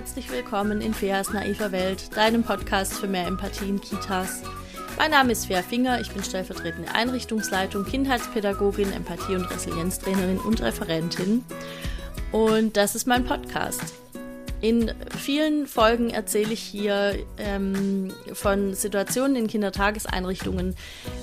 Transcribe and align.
herzlich 0.00 0.30
willkommen 0.30 0.80
in 0.80 0.94
Feas 0.94 1.30
naiver 1.30 1.72
Welt, 1.72 2.16
deinem 2.16 2.42
Podcast 2.42 2.94
für 2.94 3.06
mehr 3.06 3.26
Empathie 3.26 3.68
in 3.68 3.82
Kitas. 3.82 4.42
Mein 4.96 5.10
Name 5.10 5.32
ist 5.32 5.44
Fea 5.44 5.60
Finger, 5.60 6.00
ich 6.00 6.10
bin 6.10 6.24
stellvertretende 6.24 6.90
Einrichtungsleitung, 6.94 7.84
Kindheitspädagogin, 7.84 8.94
Empathie- 8.94 9.34
und 9.34 9.50
Resilienztrainerin 9.50 10.38
und 10.38 10.62
Referentin. 10.62 11.44
Und 12.32 12.78
das 12.78 12.94
ist 12.94 13.06
mein 13.06 13.26
Podcast. 13.26 13.92
In 14.62 14.92
vielen 15.16 15.66
Folgen 15.66 16.10
erzähle 16.10 16.52
ich 16.52 16.60
hier 16.60 17.14
ähm, 17.38 18.12
von 18.34 18.74
Situationen 18.74 19.34
in 19.36 19.46
Kindertageseinrichtungen, 19.46 20.76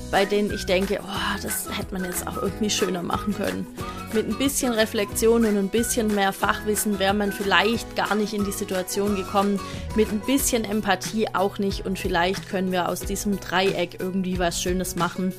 bei 0.10 0.26
denen 0.26 0.52
ich 0.52 0.66
denke, 0.66 1.02
oh, 1.04 1.40
das 1.44 1.68
hätte 1.78 1.94
man 1.94 2.04
jetzt 2.04 2.26
auch 2.26 2.42
irgendwie 2.42 2.72
schöner 2.72 3.04
machen 3.04 3.36
können. 3.36 3.68
Mit 4.12 4.28
ein 4.28 4.40
bisschen 4.40 4.74
Reflexion 4.74 5.46
und 5.46 5.56
ein 5.56 5.70
bisschen 5.70 6.16
mehr 6.16 6.34
Fachwissen 6.34 6.98
wäre 6.98 7.14
man 7.14 7.32
vielleicht 7.32 7.96
gar 7.96 8.16
nicht 8.16 8.34
in 8.34 8.44
die 8.44 8.52
Situation 8.52 9.16
gekommen. 9.16 9.60
Mit 9.96 10.12
ein 10.12 10.22
bisschen 10.22 10.64
Empathie 10.64 11.28
auch 11.34 11.60
nicht. 11.60 11.86
Und 11.86 12.00
vielleicht 12.00 12.50
können 12.50 12.72
wir 12.72 12.90
aus 12.90 13.02
diesem 13.02 13.40
Dreieck 13.40 13.98
irgendwie 14.00 14.40
was 14.40 14.60
Schönes 14.60 14.96
machen, 14.96 15.32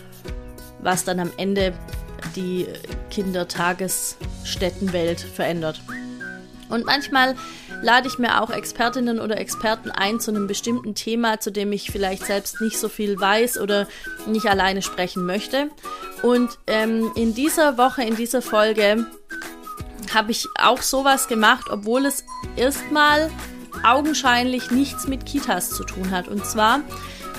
was 0.81 1.03
dann 1.03 1.19
am 1.19 1.33
Ende 1.37 1.73
die 2.37 2.69
Kindertagesstättenwelt 3.11 5.21
verändert. 5.21 5.81
Und 6.69 6.85
manchmal 6.85 7.35
lade 7.83 8.09
ich 8.09 8.19
mir 8.19 8.43
auch 8.43 8.51
Expertinnen 8.51 9.21
oder 9.21 9.39
Experten 9.39 9.91
ein 9.91 10.21
zu 10.21 10.31
einem 10.31 10.47
bestimmten 10.47 10.95
Thema, 10.95 11.41
zu 11.41 11.51
dem 11.51 11.73
ich 11.73 11.91
vielleicht 11.91 12.27
selbst 12.27 12.61
nicht 12.61 12.79
so 12.79 12.89
viel 12.89 13.19
weiß 13.21 13.59
oder 13.59 13.87
nicht 14.27 14.47
alleine 14.47 14.83
sprechen 14.83 15.25
möchte. 15.25 15.71
Und 16.23 16.59
ähm, 16.67 17.11
in 17.15 17.35
dieser 17.35 17.79
Woche, 17.79 18.03
in 18.03 18.17
dieser 18.17 18.43
Folge, 18.43 19.07
habe 20.13 20.31
ich 20.31 20.47
auch 20.59 20.83
sowas 20.83 21.29
gemacht, 21.29 21.67
obwohl 21.71 22.07
es 22.07 22.25
erstmal 22.57 23.31
augenscheinlich 23.85 24.71
nichts 24.71 25.07
mit 25.07 25.27
Kitas 25.27 25.71
zu 25.71 25.85
tun 25.85 26.11
hat. 26.11 26.29
Und 26.29 26.45
zwar 26.45 26.81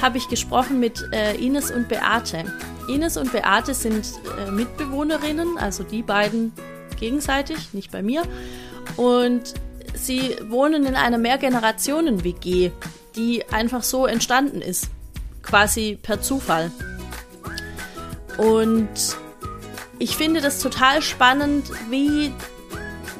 habe 0.02 0.18
ich 0.18 0.30
gesprochen 0.30 0.80
mit 0.80 1.04
äh, 1.12 1.36
Ines 1.36 1.72
und 1.72 1.90
Beate. 1.90 2.46
Ines 2.88 3.18
und 3.18 3.32
Beate 3.32 3.74
sind 3.74 4.06
äh, 4.38 4.52
Mitbewohnerinnen, 4.52 5.58
also 5.58 5.84
die 5.84 6.04
beiden 6.04 6.54
gegenseitig, 7.00 7.74
nicht 7.74 7.92
bei 7.92 8.02
mir. 8.02 8.24
Und 8.96 9.54
sie 10.06 10.36
wohnen 10.48 10.86
in 10.86 10.96
einer 10.96 11.18
Mehrgenerationen-WG, 11.18 12.72
die 13.16 13.44
einfach 13.52 13.84
so 13.84 14.06
entstanden 14.06 14.62
ist. 14.62 14.90
Quasi 15.42 15.98
per 16.02 16.22
Zufall. 16.22 16.72
Und 18.38 18.90
ich 20.00 20.16
finde 20.16 20.42
das 20.42 20.60
total 20.62 21.02
spannend, 21.02 21.70
wie, 21.90 22.32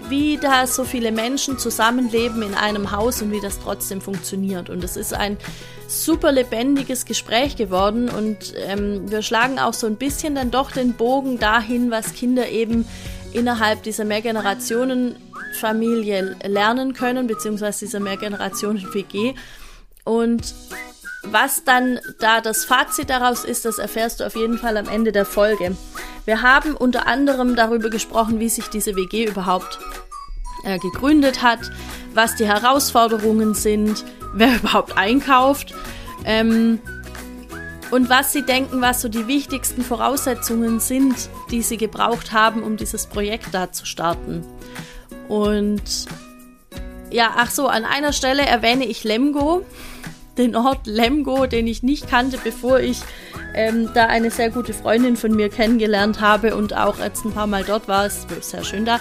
wie 0.08 0.38
da 0.38 0.66
so 0.66 0.86
viele 0.86 1.12
Menschen 1.12 1.60
zusammenleben 1.60 2.42
in 2.42 2.54
einem 2.54 2.92
Haus 2.92 3.22
und 3.22 3.32
wie 3.32 3.42
das 3.42 3.60
trotzdem 3.60 4.00
funktioniert. 4.00 4.70
Und 4.70 4.84
es 4.84 4.96
ist 4.96 5.14
ein 5.14 5.38
super 5.88 6.32
lebendiges 6.32 7.06
Gespräch 7.06 7.56
geworden 7.56 8.10
und 8.10 8.54
ähm, 8.68 9.10
wir 9.10 9.24
schlagen 9.24 9.60
auch 9.60 9.74
so 9.74 9.88
ein 9.88 9.96
bisschen 9.96 10.36
dann 10.36 10.52
doch 10.52 10.72
den 10.72 10.94
Bogen 10.94 11.40
dahin, 11.40 11.90
was 11.90 12.14
Kinder 12.14 12.48
eben 12.48 12.88
innerhalb 13.34 13.84
dieser 13.84 14.06
Mehrgenerationen 14.06 15.16
Familie 15.54 16.36
lernen 16.44 16.94
können, 16.94 17.28
beziehungsweise 17.28 17.86
dieser 17.86 18.00
Mehrgenerationen-WG. 18.00 19.34
Und 20.04 20.54
was 21.24 21.64
dann 21.64 22.00
da 22.20 22.42
das 22.42 22.66
Fazit 22.66 23.10
daraus 23.10 23.44
ist, 23.44 23.66
das 23.66 23.78
erfährst 23.78 24.20
du 24.20 24.26
auf 24.26 24.36
jeden 24.36 24.58
Fall 24.58 24.78
am 24.78 24.88
Ende 24.88 25.12
der 25.12 25.26
Folge. 25.26 25.76
Wir 26.26 26.42
haben 26.42 26.76
unter 26.76 27.08
anderem 27.08 27.56
darüber 27.56 27.90
gesprochen, 27.90 28.40
wie 28.40 28.50
sich 28.50 28.68
diese 28.68 28.96
WG 28.96 29.26
überhaupt 29.26 29.80
äh, 30.64 30.80
gegründet 30.80 31.42
hat, 31.42 31.60
was 32.14 32.36
die 32.36 32.46
Herausforderungen 32.46 33.54
sind, 33.54 34.06
wer 34.34 34.56
überhaupt 34.56 34.98
einkauft 34.98 35.74
ähm, 36.26 36.80
und 37.92 38.10
was 38.10 38.32
sie 38.32 38.44
denken, 38.44 38.82
was 38.82 39.02
so 39.02 39.10
die 39.10 39.28
wichtigsten 39.28 39.82
Voraussetzungen 39.82 40.80
sind, 40.80 41.30
die 41.52 41.62
sie 41.62 41.78
gebraucht 41.78 42.32
haben, 42.32 42.64
um 42.64 42.78
dieses 42.78 43.08
Projekt 43.08 43.48
da 43.52 43.72
zu 43.72 43.86
starten. 43.86 44.46
Und 45.30 46.08
ja, 47.12 47.32
ach 47.38 47.52
so, 47.52 47.68
an 47.68 47.86
einer 47.86 48.12
Stelle 48.12 48.46
erwähne 48.46 48.86
ich 48.86 49.04
Lemgo, 49.06 49.64
den 50.38 50.56
Ort 50.56 50.86
Lemgo, 50.86 51.46
den 51.46 51.68
ich 51.68 51.84
nicht 51.84 52.10
kannte, 52.10 52.38
bevor 52.44 52.80
ich 52.80 53.00
ähm, 53.54 53.90
da 53.94 54.06
eine 54.08 54.32
sehr 54.32 54.50
gute 54.50 54.74
Freundin 54.74 55.18
von 55.18 55.36
mir 55.36 55.50
kennengelernt 55.50 56.22
habe 56.22 56.56
und 56.56 56.76
auch 56.76 57.00
jetzt 57.00 57.26
ein 57.26 57.32
paar 57.32 57.48
Mal 57.48 57.64
dort 57.64 57.88
war. 57.88 58.06
Es 58.06 58.26
ist 58.26 58.50
sehr 58.50 58.64
schön 58.64 58.86
da. 58.86 59.00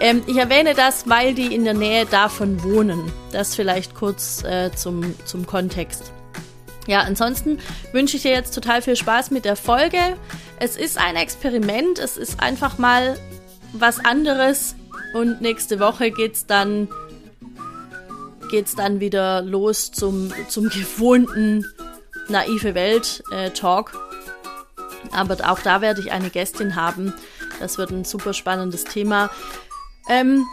Ähm, 0.00 0.22
ich 0.26 0.36
erwähne 0.36 0.74
das, 0.74 1.08
weil 1.08 1.34
die 1.34 1.54
in 1.54 1.64
der 1.64 1.74
Nähe 1.74 2.06
davon 2.06 2.62
wohnen. 2.62 3.12
Das 3.32 3.54
vielleicht 3.54 3.94
kurz 3.94 4.42
äh, 4.44 4.70
zum, 4.74 5.14
zum 5.24 5.46
Kontext. 5.46 6.12
Ja, 6.86 7.00
ansonsten 7.00 7.58
wünsche 7.92 8.16
ich 8.16 8.22
dir 8.22 8.32
jetzt 8.32 8.54
total 8.54 8.80
viel 8.80 8.96
Spaß 8.96 9.30
mit 9.30 9.44
der 9.44 9.56
Folge. 9.56 9.98
Es 10.58 10.76
ist 10.76 10.96
ein 10.96 11.16
Experiment, 11.16 11.98
es 11.98 12.16
ist 12.16 12.40
einfach 12.40 12.78
mal 12.78 13.18
was 13.74 14.02
anderes 14.02 14.74
und 15.14 15.40
nächste 15.40 15.80
Woche 15.80 16.10
geht's 16.10 16.46
dann 16.46 16.88
geht's 18.50 18.74
dann 18.74 19.00
wieder 19.00 19.42
los 19.42 19.90
zum, 19.92 20.32
zum 20.48 20.68
gewohnten 20.70 21.66
naive 22.28 22.74
Welt 22.74 23.22
äh, 23.30 23.50
Talk. 23.50 23.92
Aber 25.12 25.36
auch 25.50 25.60
da 25.60 25.80
werde 25.80 26.00
ich 26.00 26.12
eine 26.12 26.30
Gästin 26.30 26.76
haben. 26.76 27.14
Das 27.60 27.78
wird 27.78 27.90
ein 27.90 28.04
super 28.04 28.32
spannendes 28.32 28.84
Thema. 28.84 29.30
Ähm, 30.08 30.46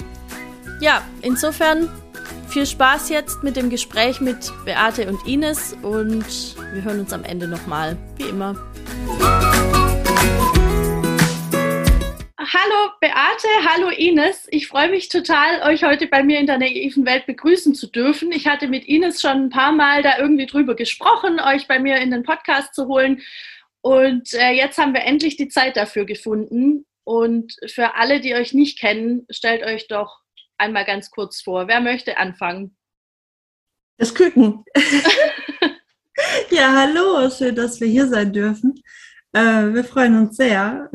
ja, 0.80 1.02
insofern 1.22 1.90
viel 2.48 2.66
Spaß 2.66 3.10
jetzt 3.10 3.44
mit 3.44 3.56
dem 3.56 3.70
Gespräch 3.70 4.22
mit 4.22 4.52
Beate 4.66 5.10
und 5.10 5.26
Ines 5.28 5.76
und 5.82 6.26
wir 6.74 6.84
hören 6.84 7.00
uns 7.00 7.14
am 7.14 7.24
Ende 7.24 7.48
nochmal, 7.48 7.98
wie 8.18 8.24
immer. 8.24 8.56
Hallo 12.54 12.92
Beate, 13.02 13.48
hallo 13.66 13.90
Ines. 13.90 14.48
Ich 14.52 14.68
freue 14.68 14.92
mich 14.92 15.10
total, 15.10 15.64
euch 15.64 15.84
heute 15.84 16.06
bei 16.06 16.22
mir 16.22 16.40
in 16.40 16.46
der 16.46 16.60
naiven 16.60 17.04
Welt 17.04 17.26
begrüßen 17.26 17.74
zu 17.74 17.88
dürfen. 17.88 18.32
Ich 18.32 18.46
hatte 18.46 18.68
mit 18.68 18.86
Ines 18.86 19.20
schon 19.20 19.46
ein 19.46 19.50
paar 19.50 19.72
Mal 19.72 20.04
da 20.04 20.20
irgendwie 20.20 20.46
drüber 20.46 20.76
gesprochen, 20.76 21.40
euch 21.40 21.68
bei 21.68 21.80
mir 21.80 21.98
in 21.98 22.12
den 22.12 22.22
Podcast 22.22 22.76
zu 22.76 22.86
holen. 22.86 23.24
Und 23.82 24.32
äh, 24.34 24.52
jetzt 24.52 24.78
haben 24.78 24.94
wir 24.94 25.02
endlich 25.02 25.38
die 25.38 25.48
Zeit 25.48 25.76
dafür 25.76 26.06
gefunden. 26.06 26.86
Und 27.04 27.56
für 27.66 27.96
alle, 27.96 28.20
die 28.20 28.36
euch 28.36 28.54
nicht 28.54 28.80
kennen, 28.80 29.26
stellt 29.32 29.64
euch 29.64 29.88
doch 29.88 30.20
einmal 30.60 30.86
ganz 30.86 31.10
kurz 31.10 31.42
vor. 31.42 31.68
Wer 31.68 31.82
möchte 31.82 32.18
anfangen? 32.18 32.78
Das 33.98 34.14
Küken. 34.14 34.64
ja, 36.52 36.74
hallo, 36.74 37.28
schön, 37.32 37.56
dass 37.56 37.82
wir 37.82 37.88
hier 37.88 38.06
sein 38.08 38.32
dürfen. 38.32 38.76
Äh, 39.34 39.74
wir 39.74 39.84
freuen 39.84 40.16
uns 40.20 40.38
sehr. 40.38 40.92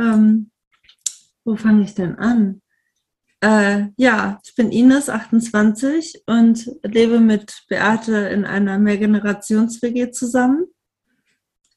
Wo 1.51 1.57
fange 1.57 1.83
ich 1.83 1.97
denn 1.97 2.15
an? 2.17 2.63
Äh, 3.41 3.89
ja, 3.97 4.39
ich 4.45 4.55
bin 4.55 4.71
Ines, 4.71 5.09
28 5.09 6.23
und 6.27 6.71
lebe 6.85 7.19
mit 7.19 7.65
Beate 7.69 8.29
in 8.29 8.45
einer 8.45 8.79
Mehrgenerations-WG 8.79 10.13
zusammen. 10.13 10.67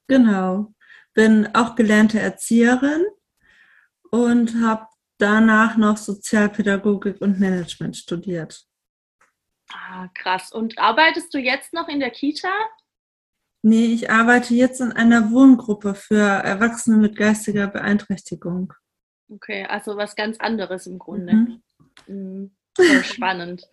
Genau. 0.08 0.76
Bin 1.16 1.56
auch 1.56 1.74
gelernte 1.74 2.20
Erzieherin 2.20 3.04
und 4.12 4.62
habe 4.62 4.86
danach 5.18 5.76
noch 5.76 5.98
Sozialpädagogik 5.98 7.20
und 7.20 7.40
Management 7.40 7.98
studiert. 7.98 8.68
Ah, 9.72 10.08
krass. 10.14 10.52
Und 10.52 10.78
arbeitest 10.78 11.34
du 11.34 11.40
jetzt 11.40 11.74
noch 11.74 11.88
in 11.88 12.00
der 12.00 12.12
Kita? 12.12 12.54
Nee, 13.64 13.88
ich 13.88 14.12
arbeite 14.12 14.54
jetzt 14.54 14.82
in 14.82 14.92
einer 14.92 15.32
Wohngruppe 15.32 15.96
für 15.96 16.22
Erwachsene 16.22 16.98
mit 16.98 17.16
geistiger 17.16 17.66
Beeinträchtigung. 17.66 18.72
Okay, 19.36 19.66
also 19.68 19.98
was 19.98 20.16
ganz 20.16 20.38
anderes 20.40 20.86
im 20.88 21.00
Grunde. 21.00 21.34
Mhm. 21.34 21.62
Mhm. 22.08 22.52
Voll 22.76 23.04
spannend. 23.04 23.68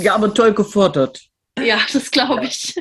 Ja, 0.00 0.14
aber 0.14 0.32
toll 0.32 0.54
gefordert. 0.54 1.28
Ja, 1.60 1.78
das 1.92 2.10
glaube 2.10 2.44
ich. 2.44 2.76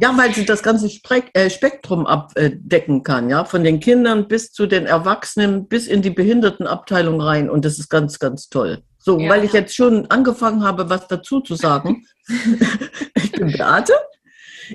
Ja, 0.00 0.16
weil 0.16 0.34
sie 0.34 0.44
das 0.44 0.62
ganze 0.62 0.90
äh, 1.32 1.50
Spektrum 1.50 2.06
abdecken 2.06 3.02
kann, 3.02 3.30
ja, 3.30 3.44
von 3.44 3.64
den 3.64 3.80
Kindern 3.80 4.28
bis 4.28 4.52
zu 4.52 4.66
den 4.66 4.86
Erwachsenen, 4.86 5.66
bis 5.66 5.86
in 5.86 6.02
die 6.02 6.10
Behindertenabteilung 6.10 7.20
rein. 7.20 7.50
Und 7.50 7.64
das 7.64 7.78
ist 7.78 7.88
ganz, 7.88 8.18
ganz 8.18 8.48
toll. 8.48 8.82
So, 8.98 9.18
ja. 9.18 9.30
weil 9.30 9.44
ich 9.44 9.52
jetzt 9.52 9.74
schon 9.74 10.06
angefangen 10.10 10.62
habe, 10.62 10.90
was 10.90 11.08
dazu 11.08 11.40
zu 11.40 11.54
sagen. 11.54 12.06
ich 13.14 13.32
bin 13.32 13.52
Beate. 13.52 13.94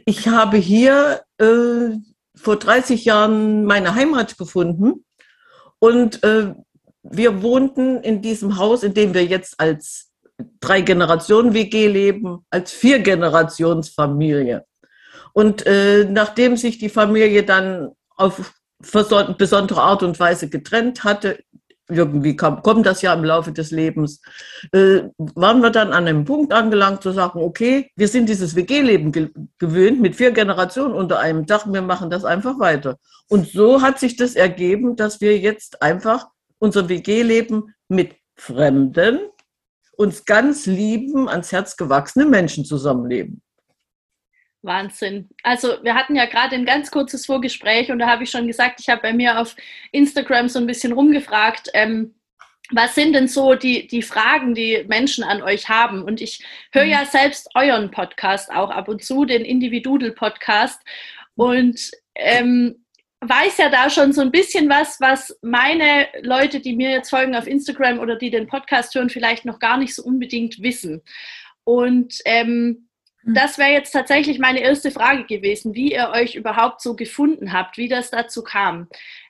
Ich 0.06 0.28
habe 0.28 0.57
hier 0.57 1.22
äh, 1.38 1.98
vor 2.36 2.57
30 2.57 3.06
Jahren 3.06 3.66
meine 3.66 3.96
Heimat 3.96 4.38
gefunden. 4.38 5.06
Und 5.80 6.24
äh, 6.24 6.54
wir 7.03 7.44
wohnten 7.44 8.01
in 8.01 8.21
diesem 8.21 8.57
Haus, 8.57 8.83
in 8.83 8.94
dem 8.94 9.13
wir 9.13 9.25
jetzt 9.25 9.59
als 9.59 10.09
drei 10.59 10.81
Generationen 10.81 11.53
WG 11.53 11.88
leben, 11.88 12.45
als 12.50 12.71
vier 12.71 13.00
Generationsfamilie. 13.00 14.65
Und 15.33 15.65
äh, 15.65 16.05
nachdem 16.05 16.57
sich 16.57 16.77
die 16.77 16.89
Familie 16.89 17.44
dann 17.44 17.91
auf 18.15 18.53
besondere 19.38 19.81
Art 19.81 20.03
und 20.03 20.19
Weise 20.19 20.50
getrennt 20.50 21.03
hatte, 21.03 21.39
irgendwie 21.89 22.35
kam, 22.35 22.61
kommt 22.61 22.85
das 22.85 23.01
ja 23.01 23.13
im 23.13 23.23
Laufe 23.23 23.51
des 23.51 23.71
Lebens, 23.71 24.21
äh, 24.71 25.03
waren 25.17 25.61
wir 25.61 25.69
dann 25.69 25.91
an 25.91 26.07
einem 26.07 26.25
Punkt 26.25 26.53
angelangt 26.53 27.03
zu 27.03 27.11
sagen, 27.11 27.39
okay, 27.39 27.91
wir 27.95 28.07
sind 28.07 28.29
dieses 28.29 28.55
WG-Leben 28.55 29.11
ge 29.11 29.29
gewöhnt 29.59 30.01
mit 30.01 30.15
vier 30.15 30.31
Generationen 30.31 30.94
unter 30.94 31.19
einem 31.19 31.45
Dach, 31.45 31.65
wir 31.67 31.81
machen 31.81 32.09
das 32.09 32.23
einfach 32.23 32.59
weiter. 32.59 32.97
Und 33.29 33.47
so 33.47 33.81
hat 33.81 34.00
sich 34.00 34.15
das 34.15 34.35
ergeben, 34.35 34.95
dass 34.95 35.21
wir 35.21 35.38
jetzt 35.38 35.81
einfach 35.81 36.27
unser 36.63 36.88
WG-Leben 36.88 37.75
mit 37.89 38.15
Fremden, 38.36 39.19
uns 39.98 40.24
ganz 40.24 40.65
lieben, 40.65 41.27
ans 41.27 41.51
Herz 41.51 41.75
gewachsene 41.75 42.25
Menschen 42.25 42.63
zusammenleben. 42.63 43.42
Wahnsinn. 44.62 45.30
Also 45.44 45.83
wir 45.83 45.94
hatten 45.94 46.15
ja 46.15 46.25
gerade 46.25 46.56
ein 46.56 46.65
ganz 46.65 46.89
kurzes 46.89 47.25
Vorgespräch 47.25 47.92
und 47.92 48.00
da 48.00 48.07
habe 48.07 48.24
ich 48.24 48.31
schon 48.31 48.48
gesagt, 48.48 48.80
ich 48.80 48.88
habe 48.88 49.01
bei 49.01 49.12
mir 49.12 49.42
auf 49.42 49.57
Instagram 49.92 50.48
so 50.48 50.57
ein 50.57 50.65
bisschen 50.65 50.94
rumgefragt, 50.94 51.69
ähm, 51.74 52.15
was 52.71 52.95
sind 52.95 53.12
denn 53.12 53.27
so 53.27 53.56
die, 53.56 53.86
die 53.88 54.01
Fragen, 54.01 54.56
die 54.56 54.86
Menschen 54.88 55.25
an 55.25 55.44
euch 55.44 55.68
haben? 55.68 56.01
Und 56.01 56.21
ich 56.21 56.45
höre 56.71 56.86
ja 56.86 57.06
selbst 57.06 57.50
euren 57.56 57.92
Podcast 57.92 58.50
auch 58.50 58.69
ab 58.69 58.88
und 58.88 59.04
zu, 59.04 59.25
den 59.25 59.44
Individudel-Podcast. 59.44 60.81
Und 61.36 61.92
ähm, 62.15 62.82
weiß 63.30 63.58
ja 63.58 63.70
da 63.70 63.90
schon 63.90 64.14
so 64.14 64.22
ein 64.22 64.31
bisschen 64.31 64.70
was, 64.70 65.00
was 65.00 65.38
meine 65.42 66.08
Leute, 66.22 66.60
die 66.60 66.75
mir 66.75 66.92
jetzt 66.92 67.10
folgen 67.10 67.36
auf 67.36 67.48
Instagram 67.48 68.00
oder 68.00 68.16
die 68.16 68.30
den 68.30 68.48
Podcast 68.48 68.94
hören, 68.96 69.10
vielleicht 69.10 69.46
noch 69.46 69.60
gar 69.60 69.78
nicht 69.78 69.96
so 69.96 70.04
unbedingt 70.04 70.62
wissen. 70.62 71.02
Und 71.64 72.20
ähm, 72.25 72.88
hm. 73.22 73.34
das 73.34 73.58
wäre 73.58 73.72
jetzt 73.72 73.92
tatsächlich 73.92 74.40
meine 74.40 74.62
erste 74.62 74.92
Frage 74.92 75.25
gewesen, 75.25 75.74
wie 75.75 75.94
ihr 75.94 76.12
euch 76.14 76.36
überhaupt 76.36 76.81
so 76.81 76.96
gefunden 76.96 77.54
habt, 77.54 77.78
wie 77.78 77.88
das 77.88 78.12
dazu 78.12 78.44
kam. 78.44 78.88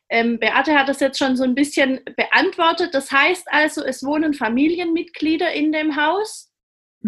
Ähm, 0.10 0.38
Beate 0.40 0.78
hat 0.78 0.90
das 0.90 1.00
jetzt 1.00 1.18
schon 1.18 1.36
so 1.36 1.44
ein 1.44 1.56
bisschen 1.56 2.02
beantwortet. 2.16 2.94
Das 2.94 3.12
heißt 3.12 3.48
also, 3.52 3.84
es 3.84 4.04
wohnen 4.04 4.34
Familienmitglieder 4.34 5.52
in 5.54 5.72
dem 5.72 5.96
Haus, 5.96 6.52
mhm, 6.52 6.53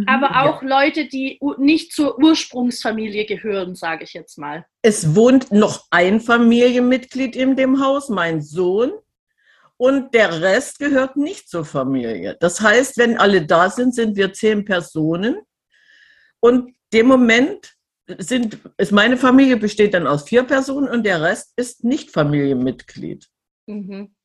aber 0.06 0.44
auch 0.44 0.62
ja. 0.62 0.84
Leute, 0.84 1.08
die 1.08 1.40
nicht 1.58 1.94
zur 1.94 2.20
Ursprungsfamilie 2.20 3.26
gehören, 3.26 3.76
sage 3.76 4.04
ich 4.04 4.14
jetzt 4.14 4.38
mal. 4.38 4.66
Es 4.82 5.16
wohnt 5.16 5.52
noch 5.52 5.86
ein 5.90 6.20
Familienmitglied 6.20 7.36
in 7.36 7.56
dem 7.56 7.84
Haus, 7.84 8.10
mein 8.10 8.42
Sohn. 8.42 8.92
Und 9.78 10.14
der 10.14 10.42
Rest 10.42 10.80
gehört 10.80 11.18
nicht 11.18 11.50
zur 11.50 11.66
Familie. 11.66 12.38
Das 12.40 12.62
heißt, 12.62 12.98
wenn 12.98 13.18
alle 13.18 13.46
da 13.46 13.70
sind, 13.70 13.94
sind 13.94 14.16
wir 14.16 14.32
zehn 14.32 14.64
Personen. 14.64 15.38
Und 16.40 16.74
dem 16.94 17.08
Moment 17.08 17.76
sind, 18.18 18.60
ist 18.78 18.92
meine 18.92 19.18
Familie 19.18 19.58
besteht 19.58 19.94
dann 19.94 20.08
aus 20.08 20.24
vier 20.24 20.44
Personen 20.44 20.88
und 20.88 21.06
der 21.06 21.22
Rest 21.22 21.54
ist 21.56 21.84
nicht 21.84 22.12
Familienmitglied. 22.12 23.28
Mhm. 23.68 24.16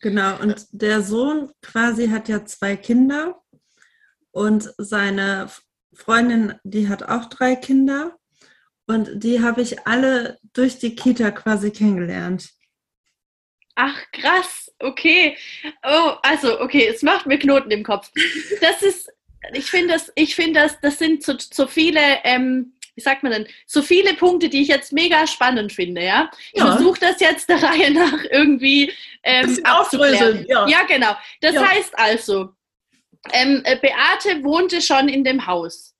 Genau, 0.00 0.40
und 0.40 0.66
der 0.70 1.02
Sohn 1.02 1.50
quasi 1.62 2.08
hat 2.08 2.28
ja 2.28 2.44
zwei 2.44 2.76
Kinder 2.76 3.40
und 4.32 4.72
seine 4.78 5.50
Freundin, 5.92 6.54
die 6.64 6.88
hat 6.88 7.02
auch 7.02 7.26
drei 7.26 7.56
Kinder 7.56 8.16
und 8.86 9.22
die 9.22 9.42
habe 9.42 9.62
ich 9.62 9.86
alle 9.86 10.38
durch 10.52 10.78
die 10.78 10.94
Kita 10.94 11.30
quasi 11.30 11.70
kennengelernt. 11.70 12.50
Ach, 13.76 13.96
krass, 14.12 14.70
okay. 14.78 15.36
Oh, 15.82 16.12
also, 16.22 16.60
okay, 16.60 16.88
es 16.88 17.02
macht 17.02 17.26
mir 17.26 17.38
Knoten 17.38 17.70
im 17.70 17.82
Kopf. 17.82 18.10
Das 18.60 18.82
ist, 18.82 19.10
ich 19.54 19.70
finde 19.70 19.94
das, 19.94 20.12
ich 20.16 20.34
finde 20.34 20.60
das, 20.60 20.80
das 20.80 20.98
sind 20.98 21.22
so, 21.22 21.34
so 21.38 21.66
viele, 21.66 22.00
ähm, 22.24 22.74
wie 22.94 23.00
sagt 23.00 23.22
man 23.22 23.32
denn, 23.32 23.46
so 23.66 23.80
viele 23.80 24.14
Punkte, 24.14 24.48
die 24.48 24.62
ich 24.62 24.68
jetzt 24.68 24.92
mega 24.92 25.26
spannend 25.26 25.72
finde, 25.72 26.04
ja. 26.04 26.30
Ich 26.52 26.60
ja. 26.60 26.66
versuche 26.66 27.00
das 27.00 27.20
jetzt 27.20 27.48
der 27.48 27.62
Reihe 27.62 27.90
nach 27.92 28.24
irgendwie 28.30 28.92
ähm, 29.22 29.58
aufzuklären. 29.64 30.44
Ja. 30.48 30.66
ja, 30.66 30.82
genau. 30.82 31.16
Das 31.40 31.54
ja. 31.54 31.70
heißt 31.70 31.98
also, 31.98 32.50
ähm, 33.32 33.62
äh, 33.64 33.76
Beate 33.76 34.42
wohnte 34.44 34.80
schon 34.80 35.08
in 35.08 35.24
dem 35.24 35.46
Haus. 35.46 35.94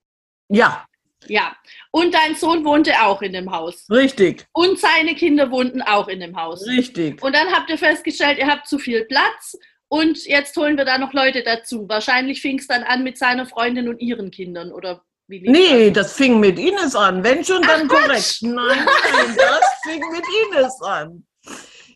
Ja. 0.49 0.87
Ja. 1.27 1.55
Und 1.91 2.15
dein 2.15 2.35
Sohn 2.35 2.65
wohnte 2.65 2.93
auch 3.03 3.21
in 3.23 3.33
dem 3.33 3.53
Haus. 3.53 3.87
Richtig. 3.91 4.47
Und 4.53 4.79
seine 4.79 5.15
Kinder 5.15 5.51
wohnten 5.51 5.83
auch 5.83 6.09
in 6.09 6.21
dem 6.21 6.37
Haus. 6.37 6.67
Richtig. 6.67 7.23
Und 7.23 7.35
dann 7.35 7.53
habt 7.53 7.69
ihr 7.71 7.79
festgestellt, 7.79 8.39
ihr 8.39 8.47
habt 8.47 8.67
zu 8.67 8.79
viel 8.79 9.05
Platz 9.05 9.57
und 9.89 10.25
jetzt 10.25 10.57
holen 10.57 10.77
wir 10.79 10.85
da 10.85 10.99
noch 10.99 11.13
Leute 11.13 11.43
dazu. 11.43 11.89
Wahrscheinlich 11.89 12.41
fing 12.41 12.59
es 12.59 12.67
dann 12.67 12.83
an 12.85 13.03
mit 13.03 13.19
seiner 13.19 13.45
Freundin 13.47 13.89
und 13.89 14.01
ihren 14.01 14.31
Kindern, 14.31 14.73
oder 14.73 15.03
wie 15.27 15.41
Nee, 15.49 15.91
das? 15.91 16.09
das 16.09 16.17
fing 16.17 16.41
mit 16.41 16.59
Ines 16.59 16.95
an. 16.95 17.23
Wenn 17.23 17.45
schon, 17.45 17.63
dann 17.63 17.89
Ach, 17.91 17.97
korrekt. 17.97 18.39
Nein, 18.43 18.55
nein, 18.55 19.37
das 19.37 19.65
fing 19.85 20.03
mit 20.11 20.25
Ines 20.47 20.81
an. 20.83 21.25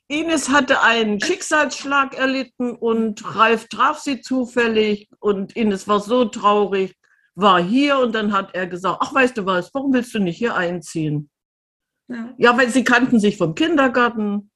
Ines 0.09 0.51
hatte 0.51 0.83
einen 0.83 1.21
Schicksalsschlag 1.21 2.15
erlitten 2.17 2.73
und 2.75 3.37
Ralf 3.37 3.69
traf 3.69 3.99
sie 3.99 4.21
zufällig 4.21 5.09
und 5.19 5.57
Ines 5.57 5.89
war 5.89 6.01
so 6.01 6.27
traurig, 6.27 6.95
war 7.35 7.63
hier 7.63 7.99
und 7.99 8.15
dann 8.15 8.33
hat 8.33 8.55
er 8.55 8.67
gesagt, 8.67 8.99
ach 9.01 9.15
weißt 9.15 9.39
du 9.39 9.47
was, 9.47 9.73
warum 9.73 9.93
willst 9.93 10.15
du 10.15 10.19
nicht 10.19 10.37
hier 10.37 10.57
einziehen? 10.57 11.31
Ja, 12.09 12.35
ja 12.37 12.57
weil 12.57 12.69
sie 12.69 12.85
kannten 12.85 13.19
sich 13.19 13.39
vom 13.39 13.55
Kindergarten 13.55 14.51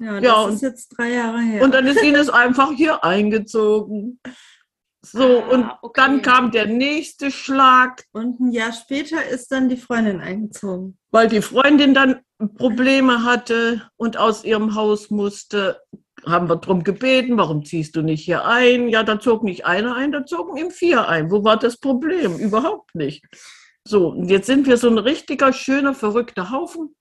ja, 0.00 0.20
das 0.20 0.22
ja, 0.22 0.48
ist 0.48 0.62
jetzt 0.62 0.88
drei 0.96 1.10
Jahre 1.10 1.40
her. 1.40 1.62
Und 1.62 1.74
dann 1.74 1.86
ist 1.86 2.00
Ines 2.00 2.30
einfach 2.30 2.70
hier 2.72 3.04
eingezogen. 3.04 4.20
So, 5.02 5.42
ah, 5.42 5.48
und 5.54 5.70
okay. 5.82 6.00
dann 6.00 6.22
kam 6.22 6.50
der 6.50 6.66
nächste 6.66 7.30
Schlag. 7.30 8.04
Und 8.12 8.40
ein 8.40 8.50
Jahr 8.50 8.72
später 8.72 9.24
ist 9.24 9.52
dann 9.52 9.68
die 9.68 9.76
Freundin 9.76 10.20
eingezogen. 10.20 10.98
Weil 11.10 11.28
die 11.28 11.42
Freundin 11.42 11.94
dann 11.94 12.20
Probleme 12.56 13.24
hatte 13.24 13.88
und 13.96 14.16
aus 14.16 14.44
ihrem 14.44 14.74
Haus 14.74 15.10
musste, 15.10 15.80
haben 16.26 16.48
wir 16.48 16.56
darum 16.56 16.82
gebeten, 16.82 17.36
warum 17.36 17.64
ziehst 17.64 17.96
du 17.96 18.02
nicht 18.02 18.24
hier 18.24 18.44
ein? 18.44 18.88
Ja, 18.88 19.02
da 19.02 19.20
zog 19.20 19.44
nicht 19.44 19.64
einer 19.66 19.94
ein, 19.94 20.12
da 20.12 20.26
zogen 20.26 20.56
ihm 20.56 20.70
vier 20.70 21.08
ein. 21.08 21.30
Wo 21.30 21.44
war 21.44 21.58
das 21.58 21.78
Problem? 21.78 22.36
Überhaupt 22.36 22.94
nicht. 22.94 23.24
So, 23.86 24.08
und 24.08 24.28
jetzt 24.28 24.46
sind 24.46 24.66
wir 24.66 24.76
so 24.76 24.88
ein 24.88 24.98
richtiger, 24.98 25.52
schöner, 25.52 25.94
verrückter 25.94 26.50
Haufen. 26.50 26.94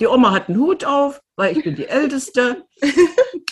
Die 0.00 0.06
Oma 0.06 0.30
hat 0.30 0.48
einen 0.48 0.60
Hut 0.60 0.84
auf, 0.84 1.20
weil 1.34 1.56
ich 1.56 1.64
bin 1.64 1.74
die 1.74 1.86
Älteste. 1.86 2.64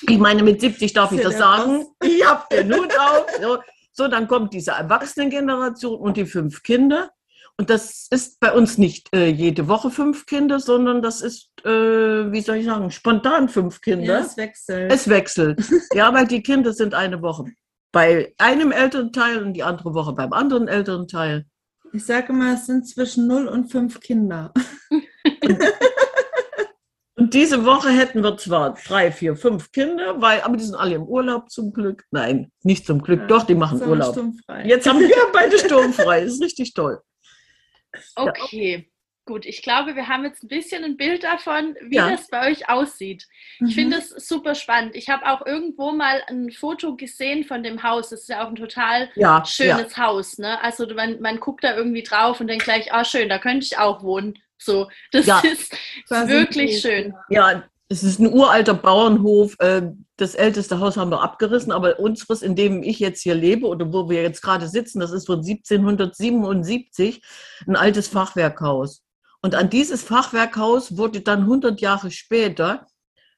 Ich 0.08 0.18
meine, 0.18 0.42
mit 0.42 0.60
70 0.60 0.92
darf 0.92 1.10
ich 1.10 1.22
das 1.22 1.38
sagen. 1.38 1.86
Ich 2.04 2.24
habe 2.24 2.44
den 2.52 2.72
Hut 2.72 2.96
auf. 2.96 3.26
So. 3.40 3.58
So, 3.96 4.08
dann 4.08 4.28
kommt 4.28 4.52
diese 4.52 4.72
Erwachsenengeneration 4.72 5.98
und 5.98 6.16
die 6.16 6.26
fünf 6.26 6.62
Kinder. 6.62 7.10
Und 7.58 7.70
das 7.70 8.06
ist 8.10 8.38
bei 8.38 8.52
uns 8.52 8.76
nicht 8.76 9.08
äh, 9.14 9.28
jede 9.28 9.66
Woche 9.66 9.90
fünf 9.90 10.26
Kinder, 10.26 10.60
sondern 10.60 11.00
das 11.00 11.22
ist, 11.22 11.48
äh, 11.64 12.30
wie 12.30 12.42
soll 12.42 12.56
ich 12.56 12.66
sagen, 12.66 12.90
spontan 12.90 13.48
fünf 13.48 13.80
Kinder. 13.80 14.04
Ja, 14.04 14.18
es 14.20 14.36
wechselt. 14.36 14.92
Es 14.92 15.08
wechselt. 15.08 15.60
ja, 15.94 16.12
weil 16.12 16.26
die 16.26 16.42
Kinder 16.42 16.74
sind 16.74 16.92
eine 16.92 17.22
Woche 17.22 17.46
bei 17.92 18.34
einem 18.36 18.72
Elternteil 18.72 19.42
und 19.42 19.54
die 19.54 19.62
andere 19.62 19.94
Woche 19.94 20.12
beim 20.12 20.34
anderen 20.34 20.68
Elternteil. 20.68 21.46
Ich 21.94 22.04
sage 22.04 22.34
mal, 22.34 22.54
es 22.54 22.66
sind 22.66 22.86
zwischen 22.86 23.26
null 23.26 23.48
und 23.48 23.72
fünf 23.72 24.00
Kinder. 24.00 24.52
Und 27.18 27.32
diese 27.32 27.64
Woche 27.64 27.88
hätten 27.88 28.22
wir 28.22 28.36
zwar 28.36 28.74
drei, 28.74 29.10
vier, 29.10 29.36
fünf 29.36 29.72
Kinder, 29.72 30.20
weil, 30.20 30.42
aber 30.42 30.58
die 30.58 30.64
sind 30.64 30.74
alle 30.74 30.96
im 30.96 31.04
Urlaub 31.04 31.50
zum 31.50 31.72
Glück. 31.72 32.04
Nein, 32.10 32.52
nicht 32.62 32.86
zum 32.86 33.00
Glück, 33.02 33.20
ja, 33.20 33.26
doch, 33.26 33.44
die 33.44 33.54
machen 33.54 33.82
Urlaub. 33.82 34.12
Sturmfrei. 34.12 34.66
Jetzt 34.66 34.86
haben 34.86 35.00
wir 35.00 35.08
beide 35.32 35.58
sturmfrei. 35.58 36.24
Das 36.24 36.34
ist 36.34 36.42
richtig 36.42 36.74
toll. 36.74 37.00
Okay. 38.16 38.76
Ja. 38.76 38.96
Gut, 39.28 39.44
ich 39.44 39.62
glaube, 39.62 39.96
wir 39.96 40.06
haben 40.06 40.24
jetzt 40.24 40.44
ein 40.44 40.48
bisschen 40.48 40.84
ein 40.84 40.96
Bild 40.96 41.24
davon, 41.24 41.74
wie 41.88 41.96
ja. 41.96 42.10
das 42.10 42.28
bei 42.28 42.48
euch 42.48 42.68
aussieht. 42.68 43.26
Mhm. 43.58 43.66
Ich 43.66 43.74
finde 43.74 43.96
es 43.96 44.10
super 44.10 44.54
spannend. 44.54 44.94
Ich 44.94 45.08
habe 45.08 45.26
auch 45.26 45.44
irgendwo 45.44 45.90
mal 45.90 46.22
ein 46.28 46.52
Foto 46.52 46.94
gesehen 46.94 47.44
von 47.44 47.64
dem 47.64 47.82
Haus. 47.82 48.10
Das 48.10 48.20
ist 48.20 48.28
ja 48.28 48.44
auch 48.44 48.50
ein 48.50 48.54
total 48.54 49.10
ja, 49.16 49.44
schönes 49.44 49.96
ja. 49.96 50.06
Haus. 50.06 50.38
Ne? 50.38 50.62
Also 50.62 50.86
man, 50.94 51.20
man 51.20 51.40
guckt 51.40 51.64
da 51.64 51.74
irgendwie 51.74 52.04
drauf 52.04 52.40
und 52.40 52.46
denkt 52.46 52.64
gleich, 52.64 52.92
ah 52.92 53.04
schön, 53.04 53.28
da 53.28 53.38
könnte 53.38 53.66
ich 53.66 53.78
auch 53.78 54.04
wohnen. 54.04 54.38
So, 54.58 54.88
das 55.12 55.26
ja. 55.26 55.40
ist 55.40 55.72
das 56.08 56.28
wirklich 56.28 56.80
schön. 56.80 57.14
Ja, 57.28 57.64
es 57.88 58.02
ist 58.02 58.18
ein 58.18 58.32
uralter 58.32 58.74
Bauernhof. 58.74 59.54
Äh, 59.58 59.90
das 60.16 60.34
älteste 60.34 60.80
Haus 60.80 60.96
haben 60.96 61.10
wir 61.10 61.22
abgerissen, 61.22 61.72
aber 61.72 61.98
unseres, 61.98 62.42
in 62.42 62.56
dem 62.56 62.82
ich 62.82 62.98
jetzt 62.98 63.22
hier 63.22 63.34
lebe 63.34 63.66
oder 63.66 63.92
wo 63.92 64.08
wir 64.08 64.22
jetzt 64.22 64.42
gerade 64.42 64.68
sitzen, 64.68 65.00
das 65.00 65.12
ist 65.12 65.26
von 65.26 65.38
1777 65.38 67.22
ein 67.66 67.76
altes 67.76 68.08
Fachwerkhaus. 68.08 69.02
Und 69.42 69.54
an 69.54 69.70
dieses 69.70 70.02
Fachwerkhaus 70.02 70.96
wurde 70.96 71.20
dann 71.20 71.42
100 71.42 71.80
Jahre 71.80 72.10
später, 72.10 72.86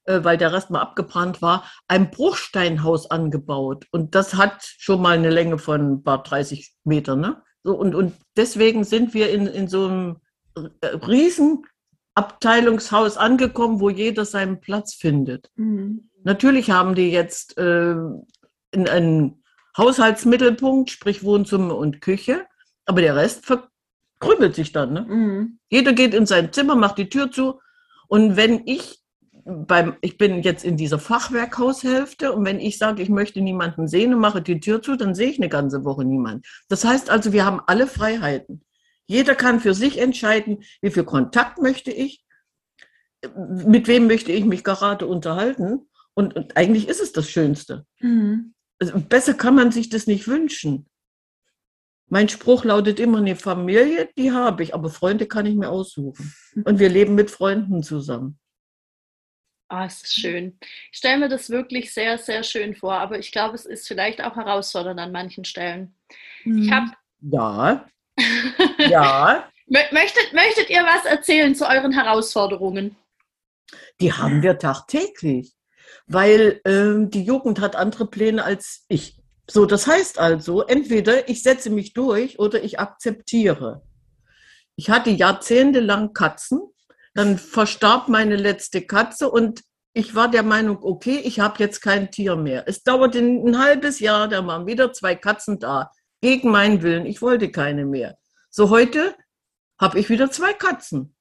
äh, 0.05 0.23
weil 0.23 0.37
der 0.37 0.51
Rest 0.51 0.71
mal 0.71 0.81
abgebrannt 0.81 1.41
war, 1.41 1.69
ein 1.87 2.09
Bruchsteinhaus 2.09 3.11
angebaut. 3.11 3.85
Und 3.91 4.15
das 4.15 4.33
hat 4.33 4.63
schon 4.77 5.01
mal 5.01 5.15
eine 5.15 5.29
Länge 5.29 5.59
von 5.59 5.93
ein 5.93 6.03
paar 6.03 6.23
30 6.23 6.73
Metern. 6.85 7.19
Ne? 7.19 7.43
So, 7.63 7.75
und, 7.75 7.93
und 7.93 8.15
deswegen 8.35 8.83
sind 8.83 9.13
wir 9.13 9.29
in, 9.29 9.45
in 9.45 9.67
so 9.67 9.85
einem 9.85 10.17
Riesenabteilungshaus 10.83 13.17
angekommen, 13.17 13.79
wo 13.79 13.89
jeder 13.89 14.25
seinen 14.25 14.61
Platz 14.61 14.93
findet. 14.93 15.49
Mhm. 15.55 16.09
Natürlich 16.23 16.71
haben 16.71 16.95
die 16.95 17.11
jetzt 17.11 17.57
äh, 17.57 17.95
in 18.71 18.87
einen 18.87 19.43
Haushaltsmittelpunkt, 19.77 20.89
sprich 20.89 21.23
Wohnzimmer 21.23 21.77
und 21.77 22.01
Küche, 22.01 22.45
aber 22.85 23.01
der 23.01 23.15
Rest 23.15 23.45
verkrüppelt 23.45 24.55
sich 24.55 24.71
dann. 24.71 24.93
Ne? 24.93 25.01
Mhm. 25.01 25.59
Jeder 25.69 25.93
geht 25.93 26.13
in 26.13 26.25
sein 26.25 26.51
Zimmer, 26.51 26.75
macht 26.75 26.97
die 26.97 27.09
Tür 27.09 27.31
zu 27.31 27.59
und 28.07 28.35
wenn 28.35 28.63
ich 28.65 28.99
beim, 29.45 29.95
ich 30.01 30.17
bin 30.17 30.41
jetzt 30.41 30.63
in 30.63 30.77
dieser 30.77 30.99
Fachwerkhaushälfte 30.99 32.33
und 32.33 32.45
wenn 32.45 32.59
ich 32.59 32.77
sage, 32.77 33.01
ich 33.01 33.09
möchte 33.09 33.41
niemanden 33.41 33.87
sehen 33.87 34.13
und 34.13 34.19
mache 34.19 34.41
die 34.41 34.59
Tür 34.59 34.81
zu, 34.81 34.95
dann 34.95 35.15
sehe 35.15 35.29
ich 35.29 35.37
eine 35.37 35.49
ganze 35.49 35.85
Woche 35.85 36.05
niemanden. 36.05 36.43
Das 36.67 36.85
heißt 36.85 37.09
also, 37.09 37.33
wir 37.33 37.45
haben 37.45 37.61
alle 37.65 37.87
Freiheiten. 37.87 38.63
Jeder 39.09 39.33
kann 39.33 39.59
für 39.59 39.73
sich 39.73 39.97
entscheiden, 39.97 40.63
wie 40.81 40.91
viel 40.91 41.03
Kontakt 41.03 41.57
möchte 41.57 41.89
ich, 41.91 42.23
mit 43.35 43.87
wem 43.87 44.05
möchte 44.05 44.31
ich 44.31 44.45
mich 44.45 44.63
gerade 44.63 45.07
unterhalten. 45.07 45.89
Und, 46.13 46.35
und 46.35 46.55
eigentlich 46.55 46.87
ist 46.87 47.01
es 47.01 47.11
das 47.11 47.27
Schönste. 47.27 47.87
Mhm. 48.01 48.53
Also 48.77 48.99
besser 48.99 49.33
kann 49.33 49.55
man 49.55 49.71
sich 49.71 49.89
das 49.89 50.05
nicht 50.05 50.27
wünschen. 50.27 50.87
Mein 52.07 52.29
Spruch 52.29 52.63
lautet 52.63 52.99
immer, 52.99 53.17
eine 53.17 53.35
Familie, 53.35 54.09
die 54.15 54.31
habe 54.31 54.61
ich, 54.61 54.75
aber 54.75 54.91
Freunde 54.91 55.25
kann 55.25 55.47
ich 55.47 55.55
mir 55.55 55.69
aussuchen. 55.69 56.31
Und 56.63 56.77
wir 56.77 56.89
leben 56.89 57.15
mit 57.15 57.31
Freunden 57.31 57.81
zusammen. 57.81 58.37
Ah, 59.69 59.85
es 59.85 60.03
ist 60.03 60.13
schön. 60.13 60.59
Ich 60.91 60.99
stelle 60.99 61.17
mir 61.17 61.29
das 61.29 61.49
wirklich 61.49 61.91
sehr, 61.95 62.19
sehr 62.19 62.43
schön 62.43 62.75
vor, 62.75 62.93
aber 62.93 63.17
ich 63.17 63.31
glaube, 63.31 63.55
es 63.55 63.65
ist 63.65 63.87
vielleicht 63.87 64.21
auch 64.21 64.35
herausfordernd 64.35 64.99
an 64.99 65.11
manchen 65.11 65.45
Stellen. 65.45 65.95
Mhm. 66.43 66.61
Ich 66.61 66.71
habe. 66.71 66.91
Ja. 67.21 67.89
Ja. 68.89 69.49
möchtet, 69.67 70.33
möchtet 70.33 70.69
ihr 70.69 70.83
was 70.83 71.05
erzählen 71.05 71.55
zu 71.55 71.67
euren 71.67 71.91
Herausforderungen? 71.91 72.95
Die 74.01 74.13
haben 74.13 74.41
wir 74.41 74.57
tagtäglich, 74.57 75.53
weil 76.07 76.61
ähm, 76.65 77.09
die 77.09 77.23
Jugend 77.23 77.59
hat 77.59 77.75
andere 77.75 78.07
Pläne 78.07 78.43
als 78.43 78.85
ich. 78.87 79.17
So, 79.49 79.65
das 79.65 79.87
heißt 79.87 80.19
also, 80.19 80.61
entweder 80.61 81.27
ich 81.27 81.43
setze 81.43 81.69
mich 81.69 81.93
durch 81.93 82.39
oder 82.39 82.63
ich 82.63 82.79
akzeptiere. 82.79 83.83
Ich 84.75 84.89
hatte 84.89 85.09
jahrzehntelang 85.09 86.13
Katzen, 86.13 86.61
dann 87.13 87.37
verstarb 87.37 88.07
meine 88.07 88.35
letzte 88.35 88.81
Katze 88.81 89.29
und 89.29 89.61
ich 89.93 90.15
war 90.15 90.29
der 90.29 90.43
Meinung, 90.43 90.77
okay, 90.81 91.19
ich 91.23 91.39
habe 91.39 91.55
jetzt 91.59 91.81
kein 91.81 92.11
Tier 92.11 92.35
mehr. 92.35 92.63
Es 92.67 92.83
dauerte 92.83 93.19
ein 93.19 93.59
halbes 93.59 93.99
Jahr, 93.99 94.27
da 94.27 94.45
waren 94.45 94.67
wieder 94.67 94.93
zwei 94.93 95.15
Katzen 95.15 95.59
da, 95.59 95.91
gegen 96.21 96.51
meinen 96.51 96.81
Willen. 96.81 97.05
Ich 97.05 97.21
wollte 97.21 97.49
keine 97.49 97.85
mehr. 97.85 98.17
So 98.49 98.69
heute 98.69 99.15
habe 99.79 99.99
ich 99.99 100.09
wieder 100.09 100.31
zwei 100.31 100.53
Katzen. 100.53 101.15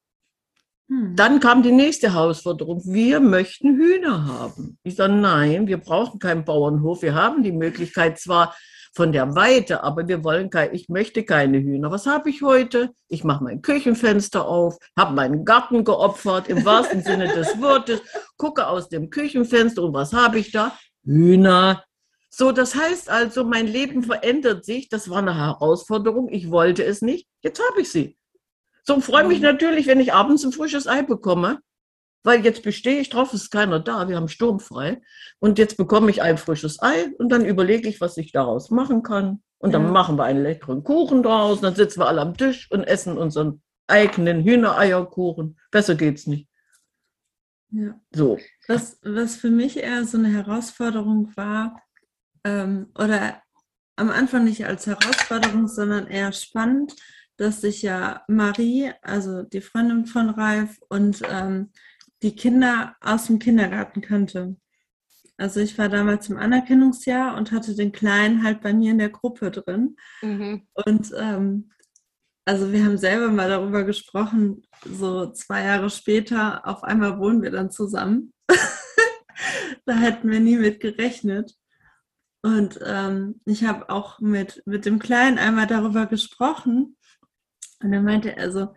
Hm. 0.88 1.14
Dann 1.16 1.40
kam 1.40 1.62
die 1.62 1.72
nächste 1.72 2.14
Herausforderung. 2.14 2.82
Wir 2.84 3.20
möchten 3.20 3.76
Hühner 3.76 4.26
haben. 4.26 4.78
Ich 4.82 4.96
sage, 4.96 5.12
nein, 5.12 5.66
wir 5.66 5.78
brauchen 5.78 6.18
keinen 6.18 6.44
Bauernhof. 6.44 7.02
Wir 7.02 7.14
haben 7.14 7.42
die 7.42 7.52
Möglichkeit 7.52 8.18
zwar 8.18 8.56
von 8.94 9.12
der 9.12 9.34
Weite, 9.36 9.84
aber 9.84 10.08
wir 10.08 10.24
wollen 10.24 10.50
kein, 10.50 10.74
ich 10.74 10.88
möchte 10.88 11.22
keine 11.22 11.58
Hühner. 11.58 11.90
Was 11.90 12.06
habe 12.06 12.30
ich 12.30 12.42
heute? 12.42 12.90
Ich 13.08 13.22
mache 13.22 13.44
mein 13.44 13.62
Küchenfenster 13.62 14.46
auf, 14.46 14.78
habe 14.96 15.14
meinen 15.14 15.44
Garten 15.44 15.84
geopfert, 15.84 16.48
im 16.48 16.64
wahrsten 16.64 17.02
Sinne 17.02 17.28
des 17.28 17.60
Wortes, 17.60 18.00
gucke 18.36 18.66
aus 18.66 18.88
dem 18.88 19.10
Küchenfenster 19.10 19.82
und 19.82 19.92
was 19.92 20.12
habe 20.12 20.38
ich 20.38 20.50
da? 20.50 20.72
Hühner. 21.04 21.84
So, 22.38 22.52
das 22.52 22.76
heißt 22.76 23.10
also, 23.10 23.42
mein 23.42 23.66
Leben 23.66 24.04
verändert 24.04 24.64
sich. 24.64 24.88
Das 24.88 25.10
war 25.10 25.18
eine 25.18 25.36
Herausforderung. 25.36 26.28
Ich 26.28 26.52
wollte 26.52 26.84
es 26.84 27.02
nicht. 27.02 27.28
Jetzt 27.42 27.60
habe 27.68 27.80
ich 27.80 27.90
sie. 27.90 28.16
So 28.84 29.00
freue 29.00 29.26
mich 29.26 29.40
natürlich, 29.40 29.88
wenn 29.88 29.98
ich 29.98 30.12
abends 30.12 30.44
ein 30.44 30.52
frisches 30.52 30.86
Ei 30.86 31.02
bekomme, 31.02 31.58
weil 32.22 32.44
jetzt 32.44 32.62
bestehe 32.62 33.00
ich 33.00 33.10
drauf, 33.10 33.32
es 33.32 33.42
ist 33.42 33.50
keiner 33.50 33.80
da, 33.80 34.08
wir 34.08 34.14
haben 34.14 34.28
sturmfrei. 34.28 35.02
Und 35.40 35.58
jetzt 35.58 35.76
bekomme 35.76 36.12
ich 36.12 36.22
ein 36.22 36.38
frisches 36.38 36.80
Ei 36.80 37.06
und 37.18 37.30
dann 37.30 37.44
überlege 37.44 37.88
ich, 37.88 38.00
was 38.00 38.16
ich 38.16 38.30
daraus 38.30 38.70
machen 38.70 39.02
kann. 39.02 39.42
Und 39.58 39.74
dann 39.74 39.86
ja. 39.86 39.90
machen 39.90 40.16
wir 40.16 40.22
einen 40.22 40.44
leckeren 40.44 40.84
Kuchen 40.84 41.24
draus, 41.24 41.60
dann 41.60 41.74
sitzen 41.74 41.98
wir 41.98 42.06
alle 42.06 42.20
am 42.20 42.36
Tisch 42.36 42.70
und 42.70 42.84
essen 42.84 43.18
unseren 43.18 43.62
eigenen 43.88 44.44
Hühnereierkuchen. 44.44 45.58
Besser 45.72 45.96
geht's 45.96 46.28
nicht. 46.28 46.48
Ja. 47.70 48.00
So. 48.14 48.38
Was, 48.68 49.00
was 49.02 49.34
für 49.34 49.50
mich 49.50 49.76
eher 49.78 50.04
so 50.04 50.18
eine 50.18 50.28
Herausforderung 50.28 51.32
war, 51.34 51.82
ähm, 52.44 52.90
oder 52.98 53.42
am 53.96 54.10
Anfang 54.10 54.44
nicht 54.44 54.64
als 54.64 54.86
Herausforderung, 54.86 55.66
sondern 55.66 56.06
eher 56.06 56.32
spannend, 56.32 56.94
dass 57.36 57.60
sich 57.60 57.82
ja 57.82 58.22
Marie, 58.28 58.92
also 59.02 59.42
die 59.42 59.60
Freundin 59.60 60.06
von 60.06 60.30
Ralf 60.30 60.78
und 60.88 61.22
ähm, 61.28 61.70
die 62.22 62.34
Kinder 62.34 62.96
aus 63.00 63.26
dem 63.26 63.38
Kindergarten 63.38 64.00
kannte. 64.00 64.56
Also 65.36 65.60
ich 65.60 65.78
war 65.78 65.88
damals 65.88 66.28
im 66.28 66.36
Anerkennungsjahr 66.36 67.36
und 67.36 67.52
hatte 67.52 67.76
den 67.76 67.92
Kleinen 67.92 68.42
halt 68.42 68.60
bei 68.60 68.72
mir 68.72 68.90
in 68.90 68.98
der 68.98 69.10
Gruppe 69.10 69.52
drin. 69.52 69.96
Mhm. 70.20 70.66
Und 70.72 71.12
ähm, 71.16 71.70
also 72.44 72.72
wir 72.72 72.84
haben 72.84 72.98
selber 72.98 73.28
mal 73.28 73.48
darüber 73.48 73.84
gesprochen, 73.84 74.62
so 74.84 75.30
zwei 75.32 75.64
Jahre 75.64 75.90
später, 75.90 76.66
auf 76.66 76.82
einmal 76.82 77.18
wohnen 77.18 77.42
wir 77.42 77.50
dann 77.50 77.70
zusammen. 77.70 78.32
da 79.84 79.94
hätten 79.94 80.30
wir 80.30 80.40
nie 80.40 80.56
mit 80.56 80.80
gerechnet. 80.80 81.54
Und 82.42 82.78
ähm, 82.84 83.40
ich 83.44 83.64
habe 83.64 83.90
auch 83.90 84.20
mit, 84.20 84.62
mit 84.64 84.86
dem 84.86 84.98
Kleinen 84.98 85.38
einmal 85.38 85.66
darüber 85.66 86.06
gesprochen, 86.06 86.96
und 87.80 87.92
dann 87.92 88.04
meinte 88.04 88.36
er 88.36 88.50
so, 88.50 88.74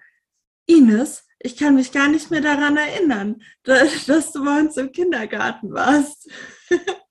Ines, 0.67 1.27
ich 1.39 1.57
kann 1.57 1.75
mich 1.75 1.91
gar 1.91 2.07
nicht 2.07 2.29
mehr 2.29 2.41
daran 2.41 2.77
erinnern, 2.77 3.41
dass, 3.63 4.05
dass 4.05 4.31
du 4.31 4.43
bei 4.45 4.59
uns 4.59 4.77
im 4.77 4.91
Kindergarten 4.91 5.73
warst. 5.73 6.29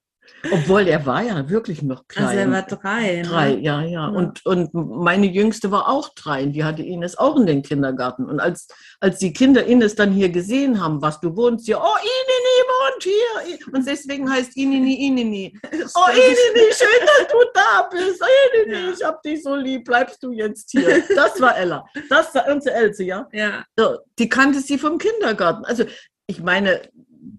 Obwohl 0.51 0.89
er 0.89 1.05
war 1.07 1.23
ja 1.23 1.49
wirklich 1.49 1.83
noch 1.83 2.09
klein. 2.09 2.27
Also 2.27 2.39
er 2.39 2.51
war 2.51 2.63
drei. 2.63 3.17
Ne? 3.17 3.23
Drei, 3.23 3.51
ja, 3.57 3.83
ja, 3.83 3.89
ja. 3.89 4.09
Und, 4.09 4.45
und 4.47 4.73
meine 4.73 5.27
Jüngste 5.27 5.71
war 5.71 5.89
auch 5.89 6.11
drei. 6.15 6.47
Die 6.47 6.65
hatte 6.65 6.83
Ines 6.83 7.19
auch 7.19 7.37
in 7.37 7.47
den 7.47 7.63
Kindergarten. 7.63 8.25
Und 8.25 8.41
als, 8.41 8.69
als 9.01 9.19
die 9.19 9.33
Kinder 9.33 9.65
Ines 9.65 9.95
dann 9.95 10.13
hier 10.13 10.31
gesehen 10.31 10.83
haben, 10.83 11.03
was 11.03 11.21
du 11.21 11.37
wohnst 11.37 11.67
hier, 11.67 11.79
oh, 11.79 11.97
Inini 12.01 12.61
wohnt 12.69 13.03
hier. 13.03 13.75
Und 13.75 13.87
deswegen 13.87 14.31
heißt 14.31 14.57
Inini 14.57 15.07
Inini. 15.07 15.59
Oh, 15.95 16.11
Inini, 16.11 16.73
schön, 16.73 17.07
dass 17.07 17.27
du 17.29 17.39
da 17.53 17.89
bist. 17.91 18.23
Inini, 18.65 18.87
ja. 18.87 18.93
ich 18.93 19.05
hab 19.05 19.23
dich 19.23 19.43
so 19.43 19.55
lieb. 19.55 19.85
Bleibst 19.85 20.23
du 20.23 20.33
jetzt 20.33 20.71
hier? 20.71 21.03
Das 21.15 21.41
war 21.41 21.57
Ella. 21.57 21.85
Das 22.09 22.35
war 22.35 22.47
unsere 22.49 22.75
Else, 22.75 23.03
ja? 23.05 23.29
Ja. 23.33 23.65
So, 23.77 23.99
die 24.19 24.29
kannte 24.29 24.61
sie 24.61 24.79
vom 24.79 24.99
Kindergarten. 24.99 25.65
Also, 25.65 25.85
ich 26.27 26.41
meine, 26.43 26.83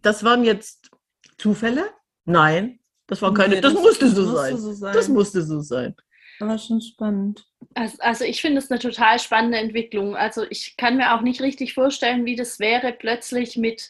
das 0.02 0.24
waren 0.24 0.44
jetzt 0.44 0.90
Zufälle? 1.38 1.90
Nein, 2.26 2.81
das 3.12 3.22
war 3.22 3.34
keine, 3.34 3.56
nee, 3.56 3.62
das, 3.62 3.74
das, 3.74 3.84
musste, 3.84 4.08
so, 4.08 4.22
musste 4.22 4.38
sein. 4.38 4.58
so, 4.58 4.72
sein. 4.72 4.94
Das 4.94 5.10
musste 5.10 5.42
so 5.42 5.60
sein. 5.60 5.96
Aber 6.40 6.58
schon 6.58 6.80
spannend. 6.80 7.46
Also, 7.74 7.98
also 8.00 8.24
ich 8.24 8.40
finde 8.40 8.60
es 8.60 8.72
eine 8.72 8.80
total 8.80 9.20
spannende 9.20 9.58
Entwicklung. 9.58 10.16
Also 10.16 10.46
ich 10.50 10.78
kann 10.78 10.96
mir 10.96 11.14
auch 11.14 11.20
nicht 11.20 11.42
richtig 11.42 11.74
vorstellen, 11.74 12.24
wie 12.24 12.38
das 12.38 12.60
wäre, 12.60 12.94
plötzlich 12.94 13.58
mit 13.58 13.90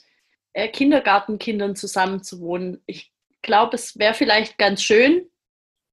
äh, 0.53 0.69
Kindergartenkindern 0.69 1.75
zusammenzuwohnen. 1.75 2.81
Ich 2.87 3.11
glaube, 3.43 3.75
es 3.75 3.99
wäre 3.99 4.15
vielleicht 4.15 4.57
ganz 4.57 4.81
schön, 4.81 5.29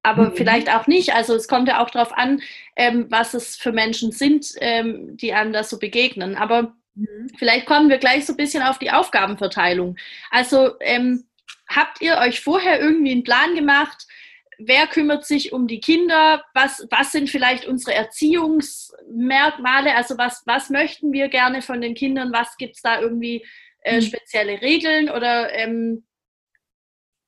aber 0.03 0.31
mhm. 0.31 0.35
vielleicht 0.35 0.75
auch 0.75 0.87
nicht. 0.87 1.15
Also 1.15 1.35
es 1.35 1.49
kommt 1.49 1.69
ja 1.69 1.85
auch 1.85 1.91
darauf 1.91 2.17
an, 2.17 2.41
ähm, 2.77 3.09
was 3.11 3.35
es 3.35 3.57
für 3.57 3.73
Menschen 3.73 4.11
sind, 4.11 4.55
ähm, 4.63 5.19
die 5.19 5.35
einem 5.35 5.53
das 5.53 5.69
so 5.69 5.79
begegnen. 5.79 6.35
Aber 6.35 6.75
mhm. 6.95 7.29
vielleicht 7.37 7.67
kommen 7.67 7.91
wir 7.91 7.99
gleich 7.99 8.25
so 8.25 8.33
ein 8.33 8.39
bisschen 8.39 8.63
auf 8.63 8.79
die 8.79 8.91
Aufgabenverteilung. 8.91 9.99
Also 10.31 10.79
ähm, 10.81 11.28
habt 11.69 12.01
ihr 12.01 12.19
euch 12.19 12.41
vorher 12.41 12.81
irgendwie 12.81 13.13
einen 13.13 13.25
Plan 13.25 13.55
gemacht? 13.55 14.07
Wer 14.59 14.87
kümmert 14.89 15.25
sich 15.25 15.53
um 15.53 15.69
die 15.69 15.81
Kinder? 15.81 16.45
Was, 16.55 16.87
was 16.91 17.13
sind 17.13 17.31
vielleicht 17.31 17.67
unsere 17.67 17.95
Erziehungsmerkmale? 17.95 19.95
Also 19.95 20.19
was, 20.19 20.43
was 20.47 20.71
möchten 20.71 21.13
wir 21.13 21.29
gerne 21.29 21.63
von 21.63 21.81
den 21.81 21.95
Kindern? 21.95 22.33
Was 22.33 22.57
gibt 22.57 22.77
es 22.77 22.83
da 22.83 23.01
irgendwie 23.01 23.47
äh, 23.83 23.97
hm. 23.97 24.03
spezielle 24.03 24.61
Regeln? 24.61 25.11
Oder 25.11 25.53
ähm, 25.53 26.05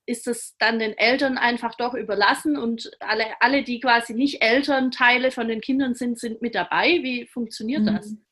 ist 0.06 0.26
es 0.26 0.56
dann 0.59 0.80
den 0.80 0.99
Eltern 0.99 1.38
einfach 1.38 1.76
doch 1.76 1.94
überlassen 1.94 2.56
und 2.56 2.90
alle, 2.99 3.26
alle, 3.38 3.62
die 3.62 3.78
quasi 3.78 4.12
nicht 4.12 4.42
Elternteile 4.42 5.30
von 5.30 5.47
den 5.47 5.61
Kindern 5.61 5.94
sind, 5.94 6.18
sind 6.18 6.42
mit 6.42 6.56
dabei? 6.56 6.99
Wie 7.02 7.26
funktioniert 7.26 7.87
das? 7.87 8.06
Hm. 8.06 8.25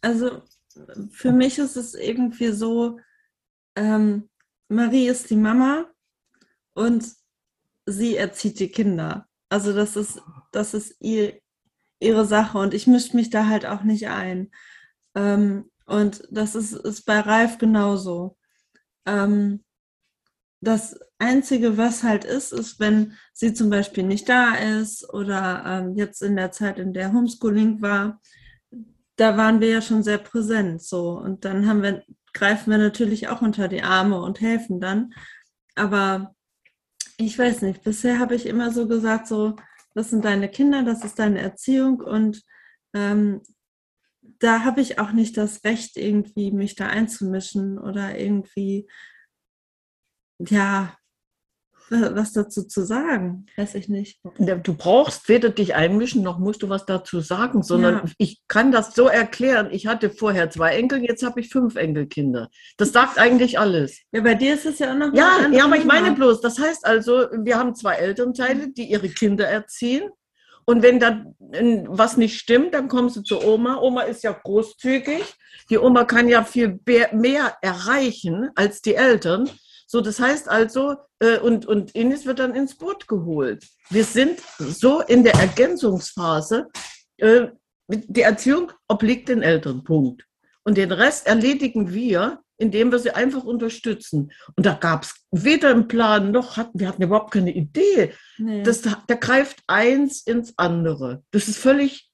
Also 0.00 0.42
für 1.10 1.32
mich 1.32 1.58
ist 1.58 1.76
es 1.76 1.94
irgendwie 1.94 2.48
so, 2.48 2.98
ähm, 3.76 4.28
Marie 4.68 5.08
ist 5.08 5.30
die 5.30 5.36
Mama 5.36 5.86
und 6.74 7.04
sie 7.86 8.16
erzieht 8.16 8.58
die 8.60 8.70
Kinder. 8.70 9.26
Also 9.48 9.72
das 9.72 9.96
ist, 9.96 10.20
das 10.52 10.74
ist 10.74 10.96
ihr, 11.00 11.40
ihre 12.00 12.26
Sache 12.26 12.58
und 12.58 12.74
ich 12.74 12.86
mische 12.86 13.16
mich 13.16 13.30
da 13.30 13.46
halt 13.46 13.66
auch 13.66 13.82
nicht 13.82 14.08
ein. 14.08 14.50
Ähm, 15.14 15.70
und 15.86 16.22
das 16.30 16.54
ist, 16.54 16.72
ist 16.72 17.06
bei 17.06 17.20
Ralf 17.20 17.58
genauso. 17.58 18.36
Ähm, 19.06 19.64
das 20.60 20.98
Einzige, 21.18 21.76
was 21.76 22.02
halt 22.02 22.24
ist, 22.24 22.52
ist, 22.52 22.78
wenn 22.78 23.14
sie 23.32 23.54
zum 23.54 23.70
Beispiel 23.70 24.04
nicht 24.04 24.28
da 24.28 24.54
ist 24.54 25.08
oder 25.12 25.64
ähm, 25.66 25.96
jetzt 25.96 26.22
in 26.22 26.36
der 26.36 26.52
Zeit, 26.52 26.78
in 26.78 26.92
der 26.92 27.12
Homeschooling 27.12 27.80
war, 27.80 28.20
da 29.16 29.36
waren 29.36 29.60
wir 29.60 29.68
ja 29.68 29.82
schon 29.82 30.02
sehr 30.02 30.18
präsent 30.18 30.82
so. 30.82 31.18
Und 31.18 31.44
dann 31.44 31.66
haben 31.66 31.82
wir 31.82 32.04
greifen 32.32 32.70
wir 32.70 32.78
natürlich 32.78 33.28
auch 33.28 33.42
unter 33.42 33.68
die 33.68 33.82
Arme 33.82 34.20
und 34.20 34.40
helfen 34.40 34.80
dann. 34.80 35.14
Aber 35.74 36.34
ich 37.16 37.38
weiß 37.38 37.62
nicht, 37.62 37.82
bisher 37.82 38.18
habe 38.18 38.34
ich 38.34 38.46
immer 38.46 38.70
so 38.72 38.86
gesagt, 38.88 39.26
so, 39.26 39.56
das 39.94 40.10
sind 40.10 40.24
deine 40.24 40.48
Kinder, 40.48 40.84
das 40.84 41.04
ist 41.04 41.18
deine 41.18 41.40
Erziehung 41.40 42.00
und 42.00 42.42
ähm, 42.94 43.42
da 44.38 44.64
habe 44.64 44.80
ich 44.80 44.98
auch 44.98 45.12
nicht 45.12 45.36
das 45.36 45.64
Recht, 45.64 45.96
irgendwie 45.96 46.52
mich 46.52 46.76
da 46.76 46.86
einzumischen 46.86 47.78
oder 47.78 48.18
irgendwie, 48.18 48.88
ja, 50.38 50.96
was 51.90 52.32
dazu 52.32 52.64
zu 52.64 52.84
sagen, 52.84 53.46
weiß 53.56 53.74
ich 53.74 53.88
nicht. 53.88 54.20
Du 54.38 54.74
brauchst 54.74 55.28
weder 55.28 55.50
dich 55.50 55.74
einmischen, 55.74 56.22
noch 56.22 56.38
musst 56.38 56.62
du 56.62 56.68
was 56.68 56.86
dazu 56.86 57.20
sagen, 57.20 57.62
sondern 57.62 57.94
ja. 57.94 58.04
ich 58.18 58.42
kann 58.48 58.72
das 58.72 58.94
so 58.94 59.08
erklären. 59.08 59.68
Ich 59.70 59.86
hatte 59.86 60.10
vorher 60.10 60.50
zwei 60.50 60.76
Enkel, 60.76 61.02
jetzt 61.02 61.24
habe 61.24 61.40
ich 61.40 61.48
fünf 61.48 61.76
Enkelkinder. 61.76 62.48
Das 62.76 62.92
sagt 62.92 63.18
eigentlich 63.18 63.58
alles. 63.58 64.00
Ja, 64.12 64.20
bei 64.20 64.34
dir 64.34 64.54
ist 64.54 64.66
es 64.66 64.78
ja 64.78 64.92
auch 64.92 64.96
noch. 64.96 65.14
Ja, 65.14 65.48
ja, 65.50 65.64
aber 65.64 65.76
ich 65.76 65.84
meine 65.84 66.12
bloß, 66.12 66.40
das 66.40 66.58
heißt 66.58 66.86
also, 66.86 67.26
wir 67.32 67.58
haben 67.58 67.74
zwei 67.74 67.94
Elternteile, 67.94 68.70
die 68.72 68.90
ihre 68.90 69.08
Kinder 69.08 69.46
erziehen 69.46 70.10
und 70.68 70.82
wenn 70.82 71.00
da 71.00 71.24
was 71.88 72.18
nicht 72.18 72.38
stimmt, 72.38 72.74
dann 72.74 72.88
kommst 72.88 73.16
du 73.16 73.22
zu 73.22 73.42
Oma. 73.42 73.78
Oma 73.80 74.02
ist 74.02 74.22
ja 74.22 74.32
großzügig. 74.32 75.22
Die 75.70 75.78
Oma 75.78 76.04
kann 76.04 76.28
ja 76.28 76.44
viel 76.44 76.78
mehr 76.84 77.56
erreichen 77.62 78.50
als 78.54 78.82
die 78.82 78.94
Eltern. 78.94 79.48
So, 79.90 80.02
das 80.02 80.20
heißt 80.20 80.50
also, 80.50 80.96
äh, 81.18 81.38
und, 81.38 81.64
und 81.64 81.94
Ines 81.94 82.26
wird 82.26 82.40
dann 82.40 82.54
ins 82.54 82.76
Boot 82.76 83.08
geholt. 83.08 83.66
Wir 83.88 84.04
sind 84.04 84.38
so 84.58 85.00
in 85.00 85.24
der 85.24 85.34
Ergänzungsphase. 85.34 86.68
Äh, 87.16 87.48
die 87.88 88.20
Erziehung 88.20 88.70
obliegt 88.86 89.30
den 89.30 89.40
Eltern, 89.40 89.82
Punkt. 89.84 90.26
Und 90.62 90.76
den 90.76 90.92
Rest 90.92 91.26
erledigen 91.26 91.90
wir, 91.94 92.40
indem 92.58 92.92
wir 92.92 92.98
sie 92.98 93.12
einfach 93.12 93.44
unterstützen. 93.44 94.30
Und 94.56 94.66
da 94.66 94.74
gab 94.74 95.04
es 95.04 95.14
weder 95.30 95.70
einen 95.70 95.88
Plan 95.88 96.32
noch 96.32 96.58
hatten 96.58 96.78
wir 96.78 96.88
hatten 96.88 97.02
überhaupt 97.02 97.32
keine 97.32 97.54
Idee. 97.54 98.12
Nee. 98.36 98.62
Das, 98.64 98.82
da 98.82 99.14
greift 99.14 99.62
eins 99.68 100.20
ins 100.20 100.52
andere. 100.58 101.22
Das 101.30 101.48
ist 101.48 101.56
völlig 101.56 102.10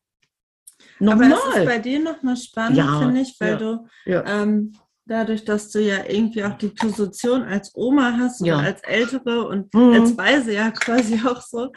normal. 1.00 1.32
Aber 1.32 1.50
es 1.50 1.56
ist 1.56 1.64
bei 1.64 1.78
dir 1.80 1.98
nochmal 1.98 2.36
spannend, 2.36 2.78
ja, 2.78 3.00
finde 3.00 3.20
ich, 3.22 3.34
weil 3.40 3.50
ja, 3.50 3.56
du 3.56 3.88
ja. 4.04 4.24
Ähm, 4.42 4.74
dadurch, 5.06 5.44
dass 5.44 5.70
du 5.70 5.80
ja 5.80 6.04
irgendwie 6.08 6.44
auch 6.44 6.54
die 6.54 6.68
Position 6.68 7.42
als 7.42 7.72
Oma 7.74 8.16
hast 8.18 8.42
oder 8.42 8.58
als 8.58 8.82
Ältere 8.82 9.46
und 9.46 9.72
mhm. 9.74 9.92
als 9.92 10.16
Weise 10.16 10.52
ja 10.52 10.70
quasi 10.72 11.20
auch 11.26 11.40
so. 11.42 11.72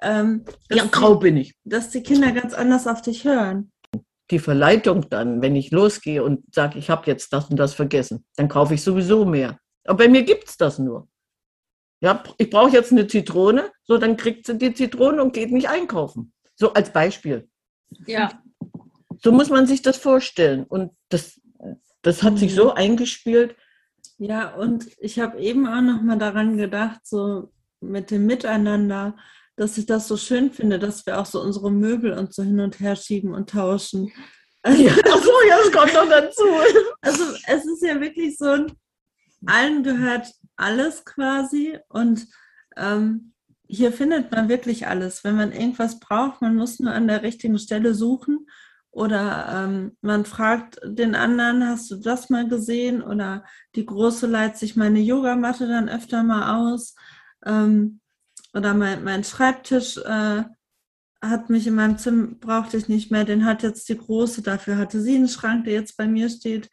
Ähm, 0.00 0.44
ja, 0.70 0.84
grau 0.90 1.16
bin 1.16 1.36
ich. 1.36 1.54
Dass 1.64 1.90
die 1.90 2.02
Kinder 2.02 2.32
ganz 2.32 2.54
anders 2.54 2.86
auf 2.86 3.02
dich 3.02 3.24
hören 3.24 3.72
die 4.32 4.38
Verleitung 4.38 5.08
dann, 5.10 5.42
wenn 5.42 5.54
ich 5.54 5.70
losgehe 5.70 6.24
und 6.24 6.42
sage, 6.54 6.78
ich 6.78 6.88
habe 6.88 7.06
jetzt 7.06 7.32
das 7.32 7.50
und 7.50 7.56
das 7.56 7.74
vergessen, 7.74 8.24
dann 8.36 8.48
kaufe 8.48 8.74
ich 8.74 8.82
sowieso 8.82 9.26
mehr. 9.26 9.58
Aber 9.84 9.98
bei 9.98 10.08
mir 10.08 10.22
gibt 10.22 10.48
es 10.48 10.56
das 10.56 10.78
nur. 10.78 11.08
Ja, 12.00 12.24
ich 12.38 12.50
brauche 12.50 12.72
jetzt 12.72 12.90
eine 12.90 13.06
Zitrone, 13.06 13.70
so 13.84 13.98
dann 13.98 14.16
kriegt 14.16 14.46
sie 14.46 14.58
die 14.58 14.74
Zitrone 14.74 15.22
und 15.22 15.34
geht 15.34 15.52
nicht 15.52 15.68
einkaufen. 15.68 16.32
So 16.56 16.72
als 16.72 16.92
Beispiel. 16.92 17.48
Ja. 18.06 18.42
So 19.22 19.30
muss 19.30 19.50
man 19.50 19.66
sich 19.66 19.82
das 19.82 19.98
vorstellen. 19.98 20.64
Und 20.64 20.92
das, 21.10 21.40
das 22.02 22.22
hat 22.22 22.34
mhm. 22.34 22.38
sich 22.38 22.54
so 22.54 22.72
eingespielt. 22.74 23.56
Ja, 24.18 24.54
und 24.54 24.86
ich 24.98 25.18
habe 25.18 25.40
eben 25.40 25.66
auch 25.66 25.80
noch 25.80 26.02
mal 26.02 26.18
daran 26.18 26.56
gedacht, 26.56 27.00
so 27.04 27.52
mit 27.80 28.10
dem 28.10 28.26
Miteinander, 28.26 29.16
dass 29.56 29.78
ich 29.78 29.86
das 29.86 30.08
so 30.08 30.16
schön 30.16 30.50
finde, 30.50 30.78
dass 30.78 31.06
wir 31.06 31.18
auch 31.20 31.26
so 31.26 31.40
unsere 31.40 31.70
Möbel 31.70 32.12
und 32.12 32.34
so 32.34 32.42
hin 32.42 32.60
und 32.60 32.80
her 32.80 32.96
schieben 32.96 33.34
und 33.34 33.50
tauschen. 33.50 34.12
Also, 34.62 34.82
ja, 34.82 34.92
so, 34.94 35.32
ja, 35.48 35.58
das 35.58 35.72
kommt 35.72 35.94
noch 35.94 36.08
dazu. 36.08 36.44
Also 37.00 37.24
es 37.46 37.64
ist 37.64 37.82
ja 37.82 38.00
wirklich 38.00 38.38
so, 38.38 38.66
allen 39.46 39.82
gehört 39.82 40.32
alles 40.56 41.04
quasi 41.04 41.78
und 41.88 42.28
ähm, 42.76 43.32
hier 43.66 43.92
findet 43.92 44.30
man 44.30 44.48
wirklich 44.48 44.86
alles. 44.86 45.24
Wenn 45.24 45.34
man 45.34 45.50
irgendwas 45.50 45.98
braucht, 45.98 46.42
man 46.42 46.54
muss 46.54 46.78
nur 46.78 46.92
an 46.92 47.08
der 47.08 47.22
richtigen 47.22 47.58
Stelle 47.58 47.94
suchen 47.94 48.46
oder 48.92 49.64
ähm, 49.64 49.96
man 50.02 50.26
fragt 50.26 50.78
den 50.84 51.14
anderen, 51.14 51.66
hast 51.66 51.90
du 51.90 51.96
das 51.96 52.28
mal 52.28 52.46
gesehen? 52.46 53.02
Oder 53.02 53.44
die 53.74 53.86
Große 53.86 54.26
leiht 54.26 54.58
sich 54.58 54.76
meine 54.76 55.00
Yogamatte 55.00 55.66
dann 55.66 55.88
öfter 55.88 56.22
mal 56.22 56.60
aus. 56.60 56.94
Ähm, 57.44 58.00
oder 58.52 58.74
mein, 58.74 59.02
mein 59.02 59.24
Schreibtisch 59.24 59.96
äh, 59.96 60.42
hat 61.22 61.48
mich 61.48 61.66
in 61.66 61.74
meinem 61.74 61.96
Zimmer, 61.96 62.34
brauchte 62.38 62.76
ich 62.76 62.88
nicht 62.88 63.10
mehr, 63.10 63.24
den 63.24 63.46
hat 63.46 63.62
jetzt 63.62 63.88
die 63.88 63.96
Große, 63.96 64.42
dafür 64.42 64.76
hatte 64.76 65.00
sie 65.00 65.16
einen 65.16 65.28
Schrank, 65.28 65.64
der 65.64 65.72
jetzt 65.72 65.96
bei 65.96 66.06
mir 66.06 66.28
steht. 66.28 66.68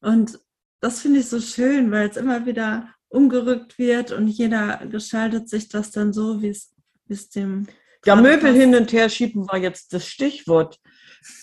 Und 0.00 0.38
das 0.80 1.00
finde 1.00 1.18
ich 1.18 1.28
so 1.28 1.40
schön, 1.40 1.90
weil 1.90 2.08
es 2.08 2.16
immer 2.16 2.46
wieder 2.46 2.94
umgerückt 3.08 3.76
wird 3.76 4.12
und 4.12 4.28
jeder 4.28 4.86
gestaltet 4.86 5.48
sich 5.48 5.68
das 5.68 5.90
dann 5.90 6.12
so, 6.12 6.42
wie 6.42 6.50
es 6.50 7.30
dem. 7.30 7.66
Ja, 8.06 8.14
Möbel 8.14 8.54
hin 8.54 8.74
und 8.76 8.92
her 8.92 9.08
schieben 9.08 9.48
war 9.48 9.58
jetzt 9.58 9.92
das 9.92 10.06
Stichwort. 10.06 10.78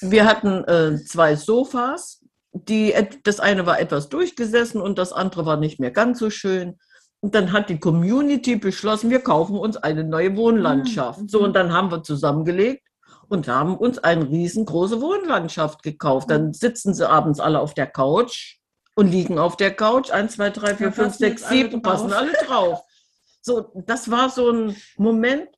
Wir 0.01 0.25
hatten 0.25 0.63
äh, 0.65 1.03
zwei 1.03 1.35
Sofas, 1.35 2.23
die, 2.51 2.93
das 3.23 3.39
eine 3.39 3.65
war 3.65 3.79
etwas 3.79 4.09
durchgesessen 4.09 4.81
und 4.81 4.97
das 4.97 5.13
andere 5.13 5.45
war 5.45 5.57
nicht 5.57 5.79
mehr 5.79 5.91
ganz 5.91 6.19
so 6.19 6.29
schön. 6.29 6.77
Und 7.19 7.33
dann 7.35 7.51
hat 7.51 7.69
die 7.69 7.79
Community 7.79 8.55
beschlossen, 8.55 9.09
wir 9.09 9.21
kaufen 9.21 9.57
uns 9.57 9.77
eine 9.77 10.03
neue 10.03 10.35
Wohnlandschaft. 10.35 11.21
Mhm. 11.21 11.29
So, 11.29 11.43
und 11.43 11.55
dann 11.55 11.73
haben 11.73 11.91
wir 11.91 12.03
zusammengelegt 12.03 12.83
und 13.27 13.47
haben 13.47 13.75
uns 13.77 13.97
eine 13.99 14.29
riesengroße 14.29 15.01
Wohnlandschaft 15.01 15.83
gekauft. 15.83 16.29
Dann 16.29 16.53
sitzen 16.53 16.93
sie 16.93 17.09
abends 17.09 17.39
alle 17.39 17.59
auf 17.59 17.73
der 17.73 17.87
Couch 17.87 18.57
und 18.95 19.07
liegen 19.07 19.39
auf 19.39 19.57
der 19.57 19.73
Couch. 19.75 20.11
Eins, 20.11 20.35
zwei, 20.35 20.49
drei, 20.49 20.75
vier, 20.75 20.91
fünf, 20.91 21.15
sechs, 21.15 21.47
sieben, 21.49 21.81
passen 21.81 22.13
alle 22.13 22.33
drauf. 22.33 22.83
So, 23.41 23.71
das 23.85 24.09
war 24.11 24.29
so 24.29 24.51
ein 24.51 24.75
Moment. 24.97 25.49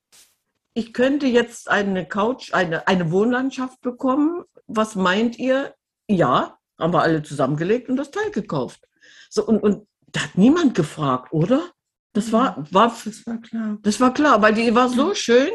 Ich 0.74 0.94
könnte 0.94 1.28
jetzt 1.28 1.70
eine 1.70 2.08
Couch, 2.08 2.54
eine, 2.54 2.88
eine 2.88 3.12
Wohnlandschaft 3.12 3.82
bekommen. 3.82 4.44
Was 4.68 4.96
meint 4.96 5.38
ihr? 5.38 5.74
Ja, 6.08 6.58
haben 6.80 6.94
wir 6.94 7.02
alle 7.02 7.24
zusammengelegt 7.24 7.90
und 7.90 7.98
das 7.98 8.12
Teil 8.12 8.32
gekauft. 8.32 8.82
So, 9.30 9.46
und, 9.46 9.62
und 9.62 9.88
da 10.12 10.24
hat 10.24 10.38
niemand 10.38 10.76
gefragt, 10.76 11.32
oder? 11.32 11.70
Das 12.14 12.32
war, 12.32 12.66
war, 12.72 12.96
das 13.06 13.26
war 13.28 13.38
klar. 13.40 13.78
Das 13.84 14.00
war 14.00 14.14
klar, 14.14 14.42
weil 14.42 14.54
die 14.54 14.74
war 14.74 14.90
so 14.90 15.14
schön 15.14 15.52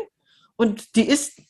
und 0.56 0.94
die 0.94 1.08
ist, 1.08 1.40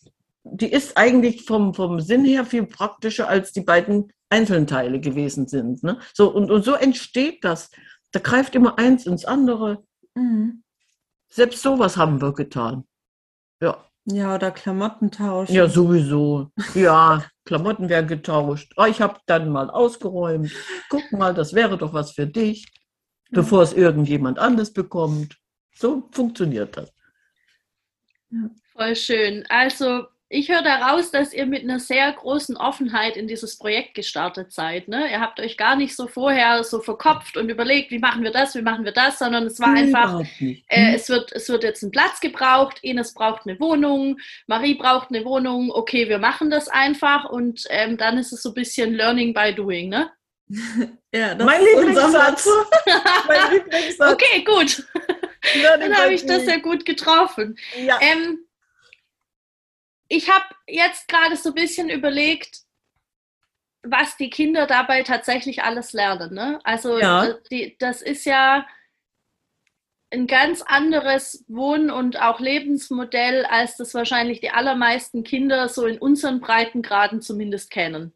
die 0.45 0.73
ist 0.73 0.97
eigentlich 0.97 1.45
vom, 1.45 1.75
vom 1.75 2.01
Sinn 2.01 2.25
her 2.25 2.47
viel 2.47 2.67
praktischer 2.67 3.29
als 3.29 3.53
die 3.53 3.61
beiden 3.61 4.13
einzelnen 4.31 4.67
Teile 4.67 5.01
gewesen 5.01 5.47
sind. 5.47 5.83
Ne? 5.83 5.99
So, 6.15 6.33
und, 6.33 6.51
und 6.51 6.65
so 6.65 6.75
entsteht 6.75 7.45
das. 7.45 7.71
Da 8.13 8.21
greift 8.21 8.55
immer 8.55 8.79
eins 8.79 9.07
ins 9.07 9.25
andere. 9.25 9.85
Mhm. 10.15 10.63
Selbst 11.29 11.63
sowas 11.63 11.97
haben 11.97 12.21
wir 12.23 12.33
getan. 12.33 12.85
Ja. 13.65 13.85
Ja, 14.07 14.35
oder 14.35 14.51
Klamotten 14.51 15.11
tauschen. 15.11 15.55
Ja, 15.55 15.67
sowieso. 15.67 16.51
Ja, 16.75 17.25
Klamotten 17.47 17.89
werden 17.89 18.07
getauscht. 18.07 18.75
Oh, 18.77 18.85
ich 18.85 19.01
habe 19.01 19.19
dann 19.27 19.49
mal 19.49 19.71
ausgeräumt. 19.71 20.53
Guck 20.91 21.11
mal, 21.13 21.33
das 21.33 21.55
wäre 21.55 21.79
doch 21.79 21.95
was 21.95 22.13
für 22.13 22.27
dich 22.27 22.71
bevor 23.35 23.63
es 23.63 23.73
irgendjemand 23.73 24.39
anders 24.39 24.73
bekommt. 24.73 25.37
So 25.75 26.09
funktioniert 26.13 26.77
das. 26.77 26.93
Voll 28.73 28.97
schön. 28.97 29.45
Also 29.49 30.07
ich 30.35 30.49
höre 30.49 30.63
daraus, 30.63 31.13
dass 31.13 31.33
ihr 31.33 31.47
mit 31.47 31.63
einer 31.63 31.79
sehr 31.79 32.11
großen 32.13 32.57
Offenheit 32.57 33.17
in 33.17 33.29
dieses 33.29 33.57
Projekt 33.57 33.95
gestartet 33.95 34.53
seid. 34.53 34.89
Ne? 34.89 35.11
Ihr 35.11 35.21
habt 35.21 35.39
euch 35.39 35.57
gar 35.57 35.77
nicht 35.77 35.95
so 35.95 36.09
vorher 36.09 36.65
so 36.65 36.81
verkopft 36.81 37.37
und 37.37 37.49
überlegt, 37.49 37.93
wie 37.93 38.01
machen 38.01 38.25
wir 38.25 38.33
das, 38.33 38.55
wie 38.57 38.63
machen 38.63 38.85
wir 38.85 38.93
das, 38.93 39.21
sondern 39.21 39.47
es 39.47 39.61
war 39.61 39.73
einfach, 39.73 40.23
äh, 40.41 40.95
es, 40.95 41.09
wird, 41.09 41.33
es 41.33 41.49
wird 41.49 41.63
jetzt 41.63 41.83
ein 41.83 41.93
Platz 41.93 42.21
gebraucht, 42.21 42.81
Ines 42.83 43.15
braucht 43.15 43.47
eine 43.47 43.59
Wohnung, 43.61 44.19
Marie 44.49 44.75
braucht 44.75 45.11
eine 45.11 45.25
Wohnung, 45.25 45.71
okay, 45.71 46.09
wir 46.09 46.19
machen 46.19 46.51
das 46.51 46.69
einfach 46.69 47.31
und 47.31 47.65
ähm, 47.71 47.97
dann 47.97 48.19
ist 48.19 48.33
es 48.33 48.43
so 48.43 48.51
ein 48.51 48.55
bisschen 48.55 48.93
Learning 48.93 49.33
by 49.33 49.55
Doing, 49.55 49.89
ne? 49.89 50.11
Ja, 51.15 51.37
das 51.37 51.47
mein 51.47 51.61
Lieblingssatz. 51.63 52.49
mein 53.29 53.53
Lieblingssatz. 53.53 54.13
Okay, 54.13 54.43
gut. 54.43 54.85
Dann 55.63 55.97
habe 55.97 56.13
ich 56.13 56.27
das 56.27 56.45
ja 56.45 56.59
gut 56.59 56.85
getroffen. 56.85 57.57
Ja. 57.77 58.01
Ähm, 58.01 58.41
ich 60.17 60.31
habe 60.31 60.45
jetzt 60.69 61.09
gerade 61.09 61.37
so 61.37 61.51
ein 61.51 61.55
bisschen 61.55 61.91
überlegt, 61.91 62.61
was 63.83 64.17
die 64.17 64.31
Kinder 64.31 64.67
dabei 64.67 65.03
tatsächlich 65.03 65.63
alles 65.63 65.93
lernen. 65.93 66.33
Ne? 66.33 66.61
Also 66.65 66.99
ja. 66.99 67.27
Äh, 67.27 67.35
die, 67.51 67.77
das 67.79 68.01
ist 68.01 68.25
ja 68.25 68.67
ein 70.11 70.27
ganz 70.27 70.63
anderes 70.63 71.45
Wohn- 71.49 71.91
und 71.91 72.21
auch 72.21 72.39
Lebensmodell, 72.39 73.45
als 73.47 73.77
das 73.77 73.95
wahrscheinlich 73.95 74.41
die 74.41 74.51
allermeisten 74.51 75.25
Kinder 75.25 75.69
so 75.69 75.87
in 75.87 75.99
unseren 75.99 76.41
Breitengraden 76.41 77.21
zumindest 77.21 77.71
kennen. 77.71 78.15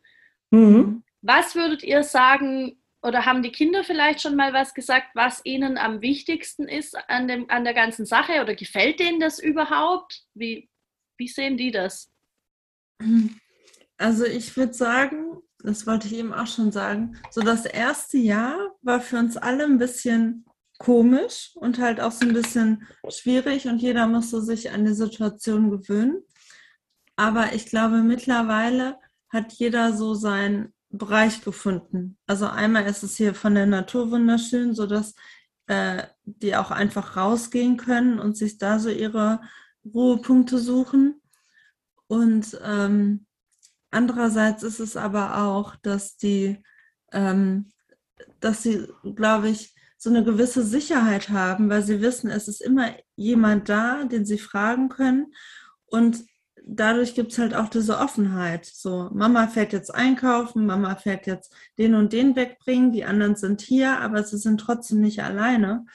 Mhm. 0.51 1.03
Was 1.23 1.57
würdet 1.57 1.83
ihr 1.83 2.05
sagen, 2.05 2.81
oder 3.03 3.27
haben 3.27 3.43
die 3.43 3.53
Kinder 3.53 3.83
vielleicht 3.83 4.23
schon 4.23 4.37
mal 4.37 4.53
was 4.53 4.75
gesagt, 4.75 5.09
was 5.15 5.41
ihnen 5.45 5.77
am 5.77 6.01
wichtigsten 6.01 6.69
ist 6.69 6.97
an, 7.09 7.27
dem, 7.27 7.51
an 7.51 7.65
der 7.65 7.75
ganzen 7.75 8.07
Sache? 8.07 8.41
Oder 8.41 8.55
gefällt 8.55 9.01
denen 9.01 9.19
das 9.19 9.41
überhaupt? 9.41 10.23
Wie, 10.35 10.69
wie 11.19 11.29
sehen 11.29 11.57
die 11.57 11.71
das? 11.71 12.11
Also 13.99 14.25
ich 14.25 14.57
würde 14.57 14.73
sagen, 14.73 15.39
das 15.59 15.87
wollte 15.87 16.07
ich 16.07 16.15
eben 16.15 16.33
auch 16.33 16.47
schon 16.47 16.73
sagen, 16.73 17.17
so 17.31 17.41
das 17.43 17.67
erste 17.67 18.17
Jahr 18.17 18.77
war 18.83 19.01
für 19.01 19.19
uns 19.19 19.37
alle 19.37 19.65
ein 19.65 19.79
bisschen 19.79 20.47
komisch 20.79 21.51
und 21.57 21.79
halt 21.79 22.01
auch 22.01 22.13
so 22.13 22.25
ein 22.25 22.33
bisschen 22.33 22.87
schwierig 23.09 23.67
und 23.67 23.83
jeder 23.83 24.07
musste 24.07 24.41
sich 24.41 24.71
an 24.71 24.85
die 24.85 24.95
Situation 24.95 25.71
gewöhnen. 25.71 26.23
Aber 27.17 27.53
ich 27.53 27.67
glaube 27.67 28.03
mittlerweile 28.03 28.97
hat 29.29 29.53
jeder 29.55 29.93
so 29.93 30.15
seinen 30.15 30.73
Bereich 30.91 31.43
gefunden. 31.43 32.17
Also 32.27 32.47
einmal 32.47 32.87
ist 32.87 33.03
es 33.03 33.17
hier 33.17 33.35
von 33.35 33.55
der 33.55 33.67
Natur 33.67 34.11
wunderschön, 34.13 34.75
so 34.75 34.87
dass 34.87 35.15
äh, 35.67 36.05
die 36.25 36.57
auch 36.57 36.71
einfach 36.71 37.17
rausgehen 37.17 37.77
können 37.77 38.21
und 38.21 38.37
sich 38.37 38.59
da 38.59 38.79
so 38.79 38.89
ihre 38.89 39.41
Ruhepunkte 39.85 40.59
suchen. 40.59 41.21
Und 42.07 42.59
ähm, 42.65 43.27
andererseits 43.91 44.63
ist 44.63 44.81
es 44.81 44.97
aber 44.97 45.39
auch, 45.39 45.77
dass 45.77 46.17
die, 46.17 46.63
ähm, 47.13 47.71
dass 48.41 48.63
sie, 48.63 48.89
glaube 49.15 49.51
ich, 49.51 49.75
so 49.97 50.11
eine 50.11 50.25
gewisse 50.25 50.63
Sicherheit 50.63 51.29
haben, 51.29 51.69
weil 51.69 51.83
sie 51.83 52.01
wissen, 52.01 52.31
es 52.31 52.47
ist 52.47 52.63
immer 52.63 52.95
jemand 53.17 53.69
da, 53.69 54.05
den 54.05 54.25
sie 54.25 54.39
fragen 54.39 54.89
können. 54.89 55.35
Und 55.87 56.25
dadurch 56.65 57.15
gibt 57.15 57.33
es 57.33 57.39
halt 57.39 57.55
auch 57.55 57.69
diese 57.69 57.99
Offenheit. 57.99 58.65
So, 58.67 59.11
Mama 59.13 59.49
fährt 59.49 59.73
jetzt 59.73 59.93
einkaufen, 59.93 60.67
Mama 60.67 60.95
fährt 60.97 61.27
jetzt 61.27 61.53
den 61.79 61.95
und 61.95 62.13
den 62.13 62.37
wegbringen, 62.37 62.93
die 62.93 63.05
anderen 63.05 63.35
sind 63.37 63.61
hier, 63.61 63.99
aber 63.99 64.23
sie 64.23 64.39
sind 64.39 64.61
trotzdem 64.61 65.01
nicht 65.01 65.23
alleine. 65.23 65.87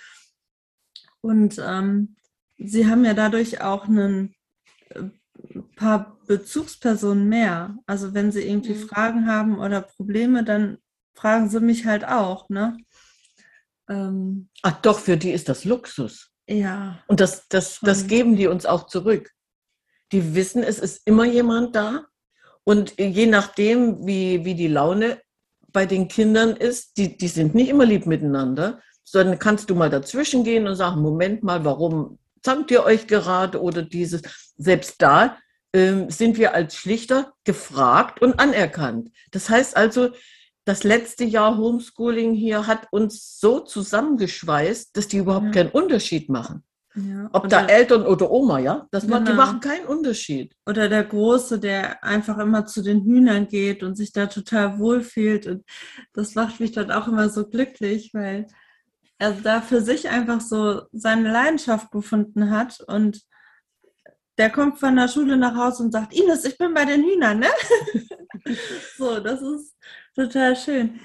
Und 1.22 1.62
ähm, 1.66 2.16
sie 2.58 2.88
haben 2.88 3.06
ja 3.06 3.14
dadurch 3.14 3.62
auch 3.62 3.88
ein 3.88 4.36
äh, 4.90 5.04
paar 5.76 6.18
Bezugspersonen 6.28 7.28
mehr. 7.28 7.78
Also 7.86 8.14
wenn 8.14 8.32
sie 8.32 8.44
irgendwie 8.44 8.74
mhm. 8.74 8.88
Fragen 8.88 9.28
haben 9.28 9.60
oder 9.60 9.82
Probleme, 9.82 10.44
dann 10.44 10.78
fragen 11.14 11.50
sie 11.50 11.60
mich 11.60 11.86
halt 11.86 12.06
auch, 12.06 12.50
ne? 12.50 12.78
Ähm, 13.90 14.50
Ach 14.62 14.82
doch, 14.82 15.00
für 15.00 15.18
die 15.18 15.32
ist 15.32 15.50
das 15.50 15.66
Luxus. 15.66 16.32
Ja. 16.48 17.00
Und 17.08 17.20
das, 17.20 17.48
das, 17.48 17.80
das 17.82 18.08
geben 18.08 18.36
die 18.36 18.48
uns 18.48 18.66
auch 18.66 18.88
zurück. 18.88 19.32
Die 20.12 20.36
wissen, 20.36 20.64
es 20.64 20.80
ist 20.80 21.06
immer 21.06 21.26
jemand 21.26 21.76
da. 21.76 22.06
Und 22.64 22.98
je 22.98 23.26
nachdem, 23.26 24.06
wie, 24.06 24.46
wie 24.46 24.56
die 24.56 24.68
Laune 24.68 25.22
bei 25.74 25.86
den 25.86 26.08
Kindern 26.08 26.56
ist, 26.56 26.98
die, 26.98 27.18
die 27.18 27.28
sind 27.28 27.56
nicht 27.56 27.70
immer 27.70 27.86
lieb 27.86 28.06
miteinander, 28.06 28.82
sondern 29.04 29.40
kannst 29.40 29.70
du 29.70 29.76
mal 29.76 29.90
dazwischen 29.90 30.44
gehen 30.44 30.68
und 30.68 30.76
sagen, 30.76 31.02
Moment 31.02 31.44
mal, 31.44 31.66
warum 31.66 32.20
zankt 32.44 32.72
ihr 32.72 32.84
euch 32.84 33.08
gerade 33.08 33.62
oder 33.62 33.82
dieses. 33.82 34.22
Selbst 34.58 35.02
da 35.02 35.38
ähm, 35.74 36.10
sind 36.10 36.38
wir 36.38 36.54
als 36.54 36.76
Schlichter 36.76 37.34
gefragt 37.44 38.22
und 38.22 38.40
anerkannt. 38.40 39.10
Das 39.32 39.50
heißt 39.50 39.76
also, 39.76 40.12
das 40.66 40.84
letzte 40.84 41.26
Jahr 41.26 41.58
Homeschooling 41.58 42.34
hier 42.34 42.68
hat 42.68 42.88
uns 42.92 43.40
so 43.40 43.60
zusammengeschweißt, 43.60 44.96
dass 44.96 45.08
die 45.08 45.18
überhaupt 45.18 45.48
ja. 45.48 45.52
keinen 45.52 45.72
Unterschied 45.72 46.30
machen. 46.30 46.64
Ja. 46.96 47.28
Ob 47.34 47.50
da 47.50 47.66
Eltern 47.66 48.06
oder 48.06 48.30
Oma, 48.30 48.60
ja? 48.60 48.88
Das 48.92 49.06
genau. 49.08 49.20
Die 49.20 49.34
machen 49.34 49.60
keinen 49.60 49.88
Unterschied. 49.88 50.56
Oder 50.68 50.90
der 50.90 51.04
Große, 51.04 51.60
der 51.60 52.04
einfach 52.04 52.38
immer 52.38 52.68
zu 52.68 52.84
den 52.84 53.04
Hühnern 53.04 53.48
geht 53.48 53.82
und 53.82 53.96
sich 53.96 54.12
da 54.12 54.28
total 54.28 54.78
wohlfühlt. 54.78 55.48
Und 55.48 55.64
das 56.14 56.36
macht 56.36 56.60
mich 56.60 56.72
dann 56.72 56.92
auch 56.92 57.08
immer 57.08 57.30
so 57.30 57.48
glücklich, 57.48 58.12
weil 58.14 58.46
er 59.24 59.32
da 59.32 59.62
für 59.62 59.82
sich 59.82 60.10
einfach 60.10 60.42
so 60.42 60.82
seine 60.92 61.32
Leidenschaft 61.32 61.92
gefunden 61.92 62.52
hat. 62.52 62.82
Und 62.88 63.22
der 64.38 64.50
kommt 64.50 64.80
von 64.80 64.96
der 64.96 65.08
Schule 65.08 65.38
nach 65.38 65.56
Hause 65.56 65.84
und 65.84 65.92
sagt, 65.92 66.14
Ines, 66.14 66.44
ich 66.44 66.58
bin 66.58 66.74
bei 66.74 66.86
den 66.86 67.04
Hühnern, 67.04 67.40
ne? 67.40 67.50
so, 68.98 69.20
das 69.20 69.42
ist 69.42 69.76
total 70.14 70.56
schön. 70.56 71.00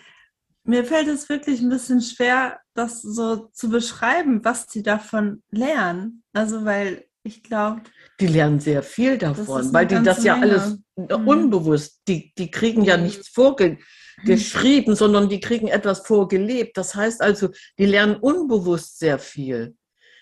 Mir 0.65 0.85
fällt 0.85 1.07
es 1.07 1.29
wirklich 1.29 1.61
ein 1.61 1.69
bisschen 1.69 2.03
schwer, 2.03 2.59
das 2.75 3.01
so 3.01 3.49
zu 3.53 3.71
beschreiben, 3.71 4.45
was 4.45 4.67
sie 4.69 4.83
davon 4.83 5.43
lernen. 5.51 6.25
Also, 6.33 6.65
weil 6.65 7.05
ich 7.23 7.43
glaube. 7.43 7.83
Die 8.21 8.27
lernen 8.27 8.59
sehr 8.59 8.83
viel 8.83 9.17
davon, 9.17 9.73
weil 9.73 9.87
die 9.87 10.03
das 10.03 10.25
ja 10.25 10.37
Menge. 10.37 10.53
alles 10.53 10.79
mhm. 10.97 11.29
unbewusst, 11.29 12.03
die, 12.09 12.33
die 12.37 12.51
kriegen 12.51 12.83
ja 12.83 12.97
mhm. 12.97 13.05
nichts 13.05 13.29
vorgeschrieben, 13.29 13.79
mhm. 14.23 14.95
sondern 14.95 15.29
die 15.29 15.41
kriegen 15.41 15.69
etwas 15.69 16.01
vorgelebt. 16.01 16.77
Das 16.77 16.95
heißt 16.95 17.21
also, 17.21 17.51
die 17.79 17.87
lernen 17.87 18.17
unbewusst 18.17 18.99
sehr 18.99 19.19
viel. 19.19 19.77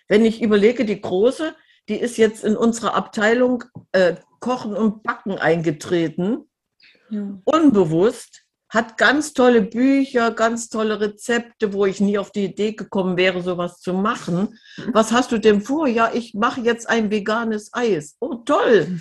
Wenn 0.09 0.24
ich 0.24 0.42
überlege, 0.42 0.85
die 0.85 1.00
Große, 1.00 1.54
die 1.88 1.96
ist 1.96 2.16
jetzt 2.16 2.44
in 2.44 2.56
unserer 2.56 2.94
Abteilung 2.94 3.64
äh, 3.92 4.14
Kochen 4.40 4.76
und 4.76 5.02
Backen 5.02 5.38
eingetreten, 5.38 6.48
ja. 7.11 7.38
unbewusst 7.44 8.45
hat 8.77 8.99
ganz 8.99 9.33
tolle 9.33 9.62
Bücher, 9.62 10.31
ganz 10.33 10.69
tolle 10.69 11.01
Rezepte, 11.01 11.73
wo 11.73 11.87
ich 11.87 11.99
nie 11.99 12.19
auf 12.19 12.31
die 12.31 12.45
Idee 12.45 12.73
gekommen 12.73 13.17
wäre, 13.17 13.43
sowas 13.43 13.81
zu 13.81 13.95
machen. 13.95 14.59
Was 14.93 15.12
hast 15.12 15.33
du 15.33 15.39
denn 15.39 15.62
vor? 15.62 15.89
Ja, 15.89 16.11
ich 16.12 16.35
mache 16.35 16.61
jetzt 16.61 16.87
ein 16.87 17.11
veganes 17.11 17.71
Eis. 17.73 18.17
Oh, 18.21 18.35
toll. 18.35 19.01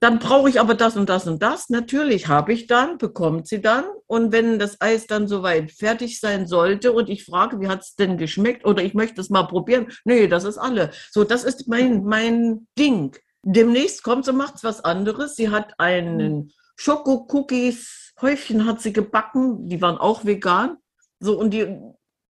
Dann 0.00 0.18
brauche 0.18 0.48
ich 0.48 0.58
aber 0.58 0.74
das 0.74 0.96
und 0.96 1.10
das 1.10 1.26
und 1.26 1.42
das. 1.42 1.68
Natürlich 1.68 2.28
habe 2.28 2.54
ich 2.54 2.66
dann, 2.66 2.96
bekommt 2.96 3.46
sie 3.46 3.60
dann. 3.60 3.84
Und 4.06 4.32
wenn 4.32 4.58
das 4.58 4.80
Eis 4.80 5.06
dann 5.06 5.28
soweit 5.28 5.72
fertig 5.72 6.18
sein 6.18 6.46
sollte 6.46 6.92
und 6.92 7.10
ich 7.10 7.26
frage, 7.26 7.60
wie 7.60 7.68
hat 7.68 7.82
es 7.82 7.94
denn 7.94 8.16
geschmeckt 8.16 8.64
oder 8.64 8.82
ich 8.82 8.94
möchte 8.94 9.20
es 9.20 9.28
mal 9.28 9.44
probieren, 9.44 9.88
nee, 10.06 10.26
das 10.26 10.44
ist 10.44 10.56
alle. 10.56 10.90
So, 11.10 11.22
das 11.22 11.44
ist 11.44 11.68
mein, 11.68 12.04
mein 12.04 12.66
Ding. 12.78 13.14
Demnächst 13.42 14.02
kommt 14.02 14.24
sie, 14.24 14.32
macht 14.32 14.64
was 14.64 14.82
anderes. 14.82 15.36
Sie 15.36 15.50
hat 15.50 15.74
einen 15.78 16.52
Schoko-Cookies 16.76 18.01
Häufchen 18.20 18.66
hat 18.66 18.80
sie 18.80 18.92
gebacken, 18.92 19.68
die 19.68 19.80
waren 19.80 19.98
auch 19.98 20.24
vegan. 20.24 20.76
So, 21.20 21.38
und 21.38 21.50
die, 21.50 21.78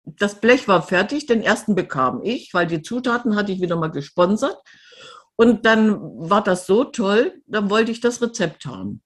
das 0.05 0.39
Blech 0.39 0.67
war 0.67 0.81
fertig, 0.81 1.25
den 1.25 1.41
ersten 1.41 1.75
bekam 1.75 2.21
ich, 2.23 2.53
weil 2.53 2.67
die 2.67 2.81
Zutaten 2.81 3.35
hatte 3.35 3.51
ich 3.51 3.61
wieder 3.61 3.75
mal 3.75 3.91
gesponsert. 3.91 4.57
Und 5.35 5.65
dann 5.65 5.99
war 6.01 6.43
das 6.43 6.65
so 6.65 6.83
toll, 6.83 7.41
dann 7.45 7.69
wollte 7.69 7.91
ich 7.91 7.99
das 7.99 8.21
Rezept 8.21 8.65
haben. 8.65 9.01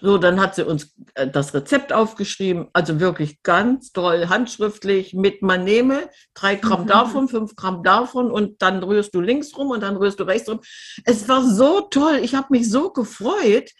So, 0.00 0.18
dann 0.18 0.40
hat 0.40 0.54
sie 0.54 0.66
uns 0.66 0.92
äh, 1.14 1.28
das 1.28 1.54
Rezept 1.54 1.92
aufgeschrieben, 1.92 2.68
also 2.72 3.00
wirklich 3.00 3.42
ganz 3.42 3.92
toll, 3.92 4.28
handschriftlich 4.28 5.14
mit 5.14 5.40
man 5.40 5.64
nehme 5.64 6.10
drei 6.34 6.56
Gramm 6.56 6.82
mhm. 6.82 6.88
davon, 6.88 7.28
fünf 7.28 7.54
Gramm 7.54 7.82
davon 7.82 8.30
und 8.30 8.60
dann 8.60 8.82
rührst 8.82 9.14
du 9.14 9.20
links 9.20 9.56
rum 9.56 9.70
und 9.70 9.82
dann 9.82 9.96
rührst 9.96 10.18
du 10.18 10.24
rechts 10.24 10.48
rum. 10.48 10.60
Es 11.04 11.28
war 11.28 11.42
so 11.42 11.82
toll, 11.82 12.18
ich 12.22 12.34
habe 12.34 12.48
mich 12.50 12.68
so 12.68 12.90
gefreut, 12.90 13.70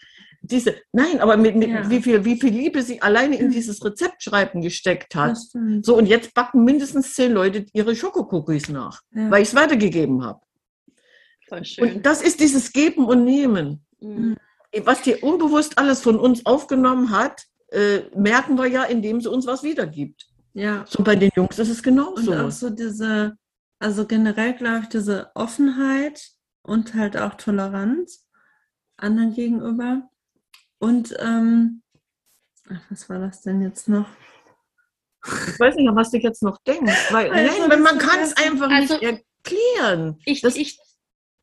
diese, 0.51 0.75
nein, 0.91 1.19
aber 1.19 1.37
mit, 1.37 1.55
mit 1.55 1.69
ja. 1.69 1.89
wie, 1.89 2.01
viel, 2.01 2.25
wie 2.25 2.39
viel 2.39 2.51
Liebe 2.51 2.81
sie 2.81 3.01
alleine 3.01 3.37
in 3.37 3.49
dieses 3.49 3.83
Rezeptschreiben 3.83 4.61
gesteckt 4.61 5.15
hat. 5.15 5.37
So, 5.81 5.97
und 5.97 6.05
jetzt 6.05 6.33
backen 6.33 6.63
mindestens 6.63 7.13
zehn 7.13 7.31
Leute 7.31 7.65
ihre 7.73 7.95
Schokokookies 7.95 8.69
nach, 8.69 9.01
ja. 9.11 9.29
weil 9.31 9.41
ich 9.41 9.49
es 9.49 9.55
weitergegeben 9.55 10.23
habe. 10.23 10.41
Und 11.79 12.05
das 12.05 12.21
ist 12.21 12.39
dieses 12.39 12.71
Geben 12.73 13.05
und 13.05 13.23
Nehmen. 13.23 13.85
Mhm. 13.99 14.37
Was 14.83 15.01
die 15.01 15.15
unbewusst 15.15 15.77
alles 15.77 16.01
von 16.01 16.19
uns 16.19 16.45
aufgenommen 16.45 17.11
hat, 17.11 17.43
äh, 17.69 18.01
merken 18.15 18.57
wir 18.57 18.67
ja, 18.67 18.83
indem 18.83 19.21
sie 19.21 19.29
uns 19.29 19.45
was 19.47 19.63
wiedergibt. 19.63 20.27
Ja. 20.53 20.85
So 20.87 21.03
bei 21.03 21.15
den 21.15 21.31
Jungs 21.35 21.59
ist 21.59 21.69
es 21.69 21.83
genauso. 21.83 22.31
Und 22.31 22.39
auch 22.39 22.51
so 22.51 22.69
diese, 22.69 23.37
also 23.79 24.05
generell 24.05 24.53
glaube 24.53 24.81
ich, 24.83 24.89
diese 24.89 25.31
Offenheit 25.35 26.29
und 26.61 26.93
halt 26.93 27.17
auch 27.17 27.35
Toleranz 27.35 28.25
anderen 28.97 29.33
gegenüber. 29.33 30.09
Und 30.79 31.15
ähm, 31.19 31.81
ach, 32.69 32.81
was 32.89 33.09
war 33.09 33.19
das 33.19 33.41
denn 33.41 33.61
jetzt 33.61 33.87
noch? 33.87 34.07
Ich 35.25 35.59
weiß 35.59 35.75
nicht, 35.75 35.89
was 35.93 36.11
du 36.11 36.17
jetzt 36.17 36.43
noch 36.43 36.59
denkst. 36.67 37.11
Weil, 37.11 37.31
also, 37.31 37.67
nein, 37.67 37.81
man 37.81 37.97
kann 37.97 38.19
es 38.19 38.37
einfach 38.37 38.69
also, 38.69 38.93
nicht 38.97 39.03
erklären. 39.03 40.19
Ich, 40.25 40.43
ich, 40.43 40.79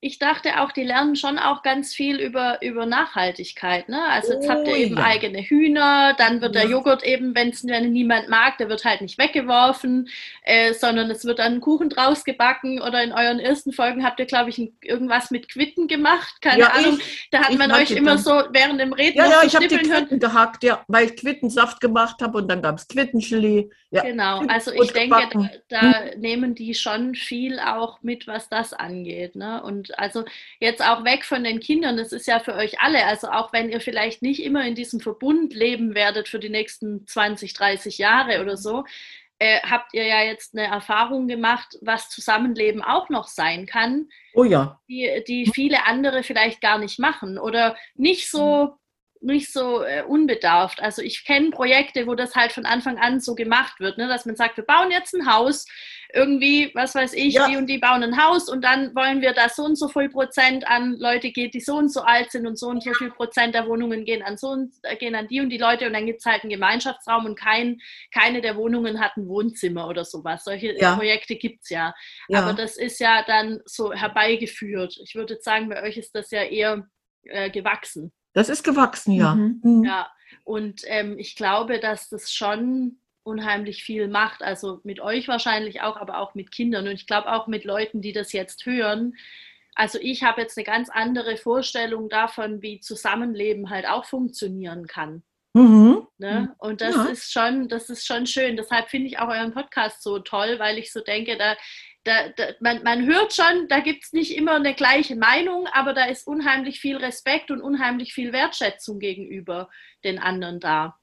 ich 0.04 0.18
dachte 0.18 0.60
auch, 0.60 0.72
die 0.72 0.82
lernen 0.82 1.14
schon 1.14 1.38
auch 1.38 1.62
ganz 1.62 1.94
viel 1.94 2.18
über, 2.18 2.60
über 2.60 2.86
Nachhaltigkeit. 2.86 3.88
Ne? 3.88 4.02
Also 4.10 4.32
jetzt 4.32 4.48
oh, 4.48 4.50
habt 4.50 4.66
ihr 4.66 4.74
oh 4.74 4.76
eben 4.76 4.96
ja. 4.96 5.04
eigene 5.04 5.40
Hühner, 5.40 6.14
dann 6.18 6.40
wird 6.40 6.56
ja. 6.56 6.62
der 6.62 6.70
Joghurt 6.70 7.04
eben, 7.04 7.36
wenn 7.36 7.50
es 7.50 7.62
niemand 7.62 8.28
mag, 8.28 8.58
der 8.58 8.68
wird 8.68 8.84
halt 8.84 9.00
nicht 9.00 9.16
weggeworfen, 9.16 10.08
äh, 10.42 10.74
sondern 10.74 11.08
es 11.08 11.24
wird 11.24 11.38
dann 11.38 11.54
ein 11.54 11.60
Kuchen 11.60 11.88
draus 11.88 12.24
gebacken 12.24 12.82
oder 12.82 13.00
in 13.00 13.12
euren 13.12 13.38
ersten 13.38 13.72
Folgen 13.72 14.04
habt 14.04 14.18
ihr, 14.18 14.26
glaube 14.26 14.50
ich, 14.50 14.58
ein, 14.58 14.76
irgendwas 14.82 15.30
mit 15.30 15.48
Quitten 15.48 15.86
gemacht, 15.86 16.42
keine 16.42 16.62
ja, 16.62 16.72
Ahnung. 16.72 16.98
Ich, 16.98 17.28
da 17.30 17.44
hat 17.44 17.56
man 17.56 17.70
euch 17.70 17.92
immer 17.92 18.18
so 18.18 18.42
während 18.50 18.80
dem 18.80 18.92
Reden 18.92 19.18
Ja, 19.18 19.30
ja, 19.30 19.42
ich 19.44 19.54
habe 19.54 19.68
die 19.68 19.76
Quitten 19.76 20.18
gehackt, 20.18 20.64
ja, 20.64 20.84
weil 20.88 21.06
ich 21.06 21.16
Quittensaft 21.16 21.80
gemacht 21.80 22.20
habe 22.20 22.38
und 22.38 22.48
dann 22.48 22.60
gab 22.60 22.76
es 22.76 22.88
Quittenchili. 22.88 23.70
Ja, 23.92 24.02
genau, 24.02 24.40
also 24.48 24.72
ich 24.72 24.90
denke, 24.92 25.28
da, 25.30 25.50
da 25.68 25.80
hm. 25.80 26.20
nehmen 26.20 26.54
die 26.56 26.74
schon 26.74 27.14
viel 27.14 27.60
auch 27.60 28.02
mit, 28.02 28.26
was 28.26 28.48
das 28.48 28.72
angeht. 28.72 29.36
Ne? 29.36 29.62
Und 29.62 29.91
also 29.98 30.24
jetzt 30.60 30.82
auch 30.82 31.04
weg 31.04 31.24
von 31.24 31.44
den 31.44 31.60
Kindern, 31.60 31.96
das 31.96 32.12
ist 32.12 32.26
ja 32.26 32.40
für 32.40 32.54
euch 32.54 32.80
alle, 32.80 33.04
also 33.06 33.28
auch 33.28 33.52
wenn 33.52 33.70
ihr 33.70 33.80
vielleicht 33.80 34.22
nicht 34.22 34.42
immer 34.42 34.64
in 34.66 34.74
diesem 34.74 35.00
Verbund 35.00 35.54
leben 35.54 35.94
werdet 35.94 36.28
für 36.28 36.38
die 36.38 36.48
nächsten 36.48 37.06
20, 37.06 37.54
30 37.54 37.98
Jahre 37.98 38.40
oder 38.40 38.56
so, 38.56 38.84
äh, 39.38 39.60
habt 39.62 39.92
ihr 39.92 40.06
ja 40.06 40.22
jetzt 40.22 40.56
eine 40.56 40.68
Erfahrung 40.68 41.26
gemacht, 41.26 41.76
was 41.80 42.08
Zusammenleben 42.08 42.80
auch 42.80 43.08
noch 43.08 43.26
sein 43.26 43.66
kann. 43.66 44.08
Oh 44.34 44.44
ja. 44.44 44.80
Die, 44.88 45.24
die 45.26 45.50
viele 45.52 45.84
andere 45.84 46.22
vielleicht 46.22 46.60
gar 46.60 46.78
nicht 46.78 47.00
machen 47.00 47.38
oder 47.38 47.76
nicht 47.96 48.30
so 48.30 48.76
nicht 49.22 49.52
so 49.52 49.82
äh, 49.82 50.02
unbedarft. 50.02 50.82
Also 50.82 51.02
ich 51.02 51.24
kenne 51.24 51.50
Projekte, 51.50 52.06
wo 52.06 52.14
das 52.14 52.34
halt 52.34 52.52
von 52.52 52.66
Anfang 52.66 52.98
an 52.98 53.20
so 53.20 53.34
gemacht 53.34 53.80
wird, 53.80 53.98
ne? 53.98 54.08
dass 54.08 54.26
man 54.26 54.36
sagt, 54.36 54.56
wir 54.56 54.64
bauen 54.64 54.90
jetzt 54.90 55.14
ein 55.14 55.32
Haus, 55.32 55.66
irgendwie, 56.14 56.70
was 56.74 56.94
weiß 56.94 57.14
ich, 57.14 57.34
ja. 57.34 57.48
die 57.48 57.56
und 57.56 57.66
die 57.66 57.78
bauen 57.78 58.02
ein 58.02 58.22
Haus 58.22 58.48
und 58.48 58.62
dann 58.62 58.94
wollen 58.94 59.22
wir, 59.22 59.32
dass 59.32 59.56
so 59.56 59.64
und 59.64 59.76
so 59.76 59.88
viel 59.88 60.10
Prozent 60.10 60.66
an 60.66 60.96
Leute 60.98 61.30
geht, 61.30 61.54
die 61.54 61.60
so 61.60 61.76
und 61.76 61.88
so 61.88 62.02
alt 62.02 62.30
sind 62.30 62.46
und 62.46 62.58
so 62.58 62.68
und 62.68 62.82
so 62.82 62.92
viel 62.92 63.10
Prozent 63.10 63.54
der 63.54 63.66
Wohnungen 63.66 64.04
gehen 64.04 64.22
an 64.22 64.36
so 64.36 64.48
und, 64.48 64.74
äh, 64.82 64.96
gehen 64.96 65.14
an 65.14 65.28
die 65.28 65.40
und 65.40 65.48
die 65.48 65.58
Leute 65.58 65.86
und 65.86 65.94
dann 65.94 66.06
gibt 66.06 66.20
es 66.20 66.26
halt 66.26 66.42
einen 66.42 66.50
Gemeinschaftsraum 66.50 67.24
und 67.24 67.38
kein, 67.38 67.80
keine 68.12 68.40
der 68.42 68.56
Wohnungen 68.56 69.00
hat 69.00 69.16
ein 69.16 69.26
Wohnzimmer 69.28 69.88
oder 69.88 70.04
sowas. 70.04 70.44
Solche 70.44 70.78
ja. 70.78 70.96
Projekte 70.96 71.36
gibt 71.36 71.62
es 71.62 71.70
ja. 71.70 71.94
ja. 72.28 72.40
Aber 72.40 72.52
das 72.52 72.76
ist 72.76 73.00
ja 73.00 73.22
dann 73.26 73.60
so 73.64 73.92
herbeigeführt. 73.92 74.98
Ich 75.02 75.14
würde 75.14 75.38
sagen, 75.40 75.68
bei 75.68 75.82
euch 75.82 75.96
ist 75.96 76.14
das 76.14 76.30
ja 76.30 76.42
eher 76.42 76.86
äh, 77.24 77.50
gewachsen. 77.50 78.12
Das 78.32 78.48
ist 78.48 78.62
gewachsen, 78.62 79.12
ja. 79.12 79.34
Mhm. 79.34 79.60
mhm. 79.62 79.84
Ja, 79.84 80.10
und 80.44 80.82
ähm, 80.86 81.18
ich 81.18 81.36
glaube, 81.36 81.78
dass 81.78 82.08
das 82.08 82.32
schon 82.32 82.98
unheimlich 83.22 83.84
viel 83.84 84.08
macht. 84.08 84.42
Also 84.42 84.80
mit 84.84 85.00
euch 85.00 85.28
wahrscheinlich 85.28 85.80
auch, 85.82 85.96
aber 85.96 86.18
auch 86.18 86.34
mit 86.34 86.50
Kindern. 86.50 86.86
Und 86.88 86.94
ich 86.94 87.06
glaube 87.06 87.32
auch 87.32 87.46
mit 87.46 87.64
Leuten, 87.64 88.00
die 88.00 88.12
das 88.12 88.32
jetzt 88.32 88.66
hören. 88.66 89.14
Also 89.74 89.98
ich 90.00 90.22
habe 90.22 90.40
jetzt 90.40 90.58
eine 90.58 90.64
ganz 90.64 90.90
andere 90.90 91.36
Vorstellung 91.36 92.08
davon, 92.08 92.62
wie 92.62 92.80
Zusammenleben 92.80 93.70
halt 93.70 93.86
auch 93.86 94.04
funktionieren 94.04 94.86
kann. 94.86 95.22
Mhm. 95.54 96.06
Ne? 96.18 96.40
Mhm. 96.40 96.48
Und 96.58 96.80
das 96.80 96.94
ja. 96.94 97.04
ist 97.04 97.32
schon, 97.32 97.68
das 97.68 97.90
ist 97.90 98.06
schon 98.06 98.26
schön. 98.26 98.56
Deshalb 98.56 98.88
finde 98.88 99.08
ich 99.08 99.18
auch 99.18 99.28
euren 99.28 99.52
Podcast 99.52 100.02
so 100.02 100.18
toll, 100.18 100.58
weil 100.58 100.78
ich 100.78 100.92
so 100.92 101.00
denke, 101.00 101.36
da, 101.36 101.56
da, 102.04 102.28
da 102.36 102.44
man, 102.60 102.82
man 102.82 103.06
hört 103.06 103.32
schon, 103.32 103.68
da 103.68 103.80
gibt 103.80 104.04
es 104.04 104.12
nicht 104.12 104.36
immer 104.36 104.54
eine 104.54 104.74
gleiche 104.74 105.16
Meinung, 105.16 105.66
aber 105.72 105.94
da 105.94 106.04
ist 106.06 106.26
unheimlich 106.26 106.80
viel 106.80 106.96
Respekt 106.96 107.50
und 107.50 107.60
unheimlich 107.60 108.12
viel 108.12 108.32
Wertschätzung 108.32 108.98
gegenüber 108.98 109.70
den 110.04 110.18
anderen 110.18 110.60
da. 110.60 110.96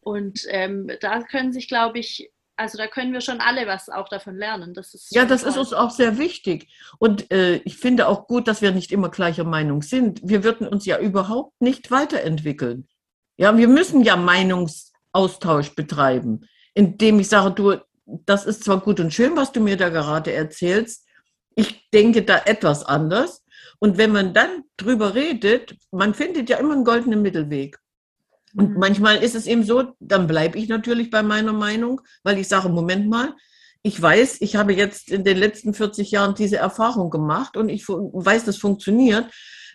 Und 0.00 0.46
ähm, 0.48 0.90
da 1.00 1.22
können 1.22 1.52
sich, 1.52 1.68
glaube 1.68 1.98
ich, 1.98 2.30
also 2.56 2.76
da 2.76 2.86
können 2.86 3.12
wir 3.12 3.20
schon 3.20 3.40
alle 3.40 3.66
was 3.66 3.88
auch 3.88 4.08
davon 4.08 4.36
lernen. 4.36 4.74
Das 4.74 4.92
ist 4.92 5.14
ja, 5.14 5.24
das 5.24 5.42
toll. 5.42 5.50
ist 5.50 5.56
uns 5.56 5.72
auch 5.72 5.90
sehr 5.90 6.18
wichtig. 6.18 6.68
Und 6.98 7.30
äh, 7.32 7.56
ich 7.64 7.78
finde 7.78 8.06
auch 8.06 8.26
gut, 8.26 8.48
dass 8.48 8.60
wir 8.60 8.72
nicht 8.72 8.92
immer 8.92 9.08
gleicher 9.08 9.44
Meinung 9.44 9.82
sind. 9.82 10.20
Wir 10.22 10.44
würden 10.44 10.68
uns 10.68 10.84
ja 10.84 10.98
überhaupt 10.98 11.60
nicht 11.60 11.90
weiterentwickeln. 11.90 12.86
Ja, 13.38 13.56
wir 13.56 13.68
müssen 13.68 14.02
ja 14.02 14.16
Meinungsaustausch 14.16 15.74
betreiben, 15.74 16.46
indem 16.74 17.20
ich 17.20 17.28
sage, 17.28 17.54
du, 17.54 17.76
das 18.26 18.46
ist 18.46 18.64
zwar 18.64 18.80
gut 18.80 19.00
und 19.00 19.12
schön, 19.12 19.36
was 19.36 19.52
du 19.52 19.60
mir 19.60 19.76
da 19.76 19.88
gerade 19.88 20.32
erzählst. 20.32 21.06
Ich 21.54 21.90
denke 21.90 22.22
da 22.22 22.42
etwas 22.44 22.84
anders. 22.84 23.44
Und 23.78 23.98
wenn 23.98 24.12
man 24.12 24.34
dann 24.34 24.64
drüber 24.76 25.14
redet, 25.14 25.76
man 25.90 26.14
findet 26.14 26.48
ja 26.48 26.58
immer 26.58 26.74
einen 26.74 26.84
goldenen 26.84 27.22
Mittelweg. 27.22 27.78
Und 28.54 28.72
mhm. 28.72 28.78
manchmal 28.78 29.22
ist 29.22 29.34
es 29.34 29.46
eben 29.46 29.64
so, 29.64 29.94
dann 30.00 30.26
bleibe 30.26 30.58
ich 30.58 30.68
natürlich 30.68 31.10
bei 31.10 31.22
meiner 31.22 31.52
Meinung, 31.52 32.00
weil 32.22 32.38
ich 32.38 32.48
sage, 32.48 32.68
Moment 32.68 33.08
mal, 33.08 33.34
ich 33.82 34.00
weiß, 34.00 34.38
ich 34.40 34.56
habe 34.56 34.74
jetzt 34.74 35.10
in 35.10 35.24
den 35.24 35.38
letzten 35.38 35.72
40 35.72 36.10
Jahren 36.10 36.34
diese 36.34 36.58
Erfahrung 36.58 37.10
gemacht 37.10 37.56
und 37.56 37.68
ich 37.68 37.88
weiß, 37.88 38.44
das 38.44 38.58
funktioniert. 38.58 39.32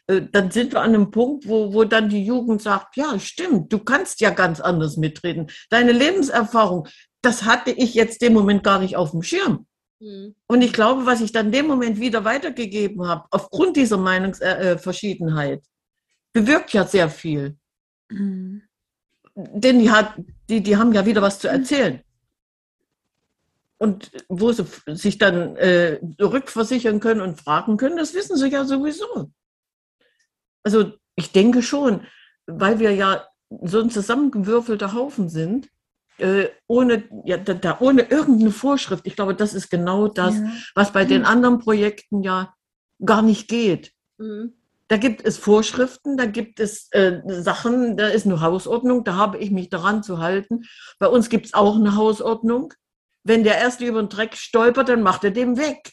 Äh, 0.08 0.22
dann 0.32 0.52
sind 0.52 0.74
wir 0.74 0.82
an 0.82 0.94
einem 0.94 1.10
Punkt, 1.10 1.48
wo, 1.48 1.74
wo 1.74 1.84
dann 1.86 2.10
die 2.10 2.24
Jugend 2.24 2.62
sagt, 2.62 2.98
ja, 2.98 3.18
stimmt, 3.20 3.74
du 3.74 3.80
kannst 3.80 4.22
ja 4.22 4.30
ganz 4.30 4.60
anders 4.60 4.98
mitreden. 4.98 5.48
Deine 5.70 5.92
Lebenserfahrung, 5.92 6.88
das 7.26 7.44
hatte 7.44 7.72
ich 7.72 7.94
jetzt 7.94 8.22
dem 8.22 8.34
Moment 8.34 8.64
gar 8.64 8.80
nicht 8.80 8.96
auf 8.96 9.12
dem 9.12 9.24
Schirm. 9.24 9.66
Mhm. 10.00 10.36
Und 10.48 10.62
ich 10.62 10.74
glaube, 10.74 11.06
was 11.06 11.22
ich 11.22 11.32
dann 11.32 11.52
dem 11.52 11.68
Moment 11.68 12.00
wieder 12.00 12.24
weitergegeben 12.24 13.08
habe, 13.08 13.26
aufgrund 13.32 13.78
dieser 13.78 13.98
Meinungsverschiedenheit, 13.98 15.64
bewirkt 16.34 16.74
ja 16.74 16.86
sehr 16.86 17.10
viel. 17.10 17.58
Mhm. 18.10 18.62
Denn 19.36 19.80
die, 19.80 19.92
hat, 19.92 20.16
die, 20.50 20.62
die 20.62 20.78
haben 20.78 20.94
ja 20.94 21.06
wieder 21.06 21.22
was 21.22 21.40
zu 21.40 21.48
erzählen. 21.48 22.02
Und 23.78 24.12
wo 24.30 24.52
sie 24.54 24.66
sich 24.88 25.18
dann 25.18 25.58
äh, 25.58 26.00
rückversichern 26.22 27.02
können 27.02 27.22
und 27.22 27.42
fragen 27.42 27.76
können, 27.78 27.98
das 27.98 28.14
wissen 28.14 28.38
sie 28.38 28.48
ja 28.48 28.64
sowieso. 28.64 29.32
Also 30.64 30.94
ich 31.16 31.32
denke 31.32 31.62
schon, 31.62 32.08
weil 32.48 32.80
wir 32.80 32.92
ja 32.94 33.28
so 33.64 33.82
ein 33.82 33.90
zusammengewürfelter 33.90 34.94
Haufen 34.94 35.30
sind, 35.30 35.70
äh, 36.18 36.48
ohne, 36.68 37.04
ja, 37.26 37.38
da, 37.38 37.78
ohne 37.80 38.04
irgendeine 38.04 38.52
Vorschrift. 38.52 39.06
Ich 39.06 39.16
glaube, 39.16 39.36
das 39.36 39.54
ist 39.54 39.70
genau 39.70 40.08
das, 40.08 40.36
ja. 40.36 40.52
was 40.74 40.92
bei 40.92 41.06
den 41.06 41.26
anderen 41.26 41.60
Projekten 41.60 42.24
ja 42.24 42.54
gar 43.04 43.22
nicht 43.22 43.48
geht. 43.48 43.92
Mhm. 44.18 44.54
Da 44.88 44.98
gibt 44.98 45.26
es 45.26 45.38
Vorschriften, 45.38 46.16
da 46.16 46.26
gibt 46.26 46.60
es 46.60 46.90
äh, 46.92 47.22
Sachen, 47.26 47.98
da 47.98 48.08
ist 48.08 48.28
eine 48.28 48.40
Hausordnung, 48.40 49.04
da 49.04 49.16
habe 49.16 49.40
ich 49.40 49.50
mich 49.50 49.70
daran 49.70 50.04
zu 50.04 50.20
halten. 50.20 50.64
Bei 51.00 51.08
uns 51.08 51.30
gibt 51.30 51.48
es 51.48 51.54
auch 51.56 51.76
eine 51.76 51.96
Hausordnung. 51.96 52.74
Wenn 53.24 53.44
der 53.44 53.58
Erste 53.58 53.86
über 53.86 54.02
den 54.02 54.10
Dreck 54.10 54.36
stolpert, 54.36 54.90
dann 54.90 55.02
macht 55.02 55.24
er 55.24 55.32
den 55.32 55.58
weg. 55.58 55.92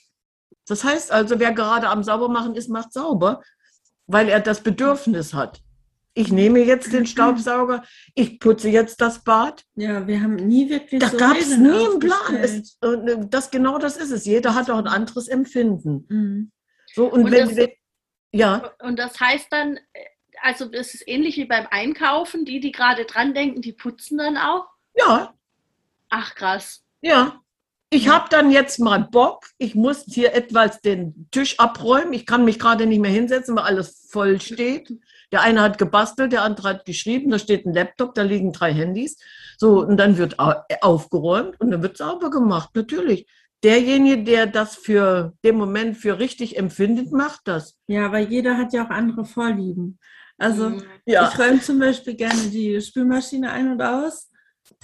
Das 0.66 0.84
heißt 0.84 1.10
also, 1.10 1.40
wer 1.40 1.52
gerade 1.52 1.88
am 1.88 2.04
Saubermachen 2.04 2.54
ist, 2.54 2.68
macht 2.68 2.92
sauber, 2.92 3.42
weil 4.06 4.28
er 4.28 4.40
das 4.40 4.60
Bedürfnis 4.60 5.32
hat. 5.32 5.62
Ich 6.14 6.30
nehme 6.30 6.60
jetzt 6.60 6.92
den 6.92 7.06
Staubsauger, 7.06 7.84
ich 8.14 8.38
putze 8.38 8.68
jetzt 8.68 9.00
das 9.00 9.24
Bad. 9.24 9.64
Ja, 9.76 10.06
wir 10.06 10.20
haben 10.20 10.36
nie 10.36 10.68
wirklich. 10.68 11.00
Da 11.00 11.08
so 11.08 11.16
gab 11.16 11.38
es 11.38 11.56
nie 11.56 11.70
einen 11.70 11.98
Plan. 11.98 12.36
Es, 12.36 12.76
äh, 12.82 13.16
das, 13.28 13.50
genau 13.50 13.78
das 13.78 13.96
ist 13.96 14.10
es. 14.10 14.26
Jeder 14.26 14.54
hat 14.54 14.68
auch 14.68 14.78
ein 14.78 14.86
anderes 14.86 15.28
Empfinden. 15.28 16.04
Mhm. 16.08 16.52
So, 16.94 17.06
und, 17.06 17.24
und 17.24 17.30
wenn, 17.30 17.56
das, 17.56 17.68
ja. 18.32 18.72
Und 18.82 18.98
das 18.98 19.18
heißt 19.18 19.46
dann, 19.50 19.78
also 20.42 20.70
es 20.72 20.94
ist 20.94 21.08
ähnlich 21.08 21.36
wie 21.36 21.46
beim 21.46 21.66
Einkaufen, 21.70 22.44
die, 22.44 22.60
die 22.60 22.72
gerade 22.72 23.04
dran 23.06 23.32
denken, 23.32 23.62
die 23.62 23.72
putzen 23.72 24.18
dann 24.18 24.36
auch? 24.36 24.66
Ja. 24.94 25.34
Ach 26.10 26.34
krass. 26.34 26.84
Ja. 27.00 27.40
Ich 27.88 28.08
habe 28.08 28.26
dann 28.30 28.50
jetzt 28.50 28.78
mal 28.78 28.98
Bock. 28.98 29.46
Ich 29.58 29.74
muss 29.74 30.04
hier 30.06 30.34
etwas 30.34 30.80
den 30.80 31.28
Tisch 31.30 31.58
abräumen. 31.58 32.14
Ich 32.14 32.24
kann 32.24 32.44
mich 32.44 32.58
gerade 32.58 32.86
nicht 32.86 33.00
mehr 33.00 33.10
hinsetzen, 33.10 33.54
weil 33.54 33.64
alles 33.64 34.08
voll 34.10 34.40
steht. 34.40 34.90
Der 35.32 35.40
eine 35.40 35.62
hat 35.62 35.78
gebastelt, 35.78 36.32
der 36.32 36.42
andere 36.42 36.68
hat 36.68 36.84
geschrieben. 36.84 37.30
Da 37.30 37.38
steht 37.38 37.66
ein 37.66 37.74
Laptop, 37.74 38.14
da 38.14 38.22
liegen 38.22 38.52
drei 38.52 38.72
Handys. 38.72 39.16
So, 39.58 39.80
und 39.82 39.96
dann 39.96 40.18
wird 40.18 40.36
aufgeräumt 40.38 41.60
und 41.60 41.70
dann 41.70 41.82
wird 41.82 41.96
sauber 41.96 42.30
gemacht. 42.30 42.70
Natürlich 42.74 43.26
derjenige, 43.64 44.24
der 44.24 44.46
das 44.46 44.76
für 44.76 45.32
den 45.44 45.56
Moment 45.56 45.96
für 45.96 46.18
richtig 46.18 46.58
empfindet, 46.58 47.12
macht 47.12 47.42
das. 47.44 47.76
Ja, 47.86 48.06
aber 48.06 48.18
jeder 48.18 48.56
hat 48.56 48.72
ja 48.72 48.84
auch 48.84 48.90
andere 48.90 49.24
Vorlieben. 49.24 49.98
Also 50.38 50.70
mhm. 50.70 50.82
ja. 51.06 51.28
ich 51.28 51.38
räume 51.38 51.60
zum 51.60 51.78
Beispiel 51.78 52.14
gerne 52.14 52.48
die 52.50 52.80
Spülmaschine 52.80 53.50
ein 53.50 53.72
und 53.72 53.82
aus. 53.82 54.28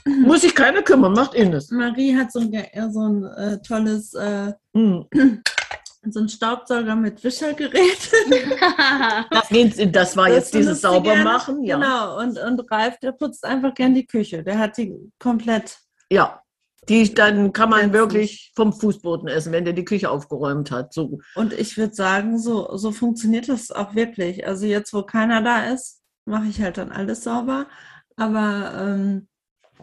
Muss 0.05 0.45
ich 0.45 0.55
keine 0.55 0.83
kümmern, 0.83 1.13
macht 1.13 1.35
Ines. 1.35 1.71
Marie 1.71 2.17
hat 2.17 2.33
so 2.33 2.41
ein, 2.41 2.93
so 2.93 3.01
ein 3.01 3.25
äh, 3.25 3.63
tolles 3.63 4.15
äh, 4.15 4.53
mhm. 4.73 5.07
So 6.13 6.21
ein 6.21 6.29
Staubsauger 6.29 6.97
mit 6.97 7.23
Wischergerät. 7.23 8.11
das, 9.31 9.49
das 9.93 10.17
war 10.17 10.31
jetzt 10.31 10.55
dieses 10.55 10.81
Saubermachen, 10.81 11.63
ja. 11.63 11.77
Genau, 11.77 12.19
und, 12.21 12.39
und 12.39 12.71
Ralf, 12.71 12.99
der 12.99 13.13
putzt 13.13 13.45
einfach 13.45 13.75
gern 13.75 13.95
die 13.95 14.07
Küche. 14.07 14.43
Der 14.43 14.59
hat 14.59 14.77
die 14.77 14.95
komplett. 15.19 15.79
Ja, 16.11 16.43
die 16.89 17.13
dann 17.13 17.53
kann 17.53 17.71
man 17.71 17.93
wirklich 17.93 18.53
vom 18.57 18.73
Fußboden 18.73 19.29
essen, 19.29 19.53
wenn 19.53 19.65
der 19.65 19.75
die 19.75 19.85
Küche 19.85 20.11
aufgeräumt 20.11 20.71
hat. 20.71 20.93
So. 20.93 21.21
Und 21.35 21.53
ich 21.53 21.77
würde 21.77 21.95
sagen, 21.95 22.39
so, 22.39 22.77
so 22.77 22.93
funktioniert 22.93 23.49
das 23.49 23.71
auch 23.71 23.95
wirklich. 23.95 24.47
Also 24.47 24.67
jetzt, 24.67 24.93
wo 24.95 25.03
keiner 25.03 25.43
da 25.43 25.65
ist, 25.65 26.01
mache 26.25 26.47
ich 26.49 26.61
halt 26.63 26.79
dann 26.79 26.91
alles 26.91 27.25
sauber. 27.25 27.67
Aber 28.17 28.73
ähm, 28.81 29.29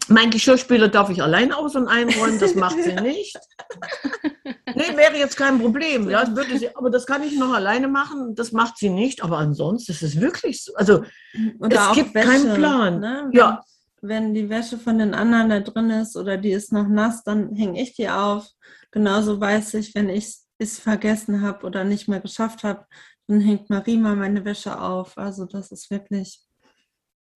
mein 0.08 0.30
Geschirrspüler 0.30 0.88
darf 0.88 1.10
ich 1.10 1.22
allein 1.22 1.52
aus- 1.52 1.76
und 1.76 1.88
einräumen, 1.88 2.40
das 2.40 2.56
macht 2.56 2.82
sie 2.82 2.94
nicht. 2.94 3.38
nee, 4.76 4.96
wäre 4.96 5.18
jetzt 5.18 5.38
kein 5.38 5.60
Problem. 5.60 6.10
Ja, 6.10 6.36
würde 6.36 6.58
sie, 6.58 6.76
aber 6.76 6.90
das 6.90 7.06
kann 7.06 7.24
ich 7.24 7.38
noch 7.38 7.54
alleine 7.54 7.88
machen, 7.88 8.36
das 8.36 8.52
macht 8.52 8.78
sie 8.78 8.90
nicht. 8.90 9.24
Aber 9.24 9.38
ansonsten 9.38 9.92
ist 9.92 10.04
es 10.04 10.20
wirklich 10.20 10.64
so. 10.64 10.74
Also 10.76 11.04
und 11.60 11.74
es 11.74 11.92
gibt 11.94 12.14
Wäsche, 12.14 12.28
keinen 12.28 12.54
Plan. 12.56 13.00
Ne? 13.00 13.30
Ja, 13.34 13.64
wenn 14.02 14.34
die 14.34 14.50
Wäsche 14.50 14.78
von 14.78 15.00
den 15.00 15.14
anderen 15.14 15.50
da 15.50 15.60
drin 15.60 15.90
ist 15.90 16.16
oder 16.16 16.38
die 16.38 16.52
ist 16.52 16.72
noch 16.72 16.88
nass, 16.88 17.24
dann 17.24 17.56
hänge 17.56 17.82
ich 17.82 17.96
die 17.96 18.10
auf. 18.10 18.48
Genauso 18.92 19.40
weiß 19.40 19.74
ich, 19.76 19.96
wenn 19.96 20.10
ich 20.10 20.38
es 20.58 20.80
vergessen 20.80 21.42
habe 21.42 21.66
oder 21.66 21.84
nicht 21.84 22.08
mehr 22.08 22.20
geschafft 22.20 22.64
habe, 22.64 22.86
dann 23.28 23.42
hängt 23.42 23.70
Marie 23.70 23.98
mal 23.98 24.16
meine 24.16 24.46
Wäsche 24.46 24.80
auf. 24.80 25.18
Also 25.18 25.46
das 25.46 25.72
ist 25.72 25.90
wirklich, 25.90 26.45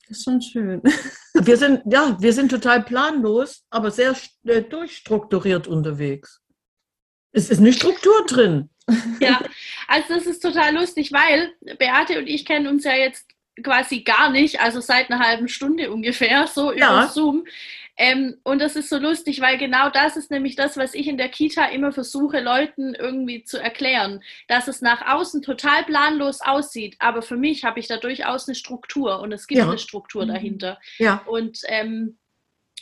ist 0.09 0.23
schon 0.23 0.41
schön. 0.41 0.81
Wir 1.33 1.57
sind, 1.57 1.81
ja, 1.85 2.17
wir 2.19 2.33
sind 2.33 2.49
total 2.49 2.83
planlos, 2.83 3.63
aber 3.69 3.91
sehr 3.91 4.13
äh, 4.45 4.61
durchstrukturiert 4.61 5.67
unterwegs. 5.67 6.41
Es 7.31 7.49
ist 7.49 7.59
eine 7.59 7.73
Struktur 7.73 8.25
drin. 8.27 8.69
Ja, 9.19 9.39
also 9.87 10.15
das 10.15 10.25
ist 10.25 10.41
total 10.41 10.73
lustig, 10.73 11.11
weil 11.13 11.53
Beate 11.77 12.17
und 12.17 12.25
ich 12.25 12.43
kennen 12.43 12.65
uns 12.65 12.83
ja 12.83 12.95
jetzt 12.95 13.29
quasi 13.61 14.01
gar 14.01 14.31
nicht, 14.31 14.59
also 14.61 14.81
seit 14.81 15.11
einer 15.11 15.23
halben 15.23 15.47
Stunde 15.47 15.91
ungefähr, 15.91 16.47
so 16.47 16.71
über 16.71 16.79
ja. 16.79 17.07
Zoom. 17.07 17.45
Ähm, 17.99 18.37
und 18.43 18.59
das 18.61 18.77
ist 18.77 18.89
so 18.89 18.97
lustig, 18.97 19.41
weil 19.41 19.57
genau 19.57 19.89
das 19.89 20.15
ist 20.15 20.31
nämlich 20.31 20.55
das, 20.55 20.77
was 20.77 20.93
ich 20.93 21.07
in 21.07 21.17
der 21.17 21.27
Kita 21.27 21.65
immer 21.65 21.91
versuche, 21.91 22.39
Leuten 22.39 22.95
irgendwie 22.95 23.43
zu 23.43 23.61
erklären, 23.61 24.23
dass 24.47 24.69
es 24.69 24.81
nach 24.81 25.05
außen 25.13 25.41
total 25.41 25.83
planlos 25.83 26.39
aussieht, 26.41 26.95
aber 26.99 27.21
für 27.21 27.35
mich 27.35 27.65
habe 27.65 27.79
ich 27.81 27.87
da 27.87 27.97
durchaus 27.97 28.47
eine 28.47 28.55
Struktur 28.55 29.19
und 29.19 29.33
es 29.33 29.47
gibt 29.47 29.59
Ja. 29.59 29.67
eine 29.67 29.77
Struktur 29.77 30.25
dahinter. 30.25 30.79
Ja. 30.97 31.21
Und 31.27 31.59
ähm, 31.67 32.17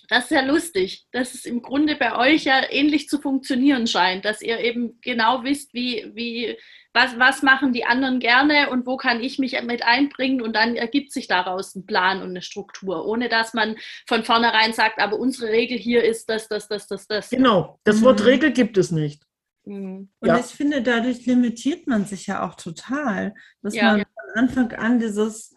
das 0.10 0.26
ist 0.26 0.32
ja 0.32 0.42
lustig, 0.42 1.06
dass 1.12 1.34
es 1.34 1.46
im 1.46 1.62
Grunde 1.62 1.96
bei 1.96 2.16
euch 2.18 2.46
ja 2.46 2.62
ähnlich 2.70 3.10
zu 3.10 3.20
funktionieren 3.20 3.88
scheint, 3.88 4.26
dass 4.26 4.42
ihr 4.42 4.60
eben 4.60 5.00
genau 5.02 5.44
wisst, 5.44 5.74
wie, 5.74 6.12
wie, 6.16 6.58
was, 6.94 7.20
was 7.20 7.44
machen 7.44 7.74
die 7.74 7.86
anderen 7.86 8.20
gerne 8.20 8.70
und 8.70 8.86
wo 8.88 8.98
kann 8.98 9.22
ich 9.22 9.38
mich 9.38 9.62
mit 9.64 9.84
einbringen 9.84 10.42
und 10.42 10.56
dann 10.56 10.76
ergibt 10.76 11.12
sich 11.12 11.28
daraus 11.28 11.76
ein 11.76 11.86
Plan 11.86 12.22
und 12.22 12.30
eine 12.30 12.42
Struktur, 12.42 13.06
ohne 13.06 13.30
dass 13.30 13.54
man 13.54 13.76
von 14.08 14.24
vornherein 14.24 14.74
sagt, 14.74 15.00
aber 15.00 15.20
unsere 15.20 15.52
Regel 15.52 15.78
hier 15.78 16.04
ist 16.04 16.30
das, 16.30 16.48
das, 16.48 16.68
das, 16.68 16.88
das, 16.88 17.08
das. 17.08 17.30
Genau. 17.30 17.80
Das 17.84 17.98
Mhm. 18.00 18.06
Wort 18.06 18.26
Regel 18.26 18.52
gibt 18.52 18.78
es 18.78 18.92
nicht. 18.92 19.24
Mhm. 19.66 20.10
Und 20.20 20.28
Ja. 20.28 20.40
ich 20.40 20.46
finde, 20.46 20.82
dadurch 20.82 21.26
limitiert 21.26 21.86
man 21.88 22.06
sich 22.06 22.28
ja 22.28 22.48
auch 22.48 22.56
total, 22.56 23.36
dass 23.62 23.76
Ja. 23.76 23.92
man 23.98 24.00
von 24.06 24.44
Anfang 24.44 24.72
an 24.74 25.00
dieses 25.00 25.54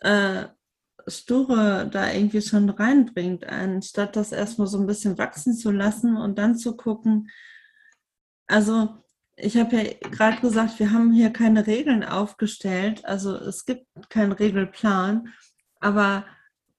äh, 0.00 0.46
Sture 1.08 1.88
da 1.90 2.12
irgendwie 2.12 2.42
schon 2.42 2.70
reinbringt, 2.70 3.44
anstatt 3.46 4.16
das 4.16 4.32
erstmal 4.32 4.66
so 4.66 4.78
ein 4.78 4.86
bisschen 4.86 5.18
wachsen 5.18 5.54
zu 5.54 5.70
lassen 5.70 6.16
und 6.16 6.38
dann 6.38 6.56
zu 6.56 6.76
gucken. 6.76 7.30
Also, 8.46 9.02
ich 9.36 9.56
habe 9.56 9.76
ja 9.76 9.82
gerade 10.10 10.40
gesagt, 10.40 10.78
wir 10.78 10.92
haben 10.92 11.12
hier 11.12 11.30
keine 11.30 11.66
Regeln 11.66 12.04
aufgestellt, 12.04 13.04
also 13.04 13.34
es 13.34 13.64
gibt 13.64 13.86
keinen 14.10 14.32
Regelplan, 14.32 15.32
aber 15.80 16.26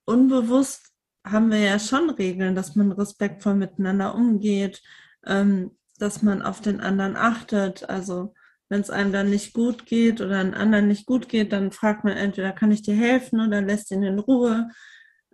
unbewusst 0.06 0.94
haben 1.26 1.52
wir 1.52 1.60
ja 1.60 1.80
schon 1.80 2.10
Regeln, 2.10 2.56
dass 2.56 2.76
man 2.76 2.92
respektvoll 2.92 3.56
miteinander 3.56 4.16
umgeht, 4.16 4.82
ähm, 5.26 5.72
dass 5.98 6.22
man 6.22 6.42
auf 6.42 6.62
den 6.62 6.82
anderen 6.82 7.16
achtet. 7.16 7.90
Also 7.90 8.34
wenn 8.70 8.82
es 8.82 8.90
einem 8.90 9.12
dann 9.12 9.30
nicht 9.30 9.54
gut 9.54 9.86
geht 9.86 10.22
oder 10.22 10.40
einem 10.40 10.54
anderen 10.54 10.88
nicht 10.88 11.06
gut 11.06 11.30
geht, 11.30 11.52
dann 11.52 11.72
fragt 11.72 12.04
man 12.04 12.18
entweder, 12.18 12.52
kann 12.52 12.72
ich 12.72 12.82
dir 12.82 12.96
helfen 12.96 13.40
oder 13.46 13.62
lässt 13.62 13.92
ihn 13.92 14.04
in 14.04 14.20
Ruhe. 14.20 14.70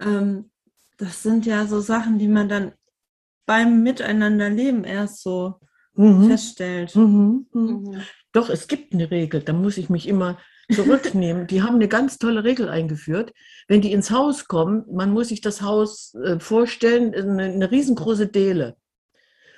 Ähm, 0.02 0.52
das 0.98 1.24
sind 1.24 1.46
ja 1.46 1.66
so 1.66 1.80
Sachen, 1.80 2.20
die 2.20 2.28
man 2.28 2.50
dann 2.50 2.74
beim 3.46 3.84
Miteinanderleben 3.84 4.84
erst 4.84 5.22
so 5.24 5.60
Mhm. 5.96 6.30
feststellt. 6.30 6.96
Mhm. 6.96 7.48
Mhm. 7.52 7.62
Mhm. 7.62 8.02
Doch, 8.32 8.50
es 8.50 8.68
gibt 8.68 8.94
eine 8.94 9.12
Regel, 9.12 9.42
da 9.42 9.54
muss 9.54 9.78
ich 9.78 9.90
mich 9.90 10.08
immer 10.08 10.38
zurücknehmen. 10.72 11.48
die 11.48 11.64
haben 11.64 11.76
eine 11.76 11.88
ganz 11.88 12.20
tolle 12.20 12.44
Regel 12.44 12.70
eingeführt. 12.70 13.34
Wenn 13.68 13.82
die 13.82 13.92
ins 13.92 14.12
Haus 14.12 14.48
kommen, 14.48 14.86
man 14.92 15.12
muss 15.12 15.30
sich 15.30 15.42
das 15.42 15.62
Haus 15.62 16.14
äh, 16.24 16.40
vorstellen, 16.40 17.14
eine, 17.16 17.44
eine 17.46 17.72
riesengroße 17.72 18.28
Dele. 18.28 18.78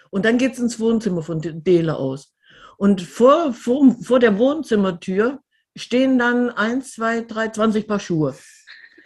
Und 0.10 0.25
dann 0.25 0.38
geht 0.38 0.53
es 0.53 0.60
ins 0.60 0.79
Wohnzimmer 0.79 1.21
von 1.21 1.41
Dele 1.41 1.97
aus. 1.97 2.34
Und 2.81 3.03
vor, 3.03 3.53
vor, 3.53 3.95
vor 4.01 4.19
der 4.19 4.39
Wohnzimmertür 4.39 5.39
stehen 5.77 6.17
dann 6.17 6.49
eins, 6.49 6.93
zwei, 6.93 7.21
drei, 7.21 7.49
20 7.49 7.87
Paar 7.87 7.99
Schuhe. 7.99 8.35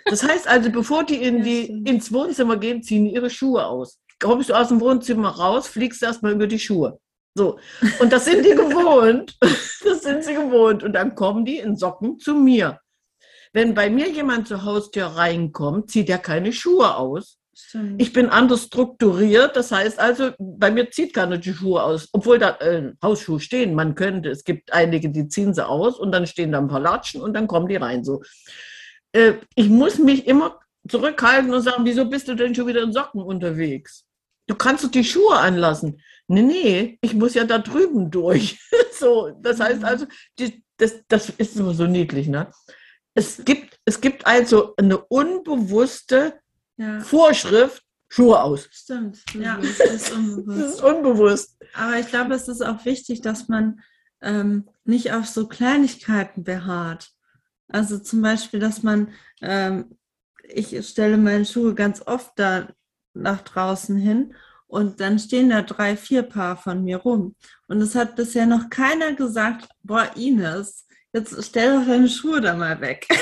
Das 0.06 0.24
heißt 0.24 0.48
also, 0.48 0.72
bevor 0.72 1.04
die, 1.04 1.22
in 1.22 1.44
die 1.44 1.66
ins 1.84 2.14
Wohnzimmer 2.14 2.56
gehen, 2.56 2.84
ziehen 2.84 3.04
die 3.04 3.14
ihre 3.14 3.30
Schuhe 3.30 3.66
aus. 3.66 4.00
Kommst 4.22 4.48
du 4.48 4.54
aus 4.54 4.70
dem 4.70 4.80
Wohnzimmer 4.80 5.28
raus, 5.28 5.68
fliegst 5.68 6.02
erstmal 6.02 6.32
über 6.32 6.48
die 6.48 6.58
Schuhe. 6.58 7.02
So. 7.34 7.60
Und 8.00 8.14
das 8.14 8.24
sind 8.24 8.46
die 8.46 8.52
gewohnt. 8.56 9.38
Das 9.84 10.04
sind 10.04 10.24
sie 10.24 10.36
gewohnt. 10.36 10.82
Und 10.82 10.94
dann 10.94 11.14
kommen 11.14 11.44
die 11.44 11.58
in 11.58 11.76
Socken 11.76 12.18
zu 12.18 12.34
mir. 12.34 12.80
Wenn 13.52 13.74
bei 13.74 13.90
mir 13.90 14.10
jemand 14.10 14.48
zur 14.48 14.64
Haustür 14.64 15.08
reinkommt, 15.08 15.92
zieht 15.92 16.10
er 16.10 16.20
keine 16.20 16.54
Schuhe 16.54 16.96
aus. 16.96 17.40
Stimmt. 17.58 18.02
Ich 18.02 18.12
bin 18.12 18.28
anders 18.28 18.64
strukturiert. 18.64 19.56
Das 19.56 19.72
heißt 19.72 19.98
also, 19.98 20.32
bei 20.38 20.72
mir 20.72 20.92
zieht 20.92 21.14
keiner 21.14 21.38
die 21.38 21.54
Schuhe 21.54 21.82
aus. 21.82 22.10
Obwohl 22.12 22.38
da 22.38 22.58
äh, 22.58 22.92
Hausschuhe 23.02 23.40
stehen. 23.40 23.74
Man 23.74 23.96
könnte, 23.96 24.30
es 24.30 24.44
gibt 24.44 24.74
einige, 24.74 25.10
die 25.10 25.28
ziehen 25.30 25.54
sie 25.54 25.66
aus 25.66 25.98
und 25.98 26.12
dann 26.12 26.28
stehen 26.28 26.52
da 26.52 26.58
ein 26.58 26.68
paar 26.68 26.82
Latschen 26.82 27.22
und 27.22 27.34
dann 27.34 27.48
kommen 27.48 27.68
die 27.70 27.78
rein. 27.78 28.04
So. 28.04 28.22
Äh, 29.14 29.36
ich 29.56 29.70
muss 29.70 29.98
mich 29.98 30.28
immer 30.28 30.60
zurückhalten 30.88 31.54
und 31.54 31.62
sagen, 31.62 31.86
wieso 31.86 32.06
bist 32.06 32.28
du 32.28 32.36
denn 32.36 32.54
schon 32.54 32.68
wieder 32.68 32.84
in 32.84 32.92
Socken 32.92 33.22
unterwegs? 33.22 34.06
Du 34.48 34.56
kannst 34.56 34.84
doch 34.84 34.92
die 34.92 35.04
Schuhe 35.04 35.38
anlassen. 35.38 36.02
Nee, 36.28 36.42
nee, 36.42 36.98
ich 37.02 37.14
muss 37.14 37.34
ja 37.34 37.46
da 37.46 37.58
drüben 37.58 38.12
durch. 38.12 38.60
so, 38.92 39.32
das 39.42 39.60
heißt 39.60 39.80
Mhm. 39.80 39.86
also, 39.86 40.06
die, 40.38 40.64
das, 40.78 41.04
das 41.08 41.30
ist 41.30 41.56
immer 41.56 41.74
so 41.74 41.88
niedlich, 41.88 42.28
ne? 42.28 42.52
Es 43.14 43.44
gibt, 43.46 43.80
es 43.86 44.02
gibt 44.02 44.28
also 44.28 44.74
eine 44.76 44.98
unbewusste 44.98 46.42
ja, 46.78 47.00
Vorschrift, 47.00 47.84
Schuhe 48.10 48.42
aus. 48.42 48.68
stimmt. 48.72 49.24
Ja, 49.34 49.58
das 49.58 49.80
ist 49.80 50.10
Das 50.10 50.12
unbewusst. 50.12 50.60
ist 50.76 50.82
unbewusst. 50.84 51.58
Aber 51.74 52.00
ich 52.00 52.08
glaube, 52.08 52.34
es 52.36 52.48
ist 52.48 52.62
auch 52.62 52.86
wichtig, 52.86 53.22
dass 53.22 53.48
man 53.48 53.82
ähm, 54.22 54.70
nicht 54.84 55.12
auf 55.14 55.28
so 55.28 55.48
Kleinigkeiten 55.48 56.44
beharrt. 56.44 57.10
Also 57.68 57.98
zum 58.00 58.22
Beispiel, 58.22 58.60
dass 58.60 58.84
man, 58.84 59.12
ähm, 59.42 59.98
ich 60.44 60.88
stelle 60.88 61.18
meine 61.18 61.46
Schuhe 61.46 61.74
ganz 61.74 62.02
oft 62.06 62.32
da 62.36 62.70
nach 63.14 63.42
draußen 63.42 63.98
hin 63.98 64.36
und 64.68 65.00
dann 65.00 65.18
stehen 65.20 65.50
da 65.50 65.62
drei, 65.62 65.98
vier 65.98 66.24
Paar 66.24 66.58
von 66.58 66.84
mir 66.84 66.98
rum. 66.98 67.36
Und 67.68 67.82
es 67.82 67.96
hat 67.96 68.16
bisher 68.16 68.46
noch 68.46 68.70
keiner 68.70 69.14
gesagt, 69.14 69.68
boah, 69.84 70.10
Ines, 70.16 70.86
jetzt 71.16 71.44
stell 71.46 71.80
doch 71.80 71.88
deine 71.88 72.08
Schuhe 72.10 72.42
da 72.42 72.54
mal 72.56 72.80
weg. 72.82 73.08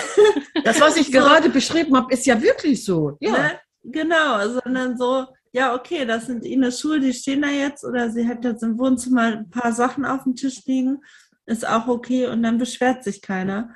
Das, 0.63 0.79
was 0.79 0.95
ich 0.95 1.07
So. 1.07 1.11
gerade 1.13 1.49
beschrieben 1.49 1.97
habe, 1.97 2.13
ist 2.13 2.25
ja 2.25 2.41
wirklich 2.41 2.85
so. 2.85 3.17
Ja. 3.19 3.31
Ne? 3.31 3.59
Genau, 3.83 4.47
sondern 4.47 4.97
so, 4.97 5.25
ja, 5.51 5.75
okay, 5.75 6.05
das 6.05 6.27
sind 6.27 6.45
Ines 6.45 6.79
Schuhe, 6.79 7.01
die 7.01 7.11
stehen 7.11 7.41
da 7.41 7.49
jetzt 7.49 7.83
oder 7.83 8.09
sie 8.09 8.25
hat 8.27 8.45
jetzt 8.45 8.63
im 8.63 8.77
Wohnzimmer 8.79 9.23
ein 9.23 9.49
paar 9.49 9.73
Sachen 9.73 10.05
auf 10.05 10.23
dem 10.23 10.35
Tisch 10.35 10.63
liegen, 10.65 10.99
ist 11.47 11.67
auch 11.67 11.87
okay 11.87 12.27
und 12.27 12.43
dann 12.43 12.57
beschwert 12.59 13.03
sich 13.03 13.21
keiner. 13.21 13.75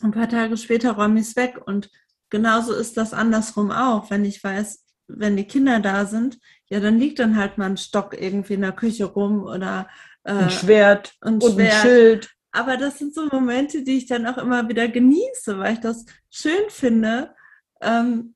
Ein 0.00 0.12
paar 0.12 0.28
Tage 0.28 0.56
später 0.56 0.92
räume 0.92 1.18
ich 1.18 1.28
es 1.28 1.36
weg 1.36 1.60
und 1.66 1.90
genauso 2.28 2.72
ist 2.72 2.96
das 2.96 3.12
andersrum 3.12 3.72
auch, 3.72 4.10
wenn 4.10 4.24
ich 4.24 4.44
weiß, 4.44 4.84
wenn 5.08 5.36
die 5.36 5.46
Kinder 5.46 5.80
da 5.80 6.06
sind, 6.06 6.38
ja, 6.68 6.78
dann 6.78 7.00
liegt 7.00 7.18
dann 7.18 7.36
halt 7.36 7.58
mal 7.58 7.66
ein 7.66 7.76
Stock 7.76 8.14
irgendwie 8.16 8.54
in 8.54 8.60
der 8.60 8.72
Küche 8.72 9.06
rum 9.06 9.42
oder 9.42 9.88
äh, 10.22 10.32
Ein 10.32 10.50
Schwert 10.50 11.14
und 11.20 11.42
und 11.42 11.58
ein. 11.58 11.72
Schild. 11.82 12.30
Aber 12.52 12.76
das 12.76 12.98
sind 12.98 13.14
so 13.14 13.26
Momente, 13.26 13.82
die 13.82 13.98
ich 13.98 14.06
dann 14.06 14.26
auch 14.26 14.38
immer 14.38 14.68
wieder 14.68 14.88
genieße, 14.88 15.58
weil 15.58 15.74
ich 15.74 15.80
das 15.80 16.04
schön 16.30 16.68
finde, 16.68 17.34
ähm, 17.80 18.34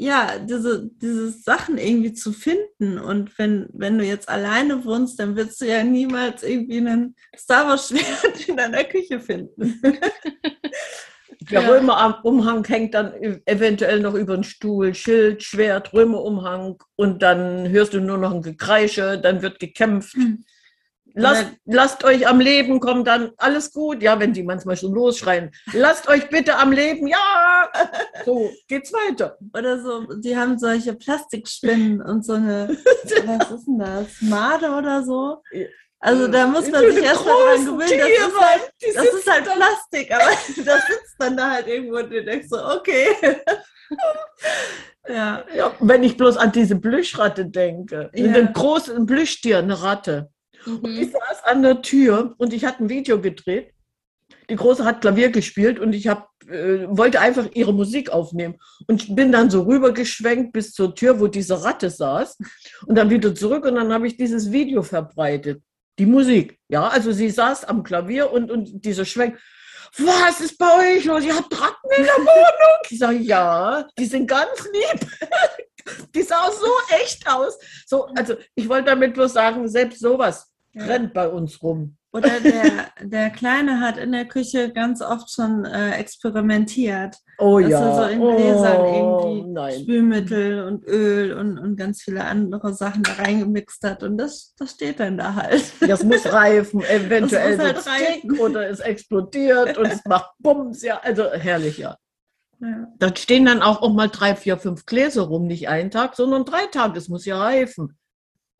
ja, 0.00 0.38
diese, 0.38 0.88
diese 1.02 1.30
Sachen 1.30 1.76
irgendwie 1.76 2.12
zu 2.12 2.32
finden. 2.32 2.98
Und 2.98 3.36
wenn, 3.38 3.68
wenn 3.72 3.98
du 3.98 4.04
jetzt 4.04 4.28
alleine 4.28 4.84
wohnst, 4.84 5.18
dann 5.18 5.34
wirst 5.34 5.60
du 5.60 5.66
ja 5.66 5.82
niemals 5.82 6.44
irgendwie 6.44 6.78
einen 6.78 7.16
Star 7.36 7.66
Wars 7.66 7.88
Schwert 7.88 8.48
in 8.48 8.56
deiner 8.56 8.84
Küche 8.84 9.18
finden. 9.18 9.80
Der 11.50 11.62
Ja. 11.62 11.68
Römerumhang 11.68 12.64
hängt 12.66 12.94
dann 12.94 13.12
eventuell 13.46 14.00
noch 14.00 14.14
über 14.14 14.36
den 14.36 14.44
Stuhl, 14.44 14.94
Schild, 14.94 15.42
Schwert, 15.42 15.92
Römerumhang 15.92 16.76
und 16.96 17.22
dann 17.22 17.68
hörst 17.68 17.94
du 17.94 18.00
nur 18.00 18.18
noch 18.18 18.34
ein 18.34 18.42
Gekreische, 18.42 19.18
dann 19.18 19.42
wird 19.42 19.58
gekämpft. 19.58 20.14
Hm. 20.14 20.44
Lasst, 21.20 21.46
lasst 21.64 22.04
euch 22.04 22.28
am 22.28 22.40
Leben, 22.40 22.80
kommt 22.80 23.06
dann 23.08 23.32
alles 23.36 23.72
gut. 23.72 24.02
Ja, 24.02 24.18
wenn 24.20 24.32
die 24.32 24.42
manchmal 24.42 24.76
schon 24.76 24.92
losschreien, 24.94 25.50
lasst 25.72 26.08
euch 26.08 26.28
bitte 26.28 26.56
am 26.56 26.72
Leben, 26.72 27.06
ja. 27.06 27.68
So 28.24 28.50
geht's 28.68 28.92
weiter. 28.92 29.36
Oder 29.56 29.80
so, 29.80 30.06
die 30.20 30.36
haben 30.36 30.58
solche 30.58 30.94
Plastikspinnen 30.94 32.00
und 32.02 32.24
so 32.24 32.34
eine, 32.34 32.68
was 33.26 33.50
ist 33.50 33.66
denn 33.66 33.78
das? 33.78 34.06
Made 34.20 34.70
oder 34.70 35.02
so? 35.04 35.42
Also 36.00 36.28
da 36.28 36.46
muss 36.46 36.70
man 36.70 36.80
sich 36.82 36.96
eine 36.98 37.06
erst 37.06 37.24
mal 37.26 37.32
dran 37.32 37.66
großen 37.66 37.78
gewöhnen. 37.78 38.10
Das 38.16 38.28
ist 38.28 38.40
halt 38.40 38.72
die 38.80 38.92
Das 38.94 39.04
ist 39.06 39.30
halt 39.30 39.46
da. 39.46 39.52
Plastik, 39.54 40.12
aber 40.12 40.24
das 40.64 40.86
sitzt 40.86 41.16
dann 41.18 41.36
da 41.36 41.50
halt 41.50 41.66
irgendwo 41.66 41.96
und 41.96 42.10
du 42.10 42.24
denkst 42.24 42.46
so, 42.48 42.56
okay. 42.64 43.08
ja, 45.08 45.44
Ja, 45.54 45.74
wenn 45.80 46.02
ich 46.04 46.16
bloß 46.16 46.36
an 46.36 46.52
diese 46.52 46.76
Plüschratte 46.76 47.46
denke, 47.46 48.10
Ja. 48.14 48.32
ein 48.32 48.52
großes 48.52 49.06
Plüschtier, 49.06 49.58
eine 49.58 49.82
Ratte. 49.82 50.30
Ich 50.84 51.08
Mhm. 51.08 51.12
saß 51.12 51.44
an 51.44 51.62
der 51.62 51.82
Tür 51.82 52.34
und 52.38 52.52
ich 52.52 52.64
hatte 52.64 52.84
ein 52.84 52.88
Video 52.88 53.20
gedreht. 53.20 53.72
Die 54.50 54.56
Große 54.56 54.84
hat 54.84 55.00
Klavier 55.02 55.30
gespielt 55.30 55.78
und 55.78 55.92
ich 55.94 56.08
hab, 56.08 56.30
äh, 56.48 56.86
wollte 56.88 57.20
einfach 57.20 57.46
ihre 57.54 57.72
Musik 57.74 58.10
aufnehmen. 58.10 58.56
Und 58.86 59.02
ich 59.02 59.14
bin 59.14 59.30
dann 59.32 59.50
so 59.50 59.62
rübergeschwenkt 59.62 60.52
bis 60.52 60.72
zur 60.72 60.94
Tür, 60.94 61.20
wo 61.20 61.26
diese 61.26 61.62
Ratte 61.62 61.90
saß. 61.90 62.38
Und 62.86 62.94
dann 62.96 63.10
wieder 63.10 63.34
zurück 63.34 63.64
und 63.66 63.74
dann 63.74 63.92
habe 63.92 64.06
ich 64.06 64.16
dieses 64.16 64.50
Video 64.50 64.82
verbreitet. 64.82 65.62
Die 65.98 66.06
Musik. 66.06 66.58
Ja, 66.68 66.88
also 66.88 67.12
sie 67.12 67.28
saß 67.28 67.64
am 67.64 67.82
Klavier 67.82 68.30
und, 68.32 68.50
und 68.50 68.84
dieser 68.84 69.04
Schwenk. 69.04 69.38
Was 69.98 70.40
ist 70.40 70.56
bei 70.58 70.96
euch 70.96 71.04
los? 71.04 71.24
Ihr 71.24 71.34
habt 71.36 71.52
Ratten 71.60 71.90
in 71.96 72.04
der 72.04 72.14
Wohnung? 72.14 72.80
Ich 72.90 72.98
sage, 72.98 73.18
ja, 73.18 73.86
die 73.98 74.04
sind 74.06 74.26
ganz 74.26 74.64
lieb. 74.72 75.10
Die 76.14 76.22
sah 76.22 76.50
so 76.52 76.66
echt 77.02 77.26
aus. 77.26 77.58
So, 77.86 78.04
also 78.14 78.34
ich 78.54 78.68
wollte 78.68 78.90
damit 78.90 79.14
bloß 79.14 79.32
sagen, 79.32 79.66
selbst 79.68 80.00
sowas 80.00 80.47
Ja. 80.72 80.84
rennt 80.84 81.14
bei 81.14 81.28
uns 81.28 81.62
rum. 81.62 81.96
Oder 82.12 82.40
der, 82.42 82.88
der 83.02 83.30
Kleine 83.30 83.80
hat 83.80 83.98
in 83.98 84.12
der 84.12 84.24
Küche 84.24 84.72
ganz 84.72 85.02
oft 85.02 85.30
schon 85.30 85.64
äh, 85.64 85.92
experimentiert. 85.92 87.16
Oh 87.38 87.60
dass 87.60 87.70
ja. 87.70 87.80
er 87.80 87.94
so 87.94 88.02
in 88.10 88.36
Gläsern 88.36 88.80
oh, 88.80 89.20
irgendwie 89.20 89.52
nein. 89.52 89.80
Spülmittel 89.80 90.64
und 90.64 90.84
Öl 90.84 91.32
und, 91.34 91.58
und 91.58 91.76
ganz 91.76 92.02
viele 92.02 92.24
andere 92.24 92.74
Sachen 92.74 93.02
da 93.02 93.12
reingemixt 93.12 93.84
hat. 93.84 94.02
Und 94.02 94.18
das, 94.18 94.54
das 94.58 94.72
steht 94.72 95.00
dann 95.00 95.18
da 95.18 95.34
halt. 95.34 95.72
Das 95.80 96.02
muss 96.02 96.26
reifen, 96.32 96.82
eventuell 96.82 97.56
Das 97.56 97.74
muss 97.76 97.86
halt 97.86 98.00
reifen. 98.00 98.40
oder 98.40 98.68
es 98.68 98.80
explodiert 98.80 99.78
und 99.78 99.86
es 99.86 100.04
macht 100.04 100.32
Bums. 100.38 100.82
Ja, 100.82 101.00
also 101.02 101.30
herrlich, 101.30 101.78
ja. 101.78 101.96
Ja. 102.60 102.88
Da 102.98 103.14
stehen 103.14 103.44
dann 103.44 103.62
auch, 103.62 103.82
auch 103.82 103.92
mal 103.92 104.08
drei, 104.08 104.34
vier, 104.34 104.58
fünf 104.58 104.84
Gläser 104.84 105.22
rum, 105.22 105.46
nicht 105.46 105.68
einen 105.68 105.90
Tag, 105.90 106.16
sondern 106.16 106.44
drei 106.44 106.66
Tage. 106.66 106.98
Es 106.98 107.08
muss 107.08 107.24
ja 107.24 107.38
reifen. 107.38 107.96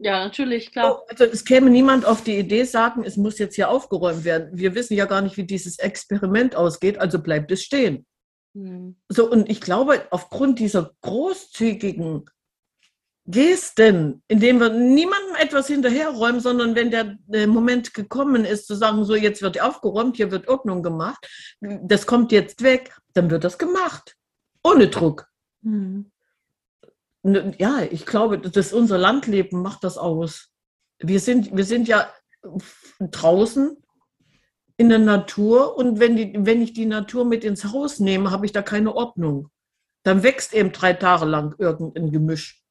Ja, 0.00 0.24
natürlich, 0.24 0.70
klar. 0.70 1.02
Also 1.08 1.24
es 1.24 1.44
käme 1.44 1.70
niemand 1.70 2.06
auf 2.06 2.22
die 2.22 2.38
Idee, 2.38 2.62
sagen, 2.62 3.02
es 3.04 3.16
muss 3.16 3.38
jetzt 3.38 3.56
hier 3.56 3.68
aufgeräumt 3.68 4.24
werden. 4.24 4.50
Wir 4.52 4.74
wissen 4.76 4.94
ja 4.94 5.06
gar 5.06 5.22
nicht, 5.22 5.36
wie 5.36 5.44
dieses 5.44 5.78
Experiment 5.80 6.54
ausgeht, 6.54 6.98
also 6.98 7.20
bleibt 7.20 7.50
es 7.50 7.64
stehen. 7.64 8.06
Hm. 8.54 8.96
So, 9.08 9.28
und 9.28 9.50
ich 9.50 9.60
glaube, 9.60 10.06
aufgrund 10.10 10.60
dieser 10.60 10.92
großzügigen 11.02 12.26
Gesten, 13.26 14.22
indem 14.28 14.60
wir 14.60 14.70
niemandem 14.70 15.34
etwas 15.38 15.66
hinterherräumen, 15.66 16.40
sondern 16.40 16.74
wenn 16.74 16.90
der 16.90 17.18
Moment 17.46 17.92
gekommen 17.92 18.44
ist, 18.44 18.66
zu 18.66 18.74
sagen, 18.74 19.04
so 19.04 19.16
jetzt 19.16 19.42
wird 19.42 19.60
aufgeräumt, 19.60 20.16
hier 20.16 20.30
wird 20.30 20.48
Ordnung 20.48 20.82
gemacht, 20.82 21.28
das 21.60 22.06
kommt 22.06 22.32
jetzt 22.32 22.62
weg, 22.62 22.96
dann 23.12 23.30
wird 23.30 23.44
das 23.44 23.58
gemacht. 23.58 24.16
Ohne 24.62 24.88
Druck. 24.88 25.26
Hm. 25.62 26.10
Ja, 27.22 27.82
ich 27.82 28.06
glaube, 28.06 28.38
dass 28.38 28.72
unser 28.72 28.98
Landleben 28.98 29.60
macht 29.60 29.84
das 29.84 29.98
aus. 29.98 30.52
Wir 30.98 31.20
sind, 31.20 31.56
wir 31.56 31.64
sind 31.64 31.88
ja 31.88 32.12
draußen 33.00 33.76
in 34.76 34.88
der 34.88 35.00
Natur 35.00 35.76
und 35.76 35.98
wenn, 35.98 36.16
die, 36.16 36.34
wenn 36.38 36.62
ich 36.62 36.72
die 36.72 36.86
Natur 36.86 37.24
mit 37.24 37.44
ins 37.44 37.64
Haus 37.64 37.98
nehme, 37.98 38.30
habe 38.30 38.46
ich 38.46 38.52
da 38.52 38.62
keine 38.62 38.94
Ordnung. 38.94 39.50
Dann 40.04 40.22
wächst 40.22 40.54
eben 40.54 40.72
drei 40.72 40.92
Tage 40.92 41.24
lang 41.24 41.54
irgendein 41.58 42.10
Gemisch. 42.10 42.62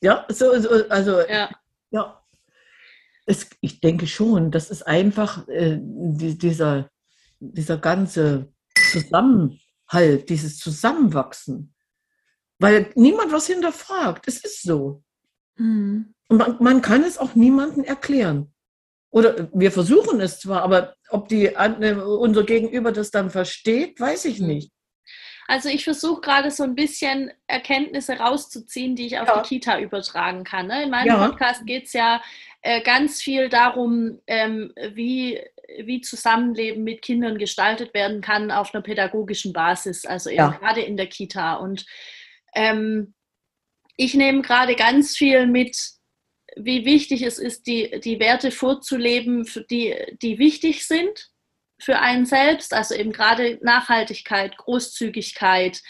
Ja, 0.00 0.26
so, 0.28 0.58
so 0.60 0.88
also 0.88 1.20
Ja. 1.20 1.50
ja. 1.90 2.20
Es, 3.26 3.48
ich 3.60 3.80
denke 3.80 4.06
schon, 4.06 4.50
das 4.50 4.70
ist 4.70 4.86
einfach 4.86 5.48
äh, 5.48 5.78
die, 5.80 6.36
dieser, 6.36 6.90
dieser 7.40 7.78
ganze 7.78 8.52
Zusammenhalt, 8.92 10.28
dieses 10.28 10.58
Zusammenwachsen. 10.58 11.73
Weil 12.58 12.90
niemand 12.94 13.32
was 13.32 13.46
hinterfragt. 13.46 14.26
Es 14.28 14.44
ist 14.44 14.62
so. 14.62 15.02
Hm. 15.56 16.14
Und 16.28 16.36
man, 16.38 16.56
man 16.60 16.82
kann 16.82 17.02
es 17.04 17.18
auch 17.18 17.34
niemandem 17.34 17.84
erklären. 17.84 18.52
Oder 19.10 19.48
wir 19.52 19.70
versuchen 19.70 20.20
es 20.20 20.40
zwar, 20.40 20.62
aber 20.62 20.94
ob 21.10 21.28
die, 21.28 21.46
äh, 21.46 21.94
unser 21.94 22.42
Gegenüber 22.44 22.90
das 22.90 23.10
dann 23.10 23.30
versteht, 23.30 24.00
weiß 24.00 24.24
ich 24.24 24.40
Mhm. 24.40 24.46
nicht. 24.48 24.70
Also 25.46 25.68
ich 25.68 25.84
versuche 25.84 26.20
gerade 26.22 26.50
so 26.50 26.62
ein 26.64 26.74
bisschen 26.74 27.30
Erkenntnisse 27.46 28.14
rauszuziehen, 28.14 28.96
die 28.96 29.06
ich 29.06 29.18
auf 29.20 29.28
Ja. 29.28 29.42
die 29.42 29.48
Kita 29.48 29.78
übertragen 29.78 30.42
kann. 30.42 30.66
Ne? 30.68 30.84
In 30.84 30.90
meinem 30.90 31.06
Ja. 31.08 31.28
Podcast 31.28 31.66
geht 31.66 31.84
es 31.84 31.92
ja 31.92 32.22
äh, 32.62 32.80
ganz 32.80 33.20
viel 33.20 33.50
darum, 33.50 34.20
ähm, 34.26 34.72
wie, 34.94 35.38
wie 35.82 36.00
Zusammenleben 36.00 36.82
mit 36.82 37.02
Kindern 37.02 37.36
gestaltet 37.36 37.92
werden 37.92 38.22
kann 38.22 38.50
auf 38.50 38.74
einer 38.74 38.82
pädagogischen 38.82 39.52
Basis, 39.52 40.06
also 40.06 40.30
eben 40.30 40.38
Ja. 40.38 40.48
gerade 40.58 40.80
in 40.80 40.96
der 40.96 41.08
Kita. 41.08 41.56
Und 41.56 41.84
ähm, 42.54 43.14
ich 43.96 44.14
nehme 44.14 44.42
gerade 44.42 44.74
ganz 44.74 45.16
viel 45.16 45.46
mit, 45.46 45.76
wie 46.56 46.84
wichtig 46.84 47.22
es 47.22 47.38
ist, 47.38 47.66
die, 47.66 48.00
die 48.00 48.18
Werte 48.18 48.50
vorzuleben, 48.50 49.48
die, 49.70 49.94
die 50.22 50.38
wichtig 50.38 50.86
sind 50.86 51.30
für 51.80 51.98
einen 51.98 52.26
selbst, 52.26 52.72
also 52.72 52.94
eben 52.94 53.12
gerade 53.12 53.58
Nachhaltigkeit, 53.62 54.56
Großzügigkeit, 54.56 55.82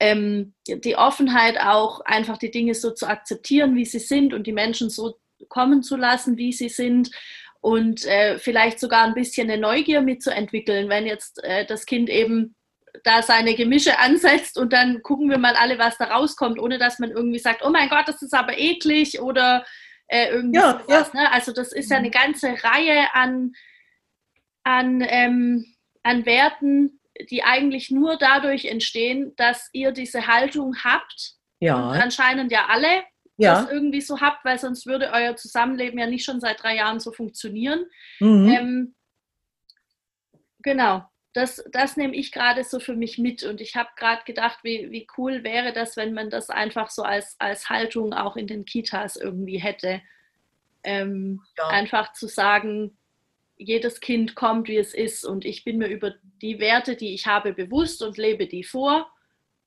ähm, 0.00 0.54
die 0.68 0.96
Offenheit 0.96 1.60
auch, 1.60 2.00
einfach 2.00 2.38
die 2.38 2.50
Dinge 2.50 2.74
so 2.74 2.92
zu 2.92 3.06
akzeptieren, 3.06 3.74
wie 3.74 3.84
sie 3.84 3.98
sind 3.98 4.34
und 4.34 4.46
die 4.46 4.52
Menschen 4.52 4.90
so 4.90 5.18
kommen 5.48 5.82
zu 5.82 5.96
lassen, 5.96 6.36
wie 6.36 6.52
sie 6.52 6.68
sind. 6.68 7.10
Und 7.60 8.04
äh, 8.06 8.38
vielleicht 8.38 8.78
sogar 8.78 9.04
ein 9.04 9.14
bisschen 9.14 9.50
eine 9.50 9.60
Neugier 9.60 10.00
mitzuentwickeln, 10.00 10.88
wenn 10.88 11.06
jetzt 11.06 11.42
äh, 11.42 11.66
das 11.66 11.86
Kind 11.86 12.08
eben 12.08 12.54
da 13.04 13.22
seine 13.22 13.54
Gemische 13.54 13.98
ansetzt 13.98 14.58
und 14.58 14.72
dann 14.72 15.02
gucken 15.02 15.30
wir 15.30 15.38
mal 15.38 15.54
alle, 15.54 15.78
was 15.78 15.98
da 15.98 16.06
rauskommt, 16.06 16.58
ohne 16.58 16.78
dass 16.78 16.98
man 16.98 17.10
irgendwie 17.10 17.38
sagt, 17.38 17.64
oh 17.64 17.70
mein 17.70 17.88
Gott, 17.88 18.08
das 18.08 18.22
ist 18.22 18.34
aber 18.34 18.58
eklig 18.58 19.20
oder 19.20 19.64
äh, 20.08 20.28
irgendwie 20.30 20.58
Ja, 20.58 20.80
sowas. 20.86 21.12
Ne? 21.14 21.30
Also 21.32 21.52
das 21.52 21.72
ist 21.72 21.90
ja 21.90 21.98
eine 21.98 22.10
ganze 22.10 22.48
Reihe 22.62 23.08
an, 23.12 23.52
an, 24.64 25.04
ähm, 25.06 25.64
an 26.02 26.26
Werten, 26.26 27.00
die 27.30 27.42
eigentlich 27.42 27.90
nur 27.90 28.16
dadurch 28.16 28.66
entstehen, 28.66 29.32
dass 29.36 29.68
ihr 29.72 29.92
diese 29.92 30.26
Haltung 30.26 30.76
habt. 30.84 31.34
Ja, 31.60 31.90
anscheinend 31.90 32.52
ja 32.52 32.66
alle 32.68 33.02
ja. 33.36 33.62
das 33.62 33.70
irgendwie 33.70 34.00
so 34.00 34.20
habt, 34.20 34.44
weil 34.44 34.58
sonst 34.58 34.86
würde 34.86 35.10
euer 35.12 35.36
Zusammenleben 35.36 35.98
ja 35.98 36.06
nicht 36.06 36.24
schon 36.24 36.40
seit 36.40 36.62
drei 36.62 36.76
Jahren 36.76 37.00
so 37.00 37.12
funktionieren. 37.12 37.86
Mhm. 38.20 38.48
Ähm, 38.48 38.94
genau, 40.62 41.04
das, 41.38 41.64
das 41.72 41.96
nehme 41.96 42.14
ich 42.14 42.32
gerade 42.32 42.64
so 42.64 42.80
für 42.80 42.94
mich 42.94 43.18
mit. 43.18 43.42
Und 43.44 43.60
ich 43.60 43.76
habe 43.76 43.88
gerade 43.96 44.22
gedacht, 44.24 44.58
wie, 44.62 44.90
wie 44.90 45.06
cool 45.16 45.44
wäre 45.44 45.72
das, 45.72 45.96
wenn 45.96 46.12
man 46.12 46.30
das 46.30 46.50
einfach 46.50 46.90
so 46.90 47.02
als, 47.02 47.36
als 47.38 47.70
Haltung 47.70 48.12
auch 48.12 48.36
in 48.36 48.46
den 48.46 48.64
Kitas 48.64 49.16
irgendwie 49.16 49.58
hätte. 49.58 50.02
Ähm, 50.82 51.42
Ja. 51.56 51.68
Einfach 51.68 52.12
zu 52.12 52.26
sagen, 52.26 52.96
jedes 53.56 54.00
Kind 54.00 54.34
kommt, 54.34 54.68
wie 54.68 54.76
es 54.76 54.94
ist. 54.94 55.24
Und 55.24 55.44
ich 55.44 55.64
bin 55.64 55.78
mir 55.78 55.88
über 55.88 56.14
die 56.42 56.58
Werte, 56.58 56.96
die 56.96 57.14
ich 57.14 57.26
habe, 57.26 57.52
bewusst 57.52 58.02
und 58.02 58.18
lebe 58.18 58.46
die 58.46 58.64
vor. 58.64 59.10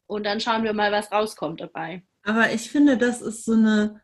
Und 0.07 0.25
dann 0.25 0.39
schauen 0.39 0.63
wir 0.63 0.73
mal, 0.73 0.91
was 0.91 1.11
rauskommt 1.11 1.61
dabei. 1.61 2.03
Aber 2.23 2.51
ich 2.53 2.69
finde, 2.69 2.97
das 2.97 3.21
ist 3.21 3.45
so 3.45 3.53
eine 3.53 4.01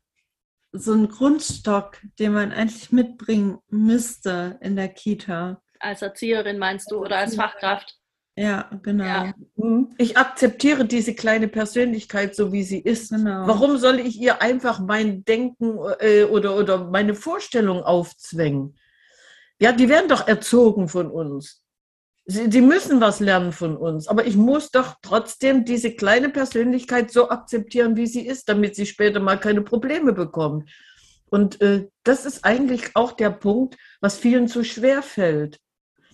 so 0.72 0.94
ein 0.94 1.08
Grundstock, 1.08 1.98
den 2.20 2.34
man 2.34 2.52
eigentlich 2.52 2.92
mitbringen 2.92 3.60
müsste 3.70 4.60
in 4.62 4.76
der 4.76 4.90
Kita. 4.90 5.62
Als 5.80 6.02
Erzieherin 6.02 6.58
meinst 6.58 6.92
du 6.92 6.98
oder 6.98 7.18
als 7.18 7.36
Fachkraft? 7.36 7.98
Ja, 8.38 8.70
genau. 8.84 9.04
Ja. 9.04 9.34
Mhm. 9.56 9.96
Ich 9.98 10.16
akzeptiere 10.16 10.86
diese 10.86 11.16
kleine 11.16 11.48
Persönlichkeit 11.48 12.36
so, 12.36 12.54
wie 12.54 12.62
sie 12.64 12.80
ist. 12.80 13.10
Genau. 13.10 13.48
Warum 13.48 13.78
soll 13.78 14.00
ich 14.00 14.20
ihr 14.20 14.44
einfach 14.44 14.80
mein 14.80 15.26
Denken 15.26 15.80
äh, 16.00 16.24
oder, 16.24 16.56
oder 16.56 16.86
meine 16.86 17.16
Vorstellung 17.16 17.82
aufzwängen? 17.82 18.78
Ja, 19.60 19.72
die 19.72 19.90
werden 19.90 20.08
doch 20.08 20.28
erzogen 20.28 20.88
von 20.88 21.10
uns. 21.10 21.64
Sie, 22.26 22.52
sie 22.52 22.62
müssen 22.62 23.02
was 23.02 23.20
lernen 23.20 23.54
von 23.54 23.76
uns. 23.76 24.08
Aber 24.08 24.28
ich 24.28 24.36
muss 24.36 24.70
doch 24.70 24.96
trotzdem 25.02 25.66
diese 25.66 25.96
kleine 25.96 26.30
Persönlichkeit 26.30 27.10
so 27.12 27.30
akzeptieren, 27.30 27.96
wie 27.96 28.06
sie 28.06 28.28
ist, 28.28 28.50
damit 28.50 28.76
sie 28.76 28.86
später 28.86 29.20
mal 29.20 29.40
keine 29.40 29.64
Probleme 29.64 30.14
bekommt. 30.14 30.70
Und 31.32 31.60
äh, 31.62 31.88
das 32.04 32.26
ist 32.26 32.46
eigentlich 32.46 32.96
auch 32.96 33.14
der 33.14 33.32
Punkt, 33.32 33.78
was 34.00 34.18
vielen 34.18 34.48
zu 34.48 34.64
schwer 34.64 35.02
fällt, 35.02 35.60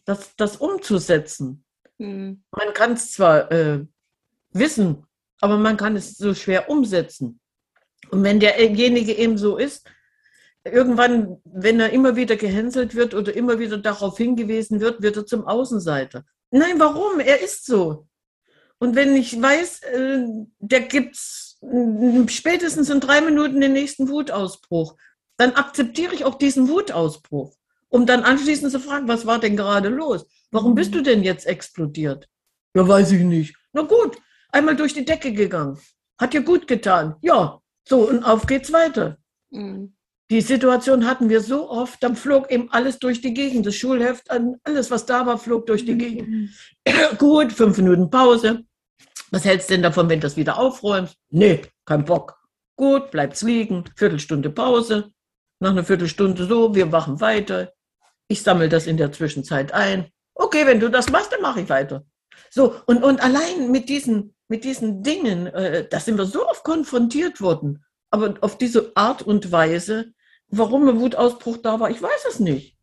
das, 0.05 0.35
das 0.35 0.57
umzusetzen. 0.57 1.63
Hm. 1.99 2.43
Man 2.51 2.73
kann 2.73 2.93
es 2.93 3.11
zwar 3.11 3.51
äh, 3.51 3.85
wissen, 4.51 5.05
aber 5.39 5.57
man 5.57 5.77
kann 5.77 5.95
es 5.95 6.17
so 6.17 6.33
schwer 6.33 6.69
umsetzen. 6.69 7.39
Und 8.09 8.23
wenn 8.23 8.39
derjenige 8.39 9.13
eben 9.13 9.37
so 9.37 9.57
ist, 9.57 9.87
irgendwann, 10.63 11.41
wenn 11.45 11.79
er 11.79 11.91
immer 11.91 12.15
wieder 12.15 12.35
gehänselt 12.35 12.95
wird 12.95 13.13
oder 13.13 13.35
immer 13.35 13.59
wieder 13.59 13.77
darauf 13.77 14.17
hingewiesen 14.17 14.79
wird, 14.79 15.01
wird 15.01 15.17
er 15.17 15.25
zum 15.25 15.45
Außenseiter. 15.45 16.25
Nein, 16.51 16.79
warum? 16.79 17.19
Er 17.19 17.41
ist 17.41 17.65
so. 17.65 18.07
Und 18.79 18.95
wenn 18.95 19.15
ich 19.15 19.41
weiß, 19.41 19.81
äh, 19.83 20.25
der 20.59 20.81
gibt 20.81 21.15
spätestens 22.27 22.89
in 22.89 22.99
drei 22.99 23.21
Minuten 23.21 23.61
den 23.61 23.73
nächsten 23.73 24.09
Wutausbruch, 24.09 24.97
dann 25.37 25.53
akzeptiere 25.53 26.13
ich 26.13 26.25
auch 26.25 26.35
diesen 26.35 26.67
Wutausbruch, 26.67 27.55
um 27.93 28.07
dann 28.07 28.23
anschließend 28.23 28.71
zu 28.71 28.79
fragen, 28.79 29.07
was 29.07 29.27
war 29.27 29.39
denn 29.39 29.55
gerade 29.55 29.89
los? 29.89 30.25
Warum 30.49 30.73
bist 30.73 30.95
du 30.95 31.01
denn 31.01 31.21
jetzt 31.21 31.45
explodiert? 31.45 32.27
Ja, 32.75 32.87
weiß 32.87 33.11
ich 33.11 33.21
nicht. 33.21 33.55
Na 33.71 33.83
gut, 33.83 34.17
einmal 34.51 34.75
durch 34.75 34.95
die 34.95 35.05
Decke 35.05 35.31
gegangen. 35.31 35.77
Hat 36.19 36.33
dir 36.33 36.41
gut 36.41 36.67
getan. 36.67 37.15
Ja, 37.21 37.61
so, 37.87 38.09
und 38.09 38.23
auf 38.23 38.47
geht's 38.47 38.73
weiter. 38.73 39.17
Hm. 39.53 39.95
Die 40.31 40.41
Situation 40.41 41.05
hatten 41.05 41.29
wir 41.29 41.41
so 41.41 41.69
oft, 41.69 42.01
dann 42.01 42.15
flog 42.15 42.51
eben 42.51 42.67
alles 42.71 42.97
durch 42.97 43.21
die 43.21 43.35
Gegend. 43.35 43.67
Das 43.67 43.75
Schulheft, 43.75 44.27
alles, 44.63 44.89
was 44.89 45.05
da 45.05 45.27
war, 45.27 45.37
flog 45.37 45.67
durch 45.67 45.85
die 45.85 45.97
Gegend. 45.97 46.49
Gut, 47.19 47.53
fünf 47.53 47.77
Minuten 47.77 48.09
Pause. 48.09 48.63
Was 49.29 49.45
hältst 49.45 49.69
du 49.69 49.75
denn 49.75 49.83
davon, 49.83 50.09
wenn 50.09 50.19
du 50.19 50.25
das 50.25 50.35
wieder 50.35 50.57
aufräumst? 50.57 51.15
Nee, 51.29 51.61
kein 51.85 52.05
Bock. 52.05 52.39
Gut, 52.75 53.11
bleibt's 53.11 53.43
liegen. 53.43 53.83
Viertelstunde 53.95 54.49
Pause. 54.49 55.11
Nach 55.59 55.69
einer 55.69 55.83
Viertelstunde 55.83 56.47
so, 56.47 56.73
wir 56.73 56.87
machen 56.87 57.21
weiter. 57.21 57.71
Ich 58.33 58.41
sammle 58.41 58.69
das 58.69 58.87
in 58.87 58.97
der 58.97 59.11
Zwischenzeit 59.11 59.73
ein. 59.73 60.11
Okay, 60.33 60.65
wenn 60.65 60.79
du 60.79 60.89
das 60.89 61.09
machst, 61.09 61.31
dann 61.31 61.41
mache 61.41 61.61
ich 61.61 61.69
weiter. 61.69 62.05
So, 62.49 62.75
und, 62.85 63.03
und 63.03 63.21
allein 63.21 63.71
mit 63.71 63.89
diesen, 63.89 64.35
mit 64.47 64.63
diesen 64.63 65.03
Dingen, 65.03 65.47
äh, 65.47 65.87
da 65.87 65.99
sind 65.99 66.17
wir 66.17 66.25
so 66.25 66.47
oft 66.47 66.63
konfrontiert 66.63 67.41
worden. 67.41 67.85
Aber 68.09 68.35
auf 68.41 68.57
diese 68.57 68.91
Art 68.95 69.21
und 69.21 69.51
Weise 69.51 70.13
warum 70.57 70.87
ein 70.87 70.99
Wutausbruch 70.99 71.57
da 71.57 71.79
war, 71.79 71.89
ich 71.89 72.01
weiß 72.01 72.25
es 72.29 72.39
nicht. 72.39 72.77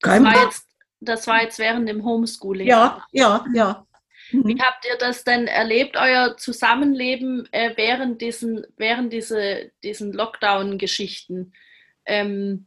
Das 0.00 0.10
Kein 0.10 0.24
war, 0.24 0.32
Plan. 0.32 0.44
jetzt, 0.44 0.68
das 1.00 1.26
war 1.26 1.42
jetzt 1.42 1.58
während 1.58 1.88
dem 1.88 2.04
Homeschooling. 2.04 2.66
Ja, 2.66 3.04
ja, 3.12 3.44
ja. 3.54 3.86
Wie 4.30 4.60
habt 4.60 4.86
ihr 4.86 4.96
das 4.98 5.22
denn 5.22 5.46
erlebt, 5.46 5.96
euer 5.96 6.36
Zusammenleben 6.36 7.46
äh, 7.52 7.72
während 7.76 8.22
diesen, 8.22 8.66
während 8.76 9.12
diese, 9.12 9.70
diesen 9.82 10.12
Lockdown-Geschichten? 10.12 11.52
Ähm, 12.06 12.66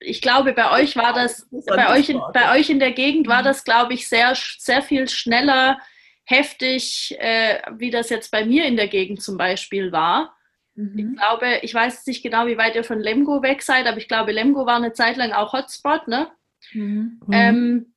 ich 0.00 0.22
glaube, 0.22 0.52
bei 0.52 0.70
euch 0.70 0.96
war 0.96 1.12
das, 1.12 1.48
bei 1.50 1.92
euch, 1.96 2.08
in, 2.08 2.20
bei 2.32 2.58
euch 2.58 2.70
in 2.70 2.78
der 2.78 2.92
Gegend 2.92 3.26
war 3.26 3.42
das, 3.42 3.64
glaube 3.64 3.94
ich, 3.94 4.08
sehr, 4.08 4.34
sehr 4.34 4.82
viel 4.82 5.08
schneller, 5.08 5.78
heftig, 6.24 7.16
äh, 7.18 7.60
wie 7.76 7.90
das 7.90 8.10
jetzt 8.10 8.30
bei 8.30 8.44
mir 8.44 8.64
in 8.66 8.76
der 8.76 8.88
Gegend 8.88 9.22
zum 9.22 9.36
Beispiel 9.36 9.92
war. 9.92 10.34
Ich 10.74 10.82
Mhm. 11.04 11.16
glaube, 11.16 11.58
ich 11.62 11.74
weiß 11.74 12.06
nicht 12.06 12.22
genau, 12.22 12.46
wie 12.46 12.58
weit 12.58 12.76
ihr 12.76 12.84
von 12.84 13.00
Lemgo 13.00 13.42
weg 13.42 13.62
seid, 13.62 13.86
aber 13.86 13.98
ich 13.98 14.06
glaube, 14.06 14.30
Lemgo 14.30 14.64
war 14.64 14.76
eine 14.76 14.92
Zeit 14.92 15.16
lang 15.16 15.32
auch 15.32 15.52
Hotspot, 15.52 16.06
ne? 16.06 16.28
Mhm. 16.72 17.18
Ähm, 17.32 17.94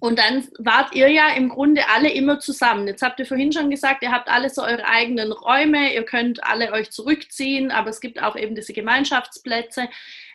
und 0.00 0.18
dann 0.18 0.46
wart 0.58 0.94
ihr 0.94 1.08
ja 1.08 1.34
im 1.34 1.48
Grunde 1.50 1.82
alle 1.94 2.10
immer 2.10 2.38
zusammen. 2.40 2.86
Jetzt 2.86 3.02
habt 3.02 3.20
ihr 3.20 3.26
vorhin 3.26 3.52
schon 3.52 3.70
gesagt, 3.70 4.02
ihr 4.02 4.10
habt 4.10 4.28
alle 4.28 4.48
so 4.48 4.62
eure 4.62 4.86
eigenen 4.86 5.32
Räume, 5.32 5.94
ihr 5.94 6.04
könnt 6.04 6.42
alle 6.44 6.72
euch 6.72 6.90
zurückziehen, 6.90 7.70
aber 7.70 7.90
es 7.90 8.00
gibt 8.00 8.22
auch 8.22 8.36
eben 8.36 8.54
diese 8.54 8.72
Gemeinschaftsplätze. 8.72 9.88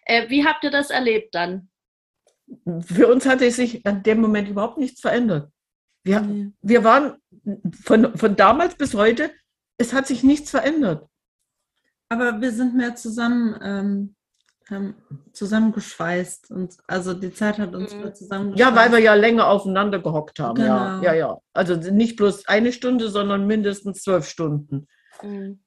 Äh, 0.10 0.28
wie 0.30 0.44
habt 0.46 0.64
ihr 0.64 0.72
das 0.72 0.90
erlebt 0.90 1.36
dann? 1.36 1.70
Für 2.82 3.08
uns 3.08 3.28
hatte 3.28 3.50
sich 3.52 3.86
an 3.86 4.02
dem 4.02 4.20
Moment 4.22 4.50
überhaupt 4.50 4.80
nichts 4.80 5.02
verändert. 5.02 5.52
Wir, 6.04 6.22
Nee. 6.22 6.52
wir 6.62 6.84
waren 6.84 7.18
von, 7.84 8.18
von 8.18 8.36
damals 8.36 8.74
bis 8.76 8.96
heute, 8.96 9.30
es 9.78 9.94
hat 9.94 10.08
sich 10.08 10.24
nichts 10.24 10.50
verändert. 10.50 11.08
Aber 12.10 12.42
wir 12.42 12.52
sind 12.52 12.76
mehr 12.76 12.96
zusammen, 12.96 13.56
ähm, 13.62 14.16
haben 14.68 14.96
zusammengeschweißt 15.34 16.50
und 16.52 16.76
also 16.88 17.14
die 17.14 17.32
Zeit 17.34 17.60
hat 17.60 17.76
uns 17.76 17.94
Mhm. 17.94 18.00
mehr 18.02 18.14
zusammengeschweißt. 18.16 18.60
Ja, 18.72 18.76
weil 18.76 18.92
wir 18.92 19.00
ja 19.00 19.14
länger 19.14 19.48
aufeinander 19.48 20.00
gehockt 20.00 20.40
haben. 20.40 20.60
Ja, 20.60 20.96
Genau. 20.96 21.04
ja, 21.06 21.14
ja. 21.14 21.38
Also 21.54 21.76
nicht 21.76 22.16
bloß 22.18 22.48
eine 22.48 22.72
Stunde, 22.74 23.10
sondern 23.10 23.46
mindestens 23.46 24.02
zwölf 24.02 24.28
Stunden. 24.28 24.88
Mhm. 25.22 25.62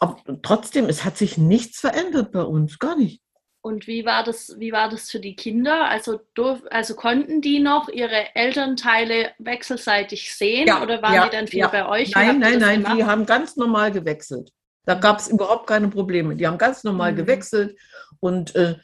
Aber 0.00 0.18
trotzdem, 0.42 0.86
es 0.90 1.04
hat 1.06 1.16
sich 1.16 1.38
nichts 1.38 1.80
verändert 1.80 2.32
bei 2.32 2.42
uns, 2.42 2.78
gar 2.78 2.96
nicht. 2.96 3.22
Und 3.68 3.86
wie 3.86 4.06
war 4.06 4.24
das, 4.24 4.58
wie 4.58 4.72
war 4.72 4.88
das 4.88 5.10
für 5.10 5.20
die 5.20 5.36
Kinder? 5.36 5.90
Also, 5.90 6.20
durf, 6.32 6.62
also 6.70 6.94
konnten 6.94 7.42
die 7.42 7.60
noch 7.60 7.90
ihre 7.90 8.34
Elternteile 8.34 9.32
wechselseitig 9.38 10.34
sehen 10.34 10.68
Ja, 10.68 10.82
oder 10.82 11.02
waren 11.02 11.14
ja, 11.14 11.24
die 11.26 11.36
dann 11.36 11.46
viel 11.46 11.58
ja. 11.58 11.68
bei 11.68 11.86
euch? 11.86 12.12
Nein, 12.14 12.38
nein, 12.38 12.60
nein, 12.60 12.80
gemacht? 12.80 12.96
die 12.96 13.04
haben 13.04 13.26
ganz 13.26 13.56
normal 13.56 13.92
gewechselt. 13.92 14.52
Da 14.86 14.94
gab 14.94 15.18
es 15.18 15.28
überhaupt 15.28 15.66
keine 15.66 15.88
Probleme. 15.88 16.34
Die 16.34 16.46
haben 16.46 16.56
ganz 16.56 16.82
normal 16.82 17.12
Mhm. 17.12 17.16
gewechselt 17.16 17.78
und 18.20 18.56
äh, 18.56 18.76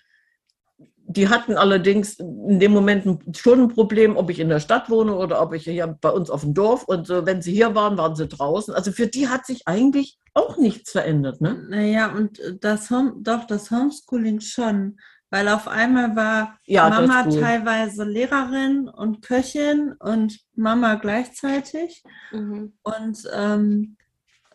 die 1.17 1.29
hatten 1.29 1.57
allerdings 1.57 2.19
in 2.19 2.59
dem 2.59 2.73
Moment 2.73 3.37
schon 3.37 3.61
ein 3.63 3.69
Problem, 3.69 4.17
ob 4.17 4.31
ich 4.31 4.41
in 4.41 4.49
der 4.49 4.61
Stadt 4.61 4.91
wohne 4.91 5.15
oder 5.15 5.41
ob 5.41 5.53
ich 5.53 5.65
hier 5.65 5.87
bei 6.01 6.11
uns 6.11 6.31
auf 6.31 6.43
dem 6.43 6.55
Dorf. 6.55 6.85
Und 6.85 7.11
äh, 7.11 7.25
wenn 7.27 7.43
sie 7.43 7.53
hier 7.53 7.75
waren, 7.75 7.97
waren 7.99 8.17
sie 8.17 8.29
draußen. 8.29 8.75
Also 8.75 8.93
für 8.93 9.07
die 9.07 9.29
hat 9.29 9.47
sich 9.47 9.67
eigentlich 9.67 10.19
auch 10.35 10.57
nichts 10.57 10.91
verändert. 10.91 11.41
Ne? 11.41 11.67
Naja, 11.69 12.13
und 12.13 12.41
das 12.61 12.91
Home, 12.91 13.15
doch, 13.19 13.47
das 13.47 13.71
Homeschooling 13.71 14.41
schon. 14.41 14.99
Weil 15.31 15.49
auf 15.49 15.67
einmal 15.67 16.15
war 16.15 16.59
Ja, 16.65 16.89
Mama 16.89 17.25
teilweise 17.25 18.05
Lehrerin 18.05 18.89
und 18.89 19.23
Köchin 19.23 19.95
und 19.99 20.39
Mama 20.55 20.95
gleichzeitig. 20.95 22.05
Mhm. 22.31 22.75
Und 22.83 23.19
ähm, 23.35 23.97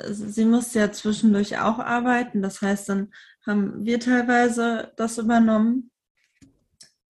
sie 0.06 0.46
musste 0.46 0.80
ja 0.80 0.92
zwischendurch 0.92 1.58
auch 1.60 1.80
arbeiten. 1.80 2.42
Das 2.42 2.62
heißt, 2.62 2.88
dann 2.90 3.12
haben 3.46 3.86
wir 3.86 4.00
teilweise 4.00 4.92
das 4.96 5.18
übernommen. 5.18 5.92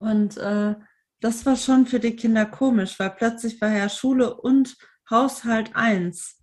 Und 0.00 0.36
äh, 0.38 0.74
das 1.20 1.46
war 1.46 1.56
schon 1.56 1.86
für 1.86 2.00
die 2.00 2.16
Kinder 2.16 2.46
komisch, 2.46 2.98
weil 2.98 3.10
plötzlich 3.10 3.60
war 3.60 3.70
ja 3.70 3.88
Schule 3.88 4.34
und 4.34 4.76
Haushalt 5.08 5.70
eins. 5.74 6.38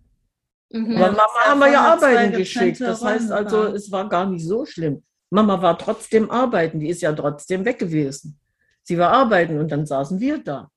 Mhm. 0.72 0.98
Aber 0.98 1.12
Mama 1.12 1.40
haben 1.46 1.60
wir 1.60 1.72
ja 1.72 1.94
arbeiten 1.94 2.34
geschickt. 2.34 2.80
Das 2.82 3.04
heißt 3.04 3.32
also, 3.32 3.66
es 3.66 3.92
war 3.92 4.08
gar 4.08 4.26
nicht 4.30 4.46
so 4.46 4.66
schlimm. 4.66 5.04
Mama 5.30 5.62
war 5.62 5.78
trotzdem 5.78 6.30
arbeiten. 6.30 6.80
Die 6.80 6.90
ist 6.90 7.02
ja 7.02 7.12
trotzdem 7.14 7.66
weg 7.66 7.80
gewesen. 7.80 8.40
Sie 8.84 8.98
war 8.98 9.12
arbeiten 9.12 9.60
und 9.60 9.72
dann 9.72 9.86
saßen 9.86 10.20
wir 10.20 10.44
da. 10.44 10.70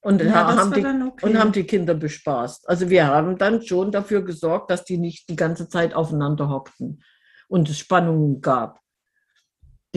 Und, 0.00 0.22
Ja, 0.22 0.56
haben 0.56 0.72
die, 0.72 0.84
okay. 0.84 1.26
und 1.26 1.38
haben 1.38 1.52
die 1.52 1.64
Kinder 1.64 1.94
bespaßt. 1.94 2.68
Also 2.68 2.88
wir 2.88 3.06
haben 3.06 3.36
dann 3.36 3.62
schon 3.62 3.92
dafür 3.92 4.22
gesorgt, 4.22 4.70
dass 4.70 4.84
die 4.84 4.96
nicht 4.96 5.28
die 5.28 5.36
ganze 5.36 5.68
Zeit 5.68 5.92
aufeinander 5.92 6.48
hockten 6.48 7.02
und 7.48 7.68
es 7.68 7.78
Spannungen 7.78 8.40
gab. 8.40 8.80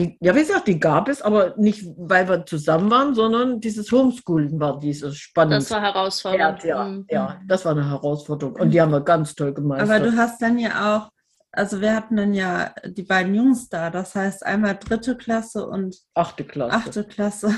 Die, 0.02 0.16
ja, 0.20 0.34
wie 0.34 0.40
gesagt, 0.40 0.66
die 0.66 0.80
gab 0.80 1.08
es, 1.08 1.22
aber 1.22 1.54
nicht, 1.56 1.84
weil 1.96 2.28
wir 2.28 2.44
zusammen 2.46 2.90
waren, 2.90 3.14
sondern 3.14 3.60
dieses 3.60 3.90
Homeschooling 3.92 4.58
war 4.58 4.78
dieses 4.80 5.16
Spannende. 5.16 5.56
Das 5.58 5.70
war 5.70 5.80
herausfordernd. 5.80 6.64
ja, 6.64 6.84
Mhm. 6.84 7.06
ja, 7.08 7.40
das 7.46 7.64
war 7.64 7.72
eine 7.72 7.88
Herausforderung. 7.88 8.56
Und 8.56 8.70
die 8.70 8.80
haben 8.80 8.90
wir 8.92 9.00
ganz 9.02 9.34
toll 9.34 9.54
gemeistert. 9.54 9.90
Aber 9.90 10.10
du 10.10 10.16
hast 10.16 10.40
dann 10.42 10.58
ja 10.58 10.96
auch, 10.96 11.10
also 11.52 11.80
wir 11.80 11.94
hatten 11.94 12.16
dann 12.16 12.34
ja 12.34 12.74
die 12.86 13.02
beiden 13.02 13.34
Jungs 13.34 13.68
da, 13.68 13.90
das 13.90 14.14
heißt 14.14 14.44
einmal 14.44 14.76
dritte 14.76 15.16
Klasse 15.16 15.66
und 15.66 15.96
Achte 16.14 16.44
Klasse. 16.44 16.74
achte 16.74 17.04
Klasse. 17.04 17.54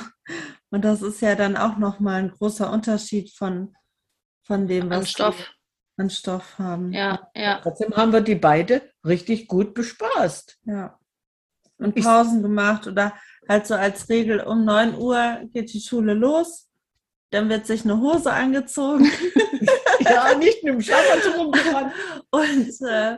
Und 0.71 0.85
das 0.85 1.01
ist 1.03 1.21
ja 1.23 1.37
dann 1.37 1.57
auch 1.57 1.77
nochmal 1.79 2.17
ein 2.23 2.31
großer 2.31 2.71
Unterschied 2.73 3.33
von, 3.33 3.75
von 4.47 4.67
dem, 4.67 4.91
was 4.91 4.99
An 4.99 5.07
Stoff. 5.07 5.51
an 5.97 6.11
Stoff 6.11 6.59
haben. 6.59 6.93
Ja, 6.93 7.31
ja. 7.37 7.61
Trotzdem 7.63 7.95
haben 7.95 8.13
wir 8.13 8.21
die 8.21 8.35
beide 8.35 8.83
richtig 9.07 9.47
gut 9.47 9.75
bespaßt. 9.75 10.59
Ja. 10.65 10.99
Und 11.85 11.97
Ich- 11.97 12.05
Pausen 12.05 12.43
gemacht 12.43 12.87
oder 12.87 13.13
halt 13.49 13.67
so 13.67 13.75
als 13.75 14.09
Regel 14.09 14.41
um 14.41 14.65
9 14.65 14.97
Uhr 14.99 15.41
geht 15.53 15.73
die 15.73 15.81
Schule 15.81 16.15
los. 16.15 16.69
Dann 17.31 17.49
wird 17.49 17.67
sich 17.67 17.85
eine 17.85 17.99
Hose 18.01 18.33
angezogen. 18.33 19.11
Ja, 20.01 20.35
nicht 20.37 20.63
mit 20.63 20.75
dem 20.75 20.81
Schlafmantel 20.83 21.33
rumgefahren. 21.41 21.93
Und 22.31 22.75
äh, 22.87 23.17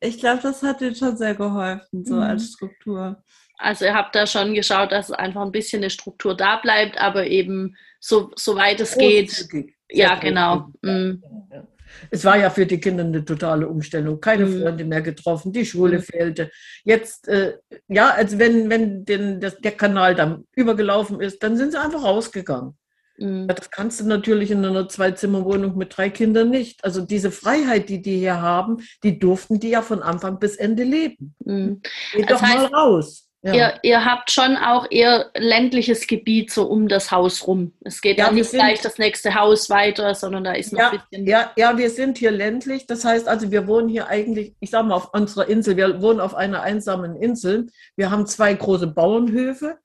ich 0.00 0.18
glaube, 0.18 0.42
das 0.42 0.62
hat 0.62 0.80
dir 0.82 0.94
schon 0.94 1.16
sehr 1.16 1.34
geholfen, 1.34 2.04
so 2.04 2.14
Mhm. 2.16 2.20
als 2.20 2.52
Struktur. 2.52 3.22
Also 3.58 3.86
ihr 3.86 3.94
habt 3.94 4.14
da 4.14 4.26
schon 4.26 4.52
geschaut, 4.52 4.92
dass 4.92 5.10
einfach 5.10 5.40
ein 5.42 5.52
bisschen 5.52 5.80
eine 5.82 5.88
Struktur 5.88 6.36
da 6.36 6.56
bleibt, 6.56 6.98
aber 7.00 7.26
eben 7.26 7.74
so, 8.00 8.30
soweit 8.36 8.80
es 8.80 8.98
geht. 8.98 9.28
Großzügig. 9.28 9.74
Ja, 9.88 10.16
genau. 10.16 10.68
Mhm. 10.82 11.22
Ja. 11.50 11.66
Es 12.10 12.24
war 12.24 12.38
ja 12.38 12.50
für 12.50 12.66
die 12.66 12.80
Kinder 12.80 13.04
eine 13.04 13.24
totale 13.24 13.68
Umstellung. 13.68 14.20
Keine 14.20 14.46
Mhm. 14.46 14.60
Freunde 14.62 14.84
mehr 14.84 15.02
getroffen, 15.02 15.52
die 15.52 15.66
Schule 15.66 15.98
Mhm. 15.98 16.02
fehlte. 16.02 16.50
Jetzt, 16.84 17.28
äh, 17.28 17.54
ja, 17.88 18.10
als 18.10 18.38
wenn, 18.38 18.68
wenn 18.70 19.04
den, 19.04 19.40
das, 19.40 19.58
der 19.58 19.72
Kanal 19.72 20.14
dann 20.14 20.44
übergelaufen 20.54 21.20
ist, 21.20 21.42
dann 21.42 21.56
sind 21.56 21.72
sie 21.72 21.80
einfach 21.80 22.02
rausgegangen. 22.04 22.76
Mhm. 23.18 23.48
Das 23.48 23.70
kannst 23.70 24.00
du 24.00 24.04
natürlich 24.06 24.50
in 24.50 24.64
einer 24.64 24.88
Zwei-Zimmer-Wohnung 24.88 25.76
mit 25.78 25.96
drei 25.96 26.10
Kindern 26.10 26.50
nicht. 26.50 26.84
Also 26.84 27.00
diese 27.00 27.30
Freiheit, 27.30 27.88
die 27.88 28.02
die 28.02 28.18
hier 28.18 28.40
haben, 28.42 28.78
die 29.02 29.18
durften 29.18 29.58
die 29.58 29.70
ja 29.70 29.80
von 29.82 30.02
Anfang 30.02 30.38
bis 30.38 30.56
Ende 30.56 30.82
leben. 30.84 31.34
Mhm. 31.44 31.80
Geht 32.12 32.30
Das 32.30 32.40
doch 32.40 32.46
mal 32.46 32.58
heißt, 32.64 32.72
raus. 32.74 33.25
Ja. 33.46 33.54
Ihr, 33.54 33.74
ihr 33.82 34.04
habt 34.04 34.30
schon 34.30 34.56
auch 34.56 34.86
eher 34.90 35.30
ländliches 35.36 36.06
Gebiet 36.08 36.50
so 36.50 36.64
um 36.66 36.88
das 36.88 37.12
Haus 37.12 37.46
rum. 37.46 37.72
Es 37.84 38.00
geht 38.00 38.18
Ja, 38.18 38.30
nicht 38.32 38.50
sind- 38.50 38.58
gleich 38.60 38.80
das 38.80 38.98
nächste 38.98 39.34
Haus 39.36 39.70
weiter, 39.70 40.14
sondern 40.16 40.42
da 40.44 40.52
ist 40.52 40.72
noch 40.72 40.80
Ja, 40.80 40.90
ein 40.90 41.00
bisschen. 41.10 41.26
ja, 41.26 41.52
ja, 41.56 41.78
wir 41.78 41.90
sind 41.90 42.18
hier 42.18 42.32
ländlich. 42.32 42.86
Das 42.86 43.04
heißt 43.04 43.28
also, 43.28 43.50
wir 43.52 43.66
wohnen 43.68 43.88
hier 43.88 44.08
eigentlich, 44.08 44.54
ich 44.60 44.70
sage 44.70 44.88
mal, 44.88 44.96
auf 44.96 45.14
unserer 45.14 45.48
Insel. 45.48 45.76
Wir 45.76 46.02
wohnen 46.02 46.18
auf 46.20 46.34
einer 46.34 46.62
einsamen 46.62 47.14
Insel. 47.16 47.68
Wir 47.94 48.10
haben 48.10 48.26
zwei 48.26 48.52
große 48.52 48.88
Bauernhöfe. 48.88 49.78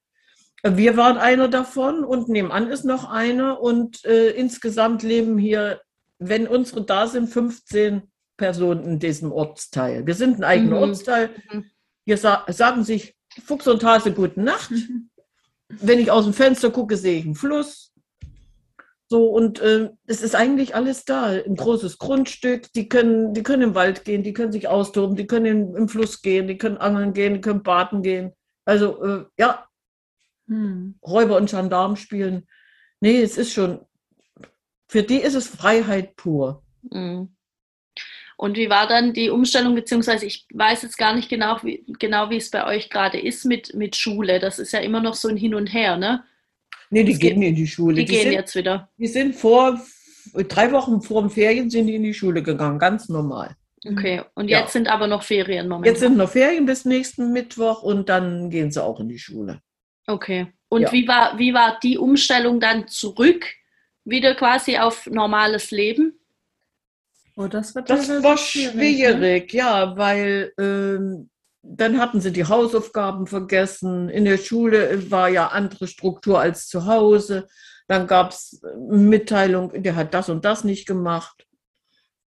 Wir 0.64 0.98
waren 0.98 1.18
einer 1.18 1.48
davon 1.48 2.04
und 2.04 2.30
nebenan 2.30 2.68
ist 2.70 2.84
noch 2.86 3.10
einer. 3.10 3.62
Und 3.62 4.04
äh, 4.06 4.30
insgesamt 4.32 5.04
leben 5.04 5.38
hier, 5.38 5.82
wenn 6.20 6.48
unsere 6.48 6.84
da 6.84 7.08
sind, 7.08 7.28
15 7.28 8.04
Personen 8.38 8.84
in 8.86 9.00
diesem 9.00 9.32
Ortsteil. 9.32 10.06
Wir 10.08 10.16
sind 10.16 10.38
ein 10.40 10.44
eigener 10.44 10.78
Mhm. 10.78 10.84
Ortsteil. 10.84 11.30
Mhm. 11.52 11.66
Hier 12.06 12.18
sa 12.18 12.44
sagen 12.48 12.84
sich 12.84 13.16
Fuchs 13.46 13.68
und 13.68 13.84
Hase 13.84 14.14
gute 14.14 14.42
Nacht. 14.42 14.72
Wenn 15.70 16.00
ich 16.00 16.12
aus 16.12 16.26
dem 16.26 16.34
Fenster 16.34 16.70
gucke, 16.70 16.98
sehe 16.98 17.20
ich 17.20 17.26
einen 17.26 17.36
Fluss. 17.36 17.94
So, 19.08 19.30
und 19.30 19.60
äh, 19.60 19.90
es 20.06 20.22
ist 20.22 20.36
eigentlich 20.36 20.76
alles 20.76 21.06
da. 21.06 21.26
Ein 21.28 21.56
großes 21.56 21.98
Grundstück. 21.98 22.72
Die 22.74 22.90
können, 22.90 23.34
die 23.34 23.44
können 23.44 23.64
im 23.64 23.76
Wald 23.76 24.06
gehen, 24.06 24.24
die 24.24 24.34
können 24.34 24.52
sich 24.52 24.68
austoben, 24.68 25.16
die 25.16 25.28
können 25.28 25.46
in, 25.46 25.76
im 25.76 25.90
Fluss 25.90 26.22
gehen, 26.22 26.48
die 26.48 26.58
können 26.58 26.78
angeln 26.78 27.14
gehen, 27.14 27.34
die 27.34 27.42
können 27.42 27.64
baden 27.64 28.04
gehen. 28.04 28.34
Also, 28.66 29.04
äh, 29.04 29.26
ja, 29.38 29.66
Hm. 30.52 30.96
Räuber 31.02 31.38
und 31.38 31.50
Gendarm 31.50 31.96
spielen. 31.96 32.46
Nee, 33.00 33.22
es 33.22 33.38
ist 33.38 33.54
schon, 33.54 33.86
für 34.90 35.02
die 35.02 35.22
ist 35.22 35.36
es 35.36 35.48
Freiheit 35.48 36.18
pur. 36.18 36.64
Mhm. 36.82 37.36
Und 38.42 38.58
wie 38.58 38.72
war 38.72 38.88
dann 38.88 39.14
die 39.14 39.30
Umstellung, 39.30 39.76
beziehungsweise 39.76 40.26
ich 40.26 40.48
weiß 40.52 40.82
jetzt 40.82 40.98
gar 40.98 41.14
nicht 41.14 41.30
genau, 41.30 41.58
wie, 41.62 41.86
genau, 42.00 42.32
wie 42.32 42.38
es 42.38 42.50
bei 42.50 42.66
euch 42.66 42.90
gerade 42.90 43.20
ist 43.20 43.46
mit, 43.46 43.76
mit 43.76 43.96
Schule. 43.96 44.40
Das 44.40 44.58
ist 44.58 44.72
ja 44.74 44.80
immer 44.80 45.00
noch 45.00 45.14
so 45.14 45.28
ein 45.28 45.38
Hin 45.38 45.54
und 45.54 45.68
Her, 45.68 45.96
ne? 45.96 46.24
Nee, 46.90 47.04
die 47.04 47.12
Es 47.12 47.20
gehen 47.20 47.40
geht- 47.40 47.50
in 47.50 47.56
die 47.56 47.68
Schule. 47.68 47.98
Die, 47.98 48.06
gehen 48.06 48.24
sind, 48.24 48.32
jetzt 48.34 48.56
wieder. 48.56 48.90
Die 48.98 49.06
sind 49.06 49.36
vor, 49.36 49.80
drei 50.34 50.72
Wochen 50.72 51.04
vor 51.04 51.22
den 51.22 51.30
Ferien 51.30 51.70
sind 51.70 51.86
die 51.86 51.94
in 51.94 52.02
die 52.02 52.16
Schule 52.16 52.42
gegangen, 52.42 52.80
ganz 52.80 53.10
normal. 53.10 53.56
Okay, 53.88 54.24
und 54.34 54.48
Ja. 54.50 54.62
jetzt 54.62 54.74
sind 54.74 54.88
aber 54.88 55.06
noch 55.06 55.22
Ferien 55.22 55.68
momentan. 55.68 55.94
Jetzt 55.94 56.00
sind 56.00 56.18
noch 56.18 56.30
Ferien 56.32 56.66
bis 56.66 56.84
nächsten 56.84 57.32
Mittwoch 57.34 57.84
und 57.84 58.10
dann 58.10 58.50
gehen 58.50 58.72
sie 58.72 58.84
auch 58.84 59.00
in 59.00 59.08
die 59.08 59.20
Schule. 59.20 59.62
Okay. 60.08 60.48
Und 60.68 60.82
Ja. 60.82 60.92
wie, 60.92 61.08
war, 61.08 61.38
wie 61.38 61.54
war 61.54 61.78
die 61.84 62.00
Umstellung 62.00 62.60
dann 62.60 62.88
zurück, 62.88 63.46
wieder 64.04 64.34
quasi 64.34 64.80
auf 64.80 65.06
normales 65.06 65.70
Leben? 65.70 66.18
Oh, 67.36 67.48
das 67.48 67.74
Das 67.74 68.10
war 68.10 68.34
Ne? 68.34 68.38
schwierig, 68.38 69.54
ja, 69.54 69.96
weil 69.98 70.54
ähm, 70.60 71.30
dann 71.64 72.00
hatten 72.00 72.20
sie 72.22 72.32
die 72.32 72.46
Hausaufgaben 72.46 73.28
vergessen. 73.28 74.10
In 74.10 74.26
der 74.26 74.38
Schule 74.38 75.10
war 75.12 75.30
ja 75.30 75.48
andere 75.48 75.88
Struktur 75.88 76.40
als 76.40 76.68
zu 76.68 76.86
Hause. 76.86 77.48
Dann 77.88 78.08
gab 78.08 78.32
es 78.32 78.62
Mitteilung, 78.90 79.72
der 79.84 79.96
hat 79.96 80.14
das 80.14 80.30
und 80.30 80.44
das 80.46 80.64
nicht 80.64 80.88
gemacht. 80.88 81.46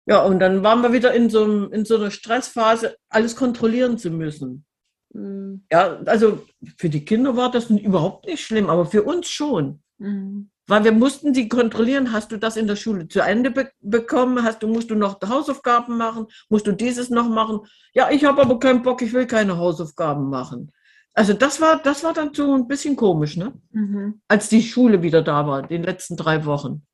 Ja, 0.08 0.22
und 0.22 0.38
dann 0.38 0.62
waren 0.62 0.82
wir 0.82 0.92
wieder 0.92 1.12
in 1.14 1.30
so, 1.30 1.42
einem- 1.44 1.72
in 1.72 1.84
so 1.84 1.96
einer 1.96 2.10
Stressphase, 2.12 2.96
alles 3.08 3.34
kontrollieren 3.34 3.98
zu 3.98 4.10
müssen. 4.10 4.64
Hm, 5.12 5.64
Ja, 5.72 6.00
also 6.06 6.44
für 6.78 6.88
die 6.88 7.04
Kinder 7.04 7.36
war 7.36 7.50
das 7.50 7.68
überhaupt 7.70 8.26
nicht 8.26 8.44
schlimm, 8.44 8.70
aber 8.70 8.86
für 8.86 9.02
uns 9.02 9.28
schon. 9.28 9.82
Mhm. 9.98 10.50
Weil 10.68 10.82
wir 10.82 10.92
mussten 10.92 11.32
die 11.32 11.48
kontrollieren, 11.48 12.12
hast 12.12 12.32
du 12.32 12.38
das 12.38 12.56
in 12.56 12.66
der 12.66 12.76
Schule 12.76 13.06
zu 13.06 13.20
Ende 13.20 13.50
be 13.50 13.70
bekommen, 13.80 14.42
hast 14.42 14.62
du, 14.62 14.66
musst 14.66 14.90
du 14.90 14.96
noch 14.96 15.20
Hausaufgaben 15.20 15.96
machen, 15.96 16.26
musst 16.48 16.66
du 16.66 16.72
dieses 16.72 17.08
noch 17.08 17.28
machen. 17.28 17.60
Ja, 17.92 18.10
ich 18.10 18.24
habe 18.24 18.42
aber 18.42 18.58
keinen 18.58 18.82
Bock, 18.82 19.00
ich 19.02 19.12
will 19.12 19.26
keine 19.26 19.58
Hausaufgaben 19.58 20.28
machen. 20.28 20.72
Also 21.14 21.32
das 21.32 21.60
war, 21.60 21.80
das 21.80 22.02
war 22.02 22.12
dann 22.12 22.34
so 22.34 22.52
ein 22.52 22.66
bisschen 22.66 22.96
komisch, 22.96 23.36
ne? 23.36 23.54
Mhm. 23.70 24.20
Als 24.28 24.48
die 24.48 24.62
Schule 24.62 25.02
wieder 25.02 25.22
da 25.22 25.46
war, 25.46 25.62
die 25.62 25.78
letzten 25.78 26.16
drei 26.16 26.44
Wochen. 26.44 26.84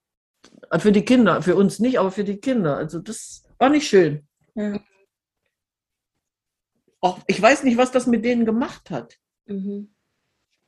Für 0.79 0.93
die 0.93 1.05
Kinder, 1.05 1.43
für 1.43 1.57
uns 1.57 1.79
nicht, 1.79 1.99
aber 1.99 2.11
für 2.11 2.25
die 2.25 2.37
Kinder. 2.37 2.77
Also 2.77 3.01
das 3.01 3.45
war 3.59 3.71
nicht 3.71 3.89
schön. 3.89 4.27
Ja. 4.55 4.81
Auch, 7.01 7.19
ich 7.27 7.41
weiß 7.41 7.65
nicht, 7.65 7.79
was 7.79 7.91
das 7.91 8.07
mit 8.07 8.25
denen 8.25 8.45
gemacht 8.45 8.91
hat. 8.91 9.19
mhm. 9.47 9.93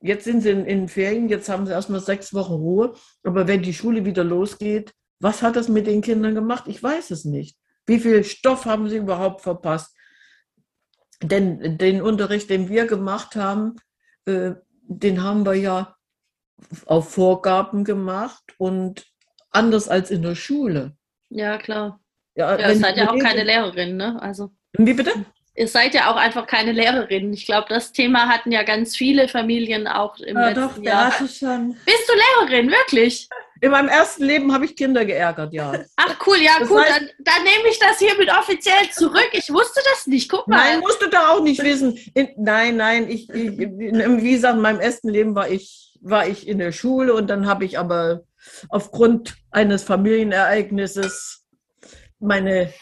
Jetzt 0.05 0.25
sind 0.25 0.43
sie 0.43 0.51
in, 0.51 0.67
in 0.67 0.87
Ferien, 0.87 1.31
jetzt 1.31 1.49
haben 1.49 1.65
sie 1.65 1.73
erstmal 1.73 2.01
sechs 2.01 2.35
Wochen 2.35 2.53
Ruhe. 2.53 2.95
Aber 3.23 3.49
wenn 3.49 3.63
die 3.63 3.73
Schule 3.73 4.05
wieder 4.05 4.23
losgeht, 4.23 4.93
was 5.19 5.41
hat 5.41 5.57
das 5.57 5.69
mit 5.69 5.87
den 5.87 6.03
Kindern 6.03 6.35
gemacht? 6.35 6.65
Ich 6.67 6.83
weiß 6.83 7.11
es 7.11 7.25
nicht. 7.25 7.57
Wie 7.87 7.99
viel 7.99 8.23
Stoff 8.23 8.67
haben 8.67 8.91
sie 8.91 8.99
überhaupt 8.99 9.41
verpasst? 9.41 9.97
Denn 11.23 11.79
den 11.79 12.03
Unterricht, 12.03 12.51
den 12.51 12.69
wir 12.69 12.87
gemacht 12.87 13.35
haben, 13.35 13.77
äh, 14.27 14.53
den 14.83 15.23
haben 15.23 15.47
wir 15.47 15.55
ja 15.55 15.97
auf 16.85 17.15
Vorgaben 17.15 17.85
gemacht 17.85 18.45
und 18.59 19.07
anders 19.51 19.89
als 19.89 20.11
in 20.11 20.21
der 20.21 20.35
Schule. 20.35 20.99
Ja, 21.31 21.57
klar. 21.57 21.99
Ja, 22.35 22.59
Ja, 22.59 22.69
ihr 22.69 22.77
seid 22.77 22.99
ja 22.99 23.11
auch 23.11 23.19
keine 23.19 23.45
Lehrerin, 23.45 23.97
ne? 23.97 24.21
Also 24.21 24.51
Wie 24.75 24.93
bitte? 24.93 25.25
Ihr 25.57 25.69
seid 25.69 25.95
ja 25.95 26.11
auch 26.11 26.17
einfach 26.17 26.47
keine 26.47 26.73
Lehrerin. 26.73 27.33
Ich 27.33 27.47
glaube, 27.47 27.67
das 27.69 27.93
Thema 27.93 28.29
hatten 28.29 28.51
ja 28.53 28.63
ganz 28.63 28.97
viele 28.97 29.29
Familien 29.29 29.87
auch 29.87 30.19
im 30.19 30.37
Ja, 30.37 30.49
letzten 30.49 30.61
doch, 30.61 30.83
Jahr. 30.83 31.11
Beate 31.11 31.33
schon. 31.33 31.77
Bist 31.87 32.09
du 32.09 32.13
Lehrerin, 32.47 32.71
wirklich? 32.71 33.29
In 33.61 33.71
meinem 33.71 33.89
ersten 33.89 34.25
Leben 34.25 34.53
habe 34.53 34.65
ich 34.67 34.77
Kinder 34.77 35.05
geärgert, 35.05 35.55
ja. 35.55 35.73
Ach 35.97 36.17
cool, 36.27 36.37
ja 36.39 36.53
Das 36.59 36.69
gut, 36.69 36.81
heißt- 36.81 36.89
dann, 36.91 37.09
dann 37.21 37.43
nehme 37.45 37.69
ich 37.71 37.79
das 37.79 37.99
hiermit 37.99 38.31
offiziell 38.31 38.91
zurück. 38.91 39.29
Ich 39.33 39.51
wusste 39.51 39.81
das 39.93 40.07
nicht. 40.07 40.29
Guck 40.31 40.47
mal. 40.49 40.57
Nein, 40.57 40.81
musst 40.81 41.01
du 41.01 41.09
da 41.09 41.31
auch 41.31 41.43
nicht 41.43 41.63
wissen. 41.63 41.97
In, 42.15 42.29
nein, 42.37 42.77
nein, 42.77 43.09
ich, 43.09 43.31
ich, 43.31 43.57
wie 43.59 44.33
gesagt, 44.33 44.57
in 44.57 44.61
meinem 44.61 44.81
ersten 44.81 45.09
Leben 45.09 45.35
war 45.35 45.49
ich, 45.49 45.97
war 46.03 46.27
ich 46.27 46.47
in 46.47 46.59
der 46.59 46.73
Schule 46.73 47.15
und 47.15 47.29
dann 47.31 47.47
habe 47.47 47.65
ich 47.65 47.79
aber 47.79 48.25
aufgrund 48.69 49.35
eines 49.51 49.83
Familienereignisses 49.85 51.45
meine 52.19 52.73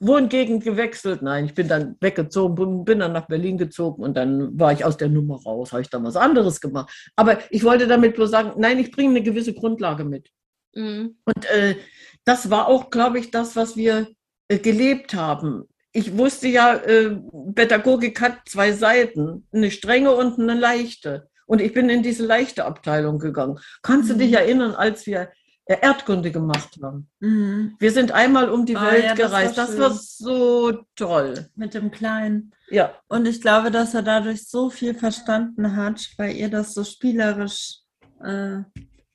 Wohngegend 0.00 0.64
gewechselt. 0.64 1.22
Nein, 1.22 1.44
ich 1.46 1.54
bin 1.54 1.68
dann 1.68 1.96
weggezogen, 2.00 2.84
bin- 2.84 2.98
dann 2.98 3.12
nach 3.12 3.26
Berlin 3.28 3.56
gezogen 3.58 4.02
und 4.02 4.16
dann 4.16 4.58
war 4.58 4.72
ich 4.72 4.84
aus 4.84 4.96
der 4.96 5.08
Nummer 5.08 5.40
raus, 5.42 5.72
habe 5.72 5.82
ich 5.82 5.90
dann 5.90 6.04
was 6.04 6.16
anderes 6.16 6.60
gemacht. 6.60 6.92
Aber 7.16 7.38
ich 7.50 7.64
wollte 7.64 7.86
damit 7.86 8.18
nur 8.18 8.28
sagen, 8.28 8.52
nein, 8.60 8.78
ich 8.78 8.90
bringe 8.90 9.10
eine 9.10 9.22
gewisse 9.22 9.54
Grundlage 9.54 10.04
mit. 10.04 10.28
Mhm. 10.74 11.16
Und 11.24 11.44
äh, 11.50 11.76
das 12.24 12.50
war 12.50 12.68
auch, 12.68 12.90
glaube 12.90 13.18
ich, 13.18 13.30
das, 13.30 13.54
was 13.56 13.76
wir 13.76 14.08
äh, 14.48 14.58
gelebt 14.58 15.14
haben. 15.14 15.64
Ich 15.92 16.18
wusste 16.18 16.48
ja, 16.48 16.74
äh, 16.74 17.16
Pädagogik 17.54 18.20
hat 18.20 18.38
zwei 18.48 18.72
Seiten, 18.72 19.46
eine 19.52 19.70
strenge 19.70 20.10
und 20.12 20.40
eine 20.40 20.54
leichte. 20.58 21.28
Und 21.46 21.60
ich 21.60 21.72
bin 21.72 21.88
in 21.88 22.02
diese 22.02 22.26
leichte 22.26 22.64
Abteilung 22.64 23.18
gegangen. 23.18 23.58
Kannst 23.82 24.10
du 24.10 24.14
Mhm. 24.14 24.18
dich 24.18 24.32
erinnern, 24.32 24.72
als 24.74 25.06
wir 25.06 25.30
Erdkunde 25.66 26.30
gemacht 26.30 26.78
haben? 26.82 27.08
Mhm. 27.20 27.76
Wir 27.78 27.90
sind 27.90 28.12
einmal 28.12 28.50
um 28.50 28.66
die 28.66 28.76
Ah, 28.76 28.92
Welt 28.92 29.04
ja, 29.04 29.14
das 29.14 29.32
war 29.32 29.40
gereist. 29.40 29.58
Das 29.58 29.78
war 29.78 29.90
so 29.92 30.84
toll. 30.94 31.48
Mit 31.56 31.74
dem 31.74 31.90
Kleinen. 31.90 32.52
Ja, 32.68 32.94
Und 33.08 33.26
ich 33.26 33.40
glaube, 33.40 33.70
dass 33.70 33.94
er 33.94 34.02
dadurch 34.02 34.48
so 34.48 34.70
viel 34.70 34.94
verstanden 34.94 35.76
hat, 35.76 36.06
weil 36.18 36.34
ihr 36.34 36.50
das 36.50 36.74
so 36.74 36.84
spielerisch. 36.84 37.78
Äh, 38.22 38.58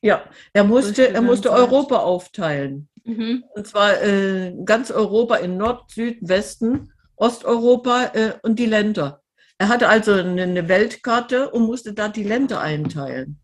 ja. 0.01 0.23
Er 0.53 0.63
musste, 0.63 1.09
er 1.09 1.21
musste. 1.21 1.51
Europa 1.51 1.97
aufteilen. 1.97 2.89
Mhm. 3.03 3.43
Und 3.55 3.67
zwar 3.67 4.01
äh, 4.01 4.53
ganz 4.65 4.91
Europa 4.91 5.35
in 5.37 5.57
Nord, 5.57 5.91
Süd, 5.91 6.17
Westen, 6.21 6.91
Osteuropa 7.15 8.11
äh, 8.13 8.33
und 8.43 8.59
die 8.59 8.65
Länder. 8.65 9.21
Er 9.57 9.67
hatte 9.67 9.89
also 9.89 10.13
eine, 10.13 10.43
eine 10.43 10.67
Weltkarte 10.69 11.49
und 11.51 11.63
musste 11.63 11.93
da 11.93 12.07
die 12.07 12.23
Länder 12.23 12.61
einteilen. 12.61 13.39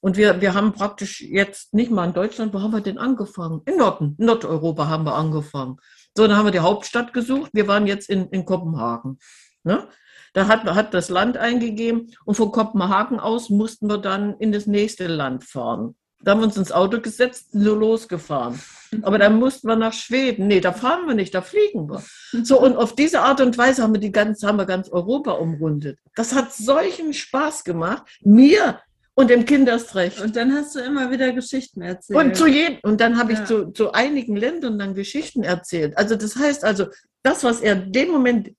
Und 0.00 0.16
wir, 0.16 0.40
wir 0.40 0.54
haben 0.54 0.72
praktisch 0.72 1.20
jetzt 1.20 1.74
nicht 1.74 1.90
mal 1.90 2.06
in 2.06 2.12
Deutschland, 2.12 2.54
wo 2.54 2.60
haben 2.60 2.72
wir 2.72 2.80
denn 2.80 2.98
angefangen? 2.98 3.62
In 3.66 3.76
Norden, 3.76 4.14
Nordeuropa 4.18 4.88
haben 4.88 5.04
wir 5.04 5.14
angefangen. 5.14 5.78
So, 6.16 6.26
dann 6.26 6.36
haben 6.36 6.46
wir 6.46 6.52
die 6.52 6.60
Hauptstadt 6.60 7.12
gesucht. 7.12 7.50
Wir 7.52 7.66
waren 7.68 7.86
jetzt 7.86 8.08
in, 8.08 8.28
in 8.28 8.44
Kopenhagen. 8.44 9.18
Ne? 9.64 9.88
Da 10.32 10.48
hat, 10.48 10.64
hat 10.64 10.94
das 10.94 11.08
Land 11.08 11.36
eingegeben 11.38 12.14
und 12.24 12.34
von 12.34 12.52
Kopenhagen 12.52 13.18
aus 13.18 13.50
mussten 13.50 13.88
wir 13.88 13.98
dann 13.98 14.34
in 14.38 14.52
das 14.52 14.66
nächste 14.66 15.06
Land 15.06 15.44
fahren. 15.44 15.94
Da 16.22 16.32
haben 16.32 16.40
wir 16.40 16.46
uns 16.46 16.56
ins 16.56 16.72
Auto 16.72 17.00
gesetzt, 17.00 17.48
so 17.52 17.74
losgefahren. 17.74 18.60
Aber 19.02 19.18
dann 19.18 19.38
mussten 19.38 19.68
wir 19.68 19.76
nach 19.76 19.92
Schweden. 19.92 20.46
Nee, 20.46 20.60
da 20.60 20.72
fahren 20.72 21.06
wir 21.06 21.14
nicht, 21.14 21.34
da 21.34 21.42
fliegen 21.42 21.88
wir. 21.90 22.02
So, 22.44 22.60
und 22.60 22.76
auf 22.76 22.94
diese 22.94 23.20
Art 23.20 23.40
und 23.40 23.56
Weise 23.58 23.82
haben 23.82 23.94
wir 23.94 24.00
die 24.00 24.12
ganz, 24.12 24.42
haben 24.42 24.58
wir 24.58 24.66
ganz 24.66 24.88
Europa 24.88 25.32
umrundet. 25.32 25.98
Das 26.14 26.34
hat 26.34 26.52
solchen 26.52 27.12
Spaß 27.12 27.64
gemacht. 27.64 28.04
Mir 28.22 28.80
und 29.18 29.30
dem 29.30 29.44
Kind 29.46 29.66
erst 29.68 29.94
recht. 29.94 30.20
und 30.20 30.36
dann 30.36 30.52
hast 30.54 30.74
du 30.76 30.80
immer 30.80 31.10
wieder 31.10 31.32
Geschichten 31.32 31.80
erzählt. 31.82 32.18
Und 32.18 32.36
zu 32.36 32.46
jedem, 32.46 32.78
und 32.82 33.00
dann 33.00 33.18
habe 33.18 33.32
ich 33.32 33.38
Ja. 33.40 33.44
zu, 33.46 33.70
zu 33.72 33.92
einigen 33.92 34.36
Ländern 34.36 34.78
dann 34.78 34.94
Geschichten 34.94 35.42
erzählt. 35.42 35.96
Also 35.96 36.16
das 36.16 36.36
heißt 36.36 36.64
also, 36.64 36.86
das, 37.22 37.42
was 37.42 37.60
er 37.60 37.72
in 37.82 37.92
dem 37.92 38.10
Moment, 38.10 38.50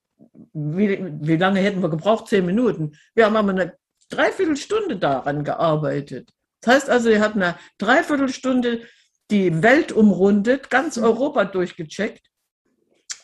wie, 0.53 0.99
wie 1.21 1.37
lange 1.37 1.59
hätten 1.59 1.81
wir 1.81 1.89
gebraucht? 1.89 2.27
Zehn 2.27 2.45
Minuten. 2.45 2.97
Wir 3.13 3.25
haben 3.25 3.35
aber 3.35 3.51
eine 3.51 3.73
Dreiviertelstunde 4.09 4.97
daran 4.97 5.43
gearbeitet. 5.43 6.31
Das 6.61 6.73
heißt 6.75 6.89
also, 6.89 7.09
er 7.09 7.21
hat 7.21 7.35
eine 7.35 7.55
Dreiviertelstunde 7.77 8.81
die 9.29 9.61
Welt 9.61 9.91
umrundet, 9.91 10.69
ganz 10.69 10.97
Mhm. 10.97 11.03
Europa 11.03 11.45
durchgecheckt 11.45 12.25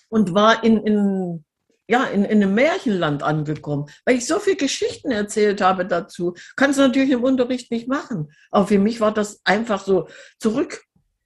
und 0.10 0.34
war 0.36 0.64
in, 0.64 0.78
in, 0.86 1.46
ja, 1.88 2.06
in, 2.06 2.24
in 2.24 2.42
einem 2.42 2.54
Märchenland 2.56 3.24
angekommen. 3.24 3.88
Weil 4.06 4.18
ich 4.18 4.26
so 4.26 4.40
viele 4.40 4.56
Geschichten 4.56 5.12
erzählt 5.12 5.62
habe 5.62 5.86
dazu, 5.86 6.34
kannst 6.56 6.80
du 6.80 6.84
natürlich 6.84 7.12
im 7.12 7.24
Unterricht 7.24 7.72
nicht 7.72 7.88
machen. 7.88 8.32
Aber 8.52 8.68
für 8.68 8.80
mich 8.80 9.02
war 9.02 9.14
das 9.14 9.42
einfach 9.44 9.84
so 9.84 10.08
zurück 10.40 10.84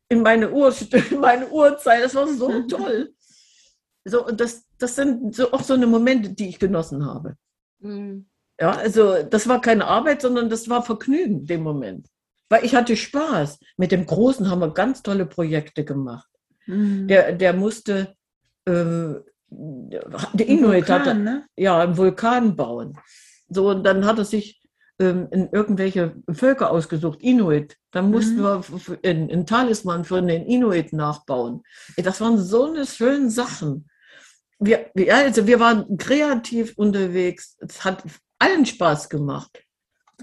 in 0.10 0.22
meine, 0.22 0.52
Ur, 0.52 0.74
in 1.12 1.20
meine 1.20 1.48
Urzeit. 1.50 2.04
Das 2.04 2.16
war 2.16 2.28
so 2.28 2.62
toll. 2.68 3.14
So, 4.06 4.26
und 4.26 4.40
das, 4.40 4.66
das 4.78 4.96
sind 4.96 5.36
so, 5.36 5.52
auch 5.52 5.64
so 5.64 5.74
eine 5.74 5.88
Momente, 5.88 6.30
die 6.30 6.50
ich 6.50 6.60
genossen 6.60 7.06
habe. 7.06 7.36
Mhm. 7.80 8.28
Ja, 8.60 8.72
also 8.72 9.22
das 9.24 9.48
war 9.48 9.62
keine 9.62 9.86
Arbeit, 9.86 10.22
sondern 10.22 10.50
das 10.50 10.68
war 10.68 10.82
Vergnügen 10.82 11.46
dem 11.46 11.62
Moment. 11.62 12.08
Weil 12.50 12.66
ich 12.66 12.74
hatte 12.74 12.96
Spaß. 12.96 13.60
Mit 13.76 13.92
dem 13.92 14.06
Großen 14.06 14.50
haben 14.50 14.62
wir 14.62 14.74
ganz 14.74 15.04
tolle 15.04 15.26
Projekte 15.26 15.86
gemacht. 15.86 16.30
Mhm. 16.66 17.08
Der, 17.08 17.34
der 17.34 17.54
musste, 17.54 18.16
äh, 18.66 19.14
der 19.50 20.48
Inuit 20.48 20.88
Vulkan, 20.88 21.00
hatte, 21.00 21.16
ne? 21.16 21.46
ja, 21.56 21.80
einen 21.80 21.98
Vulkan 21.98 22.56
bauen. 22.56 22.98
So, 23.50 23.70
und 23.70 23.84
dann 23.84 24.06
hat 24.06 24.18
er 24.18 24.26
sich 24.26 24.62
ähm, 25.00 25.28
in 25.32 25.50
irgendwelche 25.52 26.16
Völker 26.32 26.72
ausgesucht, 26.72 27.22
Inuit. 27.22 27.78
Dann 27.92 28.12
mussten 28.12 28.38
Mhm. 28.38 28.44
wir 28.44 29.00
einen 29.04 29.32
einen 29.32 29.46
Talisman 29.46 30.04
für 30.04 30.22
den 30.22 30.46
Inuit 30.46 30.92
nachbauen. 30.94 31.64
Das 31.98 32.20
waren 32.20 32.38
so 32.38 32.66
eine 32.66 32.86
schöne 32.86 33.30
Sachen. 33.30 33.90
Wir, 34.60 34.90
wir, 34.96 35.16
also 35.16 35.46
wir 35.46 35.60
waren 35.60 35.98
kreativ 35.98 36.74
unterwegs. 36.78 37.56
Es 37.60 37.86
hat 37.86 38.04
allen 38.40 38.66
Spaß 38.66 39.10
gemacht. 39.10 39.64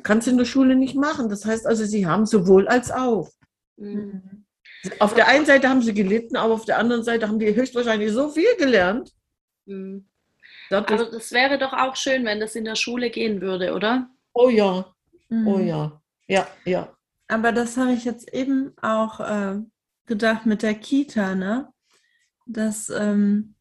Kannst 0.03 0.27
du 0.27 0.33
in 0.33 0.39
der 0.39 0.45
Schule 0.45 0.75
nicht 0.75 0.97
machen. 0.97 1.29
Das 1.29 1.45
heißt 1.45 1.67
also, 1.67 1.85
sie 1.85 2.07
haben 2.07 2.27
sowohl 2.27 2.67
als 2.69 2.91
auch. 2.91 3.31
Mhm. 3.77 4.44
Auf 4.99 5.15
der 5.15 5.29
einen 5.29 5.47
Seite 5.47 5.69
haben 5.69 5.83
sie 5.83 5.95
gelitten, 5.95 6.37
aber 6.37 6.55
auf 6.55 6.65
der 6.65 6.79
anderen 6.79 7.03
Seite 7.03 7.29
haben 7.29 7.39
die 7.39 7.55
höchstwahrscheinlich 7.55 8.13
so 8.13 8.29
viel 8.29 8.57
gelernt. 8.59 9.13
Mhm. 9.67 10.07
Aber 10.71 10.97
das 11.07 11.33
wäre 11.33 11.59
doch 11.59 11.73
auch 11.73 11.97
schön, 11.97 12.25
wenn 12.25 12.41
das 12.41 12.55
in 12.55 12.65
der 12.65 12.75
Schule 12.75 13.11
gehen 13.11 13.41
würde, 13.41 13.75
oder? 13.75 14.09
oh 14.35 14.49
ja, 14.49 14.85
Mhm. 15.29 15.49
oh 15.49 15.59
ja, 15.59 16.01
ja, 16.29 16.47
ja. 16.65 16.95
Aber 17.29 17.53
das 17.53 17.77
habe 17.77 17.93
ich 17.93 18.05
jetzt 18.05 18.33
eben 18.35 18.73
auch 18.83 19.21
äh, 19.21 19.61
gedacht 20.07 20.45
mit 20.47 20.63
der 20.63 20.75
Kita, 20.75 21.35
ne? 21.35 21.69
Dass, 22.47 22.91
ähm, 22.91 23.55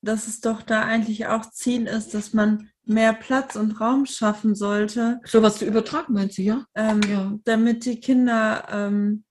dass 0.00 0.26
es 0.26 0.40
doch 0.40 0.62
da 0.62 0.82
eigentlich 0.82 1.26
auch 1.26 1.50
Ziel 1.50 1.86
ist, 1.86 2.14
dass 2.14 2.32
man 2.32 2.70
mehr 2.84 3.12
Platz 3.12 3.54
und 3.56 3.78
Raum 3.80 4.06
schaffen 4.06 4.54
sollte. 4.54 5.20
So 5.24 5.42
was 5.42 5.58
zu 5.58 5.66
übertragen, 5.66 6.14
meinst 6.14 6.38
du, 6.38 6.42
ja? 6.42 6.64
Ähm, 6.74 7.00
ja. 7.02 7.32
Damit 7.44 7.84
die 7.84 8.00
Kinder 8.00 8.66
ähm, 8.70 9.24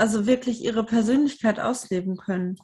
also 0.00 0.26
wirklich 0.26 0.64
ihre 0.64 0.84
Persönlichkeit 0.84 1.60
ausleben 1.60 2.16
können. 2.16 2.56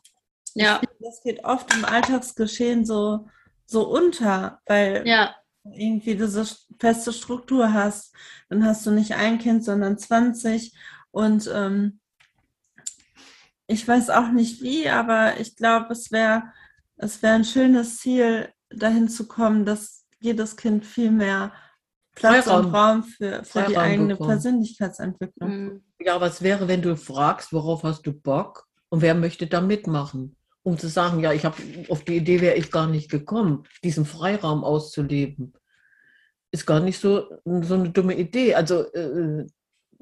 Ja. 0.54 0.78
Finde, 0.78 0.96
das 1.00 1.22
geht 1.22 1.44
oft 1.44 1.74
im 1.74 1.84
Alltagsgeschehen 1.84 2.84
so, 2.84 3.28
so 3.66 3.88
unter, 3.88 4.60
weil 4.66 5.06
ja. 5.06 5.34
irgendwie 5.64 6.16
diese 6.16 6.46
feste 6.80 7.12
Struktur 7.12 7.72
hast. 7.72 8.14
Dann 8.48 8.64
hast 8.64 8.86
du 8.86 8.90
nicht 8.90 9.14
ein 9.14 9.38
Kind, 9.38 9.64
sondern 9.64 9.98
20. 9.98 10.74
Und 11.10 11.50
ähm, 11.52 12.00
ich 13.66 13.86
weiß 13.86 14.10
auch 14.10 14.28
nicht 14.28 14.62
wie, 14.62 14.88
aber 14.88 15.38
ich 15.38 15.56
glaube, 15.56 15.92
es 15.92 16.10
wäre 16.10 16.44
es 16.96 17.22
wäre 17.22 17.34
ein 17.34 17.44
schönes 17.44 17.98
Ziel, 17.98 18.48
dahin 18.70 19.08
zu 19.08 19.28
kommen, 19.28 19.64
dass 19.64 20.06
jedes 20.18 20.56
Kind 20.56 20.84
viel 20.84 21.10
mehr 21.10 21.52
Platz 22.16 22.46
Freiraum. 22.46 22.66
und 22.66 22.74
Raum 22.74 23.04
für, 23.04 23.44
für 23.44 23.62
die 23.68 23.76
eigene 23.76 24.14
bekommen. 24.14 24.30
Persönlichkeitsentwicklung. 24.30 25.50
Mhm. 25.50 25.82
Ja, 26.00 26.20
was 26.20 26.42
wäre, 26.42 26.66
wenn 26.66 26.82
du 26.82 26.96
fragst, 26.96 27.52
worauf 27.52 27.84
hast 27.84 28.06
du 28.06 28.12
Bock 28.12 28.66
und 28.88 29.02
wer 29.02 29.14
möchte 29.14 29.46
da 29.46 29.60
mitmachen? 29.60 30.34
Um 30.62 30.78
zu 30.78 30.88
sagen, 30.88 31.20
ja, 31.20 31.32
ich 31.32 31.44
habe 31.44 31.56
auf 31.88 32.02
die 32.04 32.16
Idee 32.16 32.40
wäre 32.40 32.56
ich 32.56 32.72
gar 32.72 32.88
nicht 32.88 33.10
gekommen, 33.10 33.64
diesen 33.84 34.04
Freiraum 34.04 34.64
auszuleben. 34.64 35.52
Ist 36.50 36.66
gar 36.66 36.80
nicht 36.80 36.98
so, 36.98 37.28
so 37.44 37.74
eine 37.74 37.90
dumme 37.90 38.16
Idee. 38.16 38.54
Also 38.54 38.90
äh, 38.92 39.46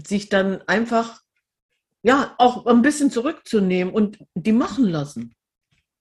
sich 0.06 0.28
dann 0.28 0.62
einfach 0.62 1.20
ja 2.02 2.34
auch 2.38 2.64
ein 2.66 2.82
bisschen 2.82 3.10
zurückzunehmen 3.10 3.92
und 3.92 4.18
die 4.34 4.52
machen 4.52 4.84
lassen. 4.84 5.34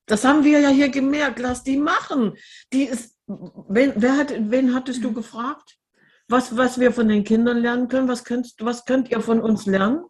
Das 0.05 0.24
haben 0.26 0.43
wir 0.43 0.59
ja 0.59 0.70
hier 0.70 0.89
gemerkt. 0.89 1.39
Lass 1.39 1.64
die 1.64 1.78
machen. 1.78 2.34
Die 2.72 2.84
ist, 2.84 3.18
wen, 3.26 3.93
wer 3.95 4.18
hat, 4.18 4.34
wen 4.38 4.76
hattest 4.76 5.03
du 5.03 5.09
mhm. 5.09 5.16
gefragt? 5.16 5.80
Was, 6.28 6.55
was 6.57 6.80
wir 6.80 6.91
von 6.91 7.07
den 7.07 7.24
Kindern 7.24 7.57
lernen 7.57 7.88
können. 7.88 8.07
Was 8.07 8.24
könnt, 8.24 8.53
was 8.59 8.86
könnt 8.86 9.09
ihr 9.09 9.21
von 9.21 9.41
uns 9.41 9.65
lernen? 9.65 10.05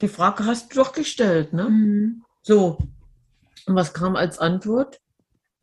Die 0.00 0.08
Frage 0.08 0.46
hast 0.46 0.72
du 0.72 0.82
doch 0.82 0.92
gestellt, 0.92 1.52
ne? 1.52 1.68
Mhm. 1.70 2.24
So. 2.42 2.78
Und 3.66 3.74
was 3.74 3.94
kam 3.94 4.16
als 4.16 4.38
Antwort? 4.38 5.00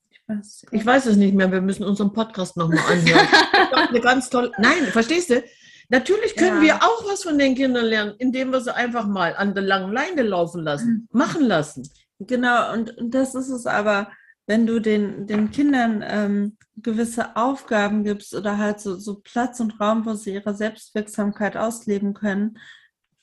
Ich 0.10 0.22
weiß, 0.28 0.66
ich 0.72 0.86
weiß 0.86 1.06
es 1.08 1.18
nicht 1.18 1.36
mehr. 1.36 1.52
Wir 1.52 1.62
müssen 1.62 1.84
unseren 1.84 2.14
Podcast 2.14 2.58
nochmal 2.58 2.80
anhören. 2.80 3.28
eine 3.90 4.02
ganz 4.02 4.30
tolle. 4.30 4.52
Nein, 4.58 4.86
verstehst 4.86 5.30
du? 5.30 5.44
Natürlich 5.90 6.36
können 6.36 6.64
ja. 6.64 6.80
wir 6.80 6.84
auch 6.84 7.06
was 7.10 7.24
von 7.24 7.38
den 7.38 7.54
Kindern 7.54 7.86
lernen, 7.86 8.16
indem 8.18 8.52
wir 8.52 8.62
sie 8.62 8.74
einfach 8.74 9.06
mal 9.06 9.36
an 9.36 9.54
der 9.54 9.64
langen 9.64 9.92
Leine 9.92 10.24
laufen 10.24 10.64
lassen, 10.64 11.08
mhm. 11.12 11.20
machen 11.20 11.44
lassen. 11.46 11.90
Genau, 12.20 12.74
und, 12.74 12.98
und 12.98 13.14
das 13.14 13.36
ist 13.36 13.50
es 13.50 13.66
aber 13.66 14.10
wenn 14.48 14.66
du 14.66 14.80
den, 14.80 15.28
den 15.28 15.52
Kindern 15.52 16.04
ähm, 16.06 16.58
gewisse 16.76 17.36
Aufgaben 17.36 18.04
gibst 18.04 18.34
oder 18.34 18.58
halt 18.58 18.80
so, 18.80 18.96
so 18.98 19.22
Platz 19.22 19.60
und 19.60 19.80
Raum, 19.80 20.06
wo 20.06 20.14
sie 20.14 20.34
ihre 20.34 20.56
Selbstwirksamkeit 20.56 21.58
ausleben 21.58 22.14
können, 22.14 22.58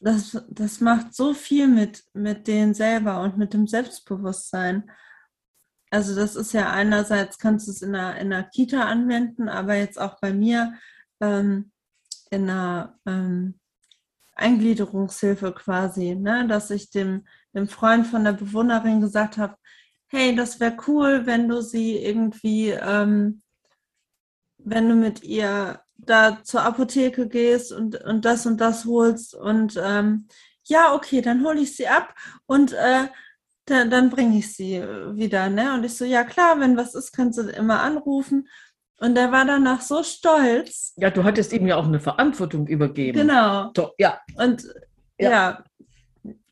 das, 0.00 0.40
das 0.48 0.80
macht 0.80 1.14
so 1.14 1.34
viel 1.34 1.66
mit, 1.66 2.04
mit 2.14 2.46
denen 2.46 2.74
selber 2.74 3.20
und 3.20 3.36
mit 3.36 3.52
dem 3.52 3.66
Selbstbewusstsein. 3.66 4.90
Also 5.90 6.14
das 6.14 6.36
ist 6.36 6.52
ja 6.52 6.70
einerseits, 6.70 7.38
kannst 7.38 7.66
du 7.66 7.72
es 7.72 7.82
in 7.82 7.94
einer, 7.94 8.16
in 8.18 8.32
einer 8.32 8.44
Kita 8.44 8.84
anwenden, 8.84 9.48
aber 9.48 9.74
jetzt 9.74 10.00
auch 10.00 10.20
bei 10.20 10.32
mir 10.32 10.74
ähm, 11.20 11.72
in 12.30 12.48
einer 12.48 12.98
ähm, 13.06 13.58
Eingliederungshilfe 14.34 15.52
quasi, 15.52 16.14
ne? 16.14 16.46
dass 16.46 16.70
ich 16.70 16.90
dem, 16.90 17.26
dem 17.54 17.68
Freund 17.68 18.06
von 18.06 18.22
der 18.22 18.32
Bewohnerin 18.34 19.00
gesagt 19.00 19.36
habe, 19.36 19.56
hey, 20.08 20.34
das 20.34 20.60
wäre 20.60 20.76
cool, 20.86 21.26
wenn 21.26 21.48
du 21.48 21.60
sie 21.60 21.96
irgendwie, 21.96 22.70
ähm, 22.70 23.42
wenn 24.58 24.88
du 24.88 24.94
mit 24.94 25.22
ihr 25.22 25.80
da 25.96 26.42
zur 26.42 26.62
Apotheke 26.62 27.28
gehst 27.28 27.72
und, 27.72 28.02
und 28.04 28.24
das 28.24 28.46
und 28.46 28.60
das 28.60 28.84
holst 28.84 29.34
und 29.34 29.80
ähm, 29.82 30.28
ja, 30.64 30.94
okay, 30.94 31.20
dann 31.20 31.44
hole 31.44 31.60
ich 31.60 31.76
sie 31.76 31.88
ab 31.88 32.14
und 32.46 32.72
äh, 32.72 33.08
dann, 33.64 33.90
dann 33.90 34.10
bringe 34.10 34.38
ich 34.38 34.54
sie 34.54 34.82
wieder. 34.82 35.48
Ne? 35.48 35.74
Und 35.74 35.84
ich 35.84 35.96
so, 35.96 36.04
ja 36.04 36.24
klar, 36.24 36.60
wenn 36.60 36.76
was 36.76 36.94
ist, 36.94 37.12
kannst 37.12 37.38
du 37.38 37.42
immer 37.42 37.80
anrufen. 37.80 38.48
Und 39.00 39.16
er 39.16 39.30
war 39.30 39.44
danach 39.44 39.80
so 39.80 40.02
stolz. 40.02 40.92
Ja, 40.96 41.10
du 41.10 41.22
hattest 41.22 41.52
ihm 41.52 41.66
ja 41.66 41.76
auch 41.76 41.86
eine 41.86 42.00
Verantwortung 42.00 42.66
übergeben. 42.66 43.20
Genau. 43.20 43.70
So, 43.76 43.92
ja. 43.98 44.20
Und 44.36 44.64
ja. 45.18 45.30
ja, 45.30 45.64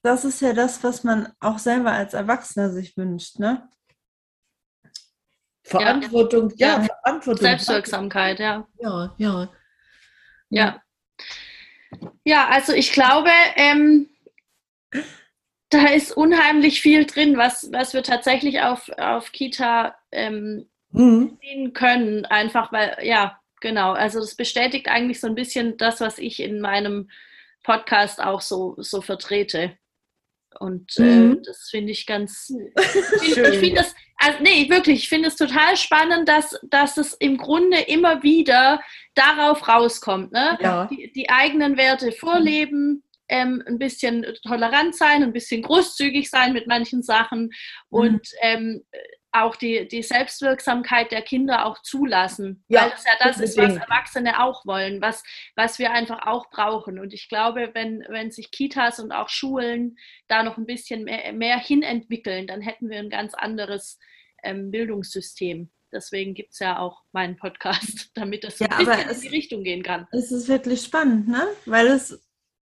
das 0.07 0.25
ist 0.25 0.41
ja 0.41 0.53
das, 0.53 0.85
was 0.85 1.03
man 1.03 1.33
auch 1.41 1.59
selber 1.59 1.93
als 1.93 2.15
Erwachsener 2.15 2.71
sich 2.71 2.97
wünscht, 2.97 3.39
ne? 3.41 3.69
Verantwortung, 5.65 6.53
ja, 6.57 6.81
ja 6.81 6.85
Verantwortung. 6.85 7.43
Selbstwirksamkeit, 7.43 8.39
ja. 8.39 8.69
Ja, 8.81 9.15
ja. 9.19 9.49
Ja. 10.49 10.83
Ja, 12.25 12.49
also 12.49 12.73
ich 12.73 12.93
glaube, 12.93 13.31
ähm, 13.57 14.09
da 15.71 15.89
ist 15.89 16.17
unheimlich 16.17 16.81
viel 16.81 17.05
drin, 17.05 17.37
was, 17.37 17.73
was 17.73 17.93
wir 17.93 18.05
tatsächlich 18.05 18.61
auf, 18.61 18.89
auf 18.99 19.33
Kita 19.33 19.97
ähm, 20.13 20.69
mhm. 20.91 21.37
sehen 21.43 21.73
können. 21.73 22.27
Einfach 22.27 22.71
weil, 22.71 22.99
ja, 23.03 23.41
genau. 23.61 23.93
Also 23.93 24.21
das 24.21 24.37
bestätigt 24.37 24.87
eigentlich 24.87 25.21
so 25.21 25.27
ein 25.27 25.35
bisschen 25.35 25.77
das, 25.79 26.01
was 26.01 26.19
ich 26.19 26.39
in 26.39 26.61
meinem 26.61 27.11
Podcast 27.65 28.23
auch 28.23 28.41
so, 28.41 28.77
so 28.79 29.01
vertrete. 29.01 29.77
Und 30.61 30.97
äh, 30.99 31.03
mhm. 31.03 31.33
äh, 31.33 31.43
das 31.45 31.69
finde 31.71 31.93
ich 31.93 32.07
ganz. 32.07 32.47
Find, 32.47 32.73
ich 33.23 33.35
finde 33.35 33.75
das, 33.77 33.95
also 34.17 34.39
nee, 34.43 34.69
wirklich, 34.69 35.01
ich 35.01 35.09
finde 35.09 35.29
es 35.29 35.37
total 35.37 35.77
spannend, 35.77 36.29
dass, 36.29 36.59
dass 36.65 36.97
es 36.97 37.15
im 37.15 37.37
Grunde 37.37 37.79
immer 37.81 38.23
wieder 38.23 38.81
darauf 39.15 39.69
rauskommt, 39.69 40.33
ne? 40.33 40.59
Ja. 40.61 40.87
Die, 40.87 41.13
die 41.13 41.29
eigenen 41.31 41.77
Werte 41.77 42.13
vorleben, 42.13 43.03
ähm, 43.29 43.63
ein 43.67 43.79
bisschen 43.79 44.25
tolerant 44.47 44.95
sein, 44.95 45.23
ein 45.23 45.33
bisschen 45.33 45.63
großzügig 45.63 46.31
sein 46.31 46.53
mit 46.53 46.67
manchen 46.67 47.03
Sachen 47.03 47.51
und 47.89 48.13
mhm. 48.13 48.21
ähm, 48.43 48.85
auch 49.43 49.57
die, 49.57 49.87
die 49.89 50.03
Selbstwirksamkeit 50.03 51.13
der 51.13 51.23
Kinder 51.23 51.67
auch 51.67 51.81
zulassen. 51.83 52.65
Ja, 52.69 52.83
weil 52.83 52.91
das 52.91 53.05
ja 53.05 53.13
das 53.21 53.41
ist, 53.41 53.57
was 53.57 53.77
Erwachsene 53.77 54.43
auch 54.43 54.65
wollen, 54.67 55.01
was, 55.01 55.23
was 55.55 55.79
wir 55.79 55.93
einfach 55.93 56.27
auch 56.27 56.51
brauchen. 56.51 56.99
Und 56.99 57.13
ich 57.13 57.29
glaube, 57.29 57.71
wenn, 57.75 58.05
wenn 58.09 58.31
sich 58.31 58.51
Kitas 58.51 58.99
und 58.99 59.13
auch 59.13 59.29
Schulen 59.29 59.99
da 60.29 60.43
noch 60.43 60.57
ein 60.57 60.67
bisschen 60.67 61.05
mehr, 61.05 61.33
mehr 61.33 61.59
hinentwickeln, 61.59 62.47
dann 62.47 62.61
hätten 62.61 62.89
wir 62.89 62.99
ein 62.99 63.11
ganz 63.11 63.35
anderes 63.35 63.99
ähm, 64.43 64.71
Bildungssystem. 64.71 65.71
Deswegen 65.93 66.35
gibt 66.35 66.53
es 66.53 66.59
ja 66.59 66.79
auch 66.79 67.03
meinen 67.13 67.37
Podcast, 67.37 68.11
damit 68.15 68.45
das 68.45 68.59
so 68.59 68.65
ja, 68.65 68.77
ein 68.77 68.87
bisschen 68.87 69.11
in 69.11 69.21
die 69.21 69.29
Richtung 69.29 69.63
gehen 69.65 69.83
kann. 69.83 70.07
Es 70.13 70.33
ist 70.33 70.49
wirklich 70.49 70.83
spannend, 70.83 71.29
ne? 71.29 71.47
Weil 71.65 71.87
es, 71.87 72.13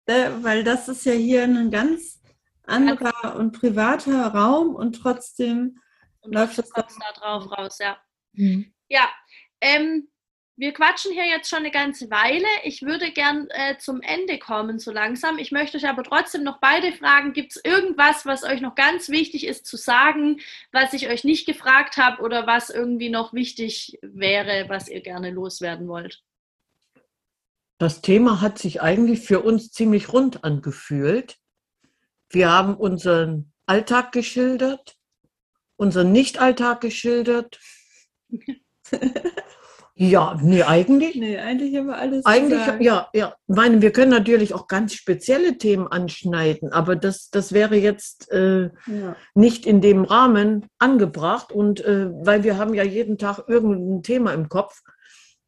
äh, 0.07 0.31
weil 0.41 0.65
das 0.65 0.89
ist 0.89 1.05
ja 1.05 1.13
hier 1.13 1.45
ein 1.45 1.71
ganz 1.71 2.21
anderer 2.67 3.37
und 3.37 3.53
privater 3.53 4.27
Raum 4.29 4.75
und 4.75 4.95
trotzdem 4.95 5.79
und 6.25 6.35
läuft 6.35 6.59
das 6.59 6.71
da 6.71 6.83
drauf 7.17 7.51
raus, 7.51 7.79
ja. 7.79 7.99
Mhm. 8.33 8.73
Ja, 8.89 9.09
ähm, 9.61 10.09
wir 10.57 10.73
quatschen 10.73 11.13
hier 11.13 11.27
jetzt 11.27 11.49
schon 11.49 11.61
eine 11.61 11.73
ganze 11.73 12.11
Weile. 12.11 12.47
Ich 12.63 12.83
würde 12.83 13.11
gern 13.11 13.49
äh, 13.51 13.77
zum 13.79 14.01
Ende 14.03 14.39
kommen, 14.39 14.79
so 14.79 14.93
langsam. 14.93 15.39
Ich 15.39 15.51
möchte 15.51 15.79
euch 15.79 15.89
aber 15.89 16.05
trotzdem 16.05 16.45
noch 16.45 16.61
beide 16.61 16.93
fragen. 16.93 17.33
Gibt 17.33 17.57
es 17.57 17.65
irgendwas, 17.65 18.25
was 18.25 18.45
euch 18.45 18.61
noch 18.61 18.77
ganz 18.77 19.09
wichtig 19.09 19.47
ist 19.47 19.67
zu 19.67 19.77
sagen, 19.77 20.41
was 20.71 20.93
ich 20.93 21.09
euch 21.09 21.25
nicht 21.25 21.47
gefragt 21.47 21.97
habe 21.97 22.23
oder 22.23 22.47
was 22.47 22.71
irgendwie 22.71 23.11
noch 23.11 23.33
wichtig 23.33 23.99
wäre, 24.03 24.69
was 24.69 24.89
ihr 24.89 25.01
gerne 25.01 25.31
loswerden 25.31 25.89
wollt? 25.89 26.23
Das 27.79 28.01
Thema 28.01 28.41
hat 28.41 28.59
sich 28.59 28.81
eigentlich 28.81 29.21
für 29.21 29.41
uns 29.41 29.73
ziemlich 29.73 30.13
rund 30.13 30.45
angefühlt. 30.45 31.37
Wir 32.31 32.53
haben 32.53 32.77
unseren 32.77 33.53
Alltag 33.67 34.13
geschildert 34.13 34.94
unseren 35.85 36.13
Nicht-Alltag 36.13 36.81
geschildert. 36.81 37.61
ja, 39.95 40.39
nee, 40.43 40.63
eigentlich. 40.63 41.15
Nee, 41.15 41.39
eigentlich 41.39 41.77
haben 41.77 41.87
wir 41.89 41.99
alles. 41.99 42.25
Eigentlich, 42.25 42.59
gesagt. 42.59 42.83
ja, 42.83 43.09
ja. 43.13 43.35
Ich 43.47 43.55
meine, 43.55 43.83
wir 43.83 43.93
können 43.93 44.11
natürlich 44.11 44.55
auch 44.55 44.67
ganz 44.67 44.95
spezielle 44.95 45.59
Themen 45.59 45.87
anschneiden, 45.87 46.73
aber 46.73 46.97
das, 46.97 47.29
das 47.31 47.53
wäre 47.53 47.77
jetzt 47.77 48.33
äh, 48.33 48.71
ja. 48.87 49.17
nicht 49.35 49.67
in 49.67 49.83
dem 49.83 50.05
Rahmen 50.05 50.67
angebracht. 50.79 51.53
Und 51.53 51.85
äh, 51.85 52.09
weil 52.11 52.43
wir 52.45 52.57
haben 52.57 52.73
ja 52.73 52.83
jeden 52.83 53.19
Tag 53.19 53.45
irgendein 53.47 54.03
Thema 54.03 54.33
im 54.33 54.49
Kopf, 54.49 54.81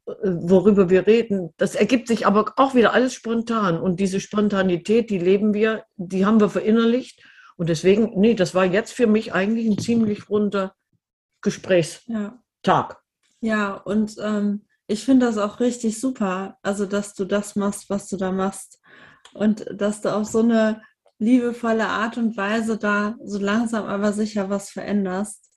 äh, 0.07 0.13
worüber 0.23 0.91
wir 0.91 1.07
reden. 1.07 1.55
Das 1.57 1.75
ergibt 1.75 2.09
sich 2.09 2.27
aber 2.27 2.53
auch 2.57 2.75
wieder 2.75 2.93
alles 2.93 3.15
spontan. 3.15 3.81
Und 3.81 4.01
diese 4.01 4.21
Spontanität, 4.21 5.09
die 5.09 5.19
leben 5.19 5.55
wir, 5.55 5.85
die 5.97 6.27
haben 6.27 6.41
wir 6.41 6.51
verinnerlicht. 6.51 7.23
Und 7.57 7.69
deswegen, 7.69 8.19
nee, 8.19 8.35
das 8.35 8.55
war 8.55 8.65
jetzt 8.65 8.93
für 8.93 9.07
mich 9.07 9.33
eigentlich 9.33 9.67
ein 9.67 9.79
ziemlich 9.79 10.29
runder 10.29 10.75
Gesprächstag. 11.41 12.35
Ja, 12.65 12.97
ja 13.41 13.75
und 13.75 14.17
ähm, 14.23 14.67
ich 14.87 15.05
finde 15.05 15.27
das 15.27 15.39
auch 15.39 15.61
richtig 15.61 16.01
super, 16.01 16.59
also 16.63 16.87
dass 16.87 17.15
du 17.15 17.25
das 17.25 17.57
machst, 17.57 17.91
was 17.91 18.09
du 18.09 18.17
da 18.17 18.31
machst. 18.31 18.81
Und 19.35 19.67
dass 19.73 20.01
du 20.01 20.15
auf 20.15 20.27
so 20.27 20.41
eine 20.41 20.83
liebevolle 21.19 21.87
Art 21.87 22.19
und 22.19 22.37
Weise 22.37 22.79
da 22.79 23.17
so 23.25 23.39
langsam 23.39 23.85
aber 23.87 24.13
sicher 24.13 24.51
was 24.51 24.71
veränderst. 24.71 25.51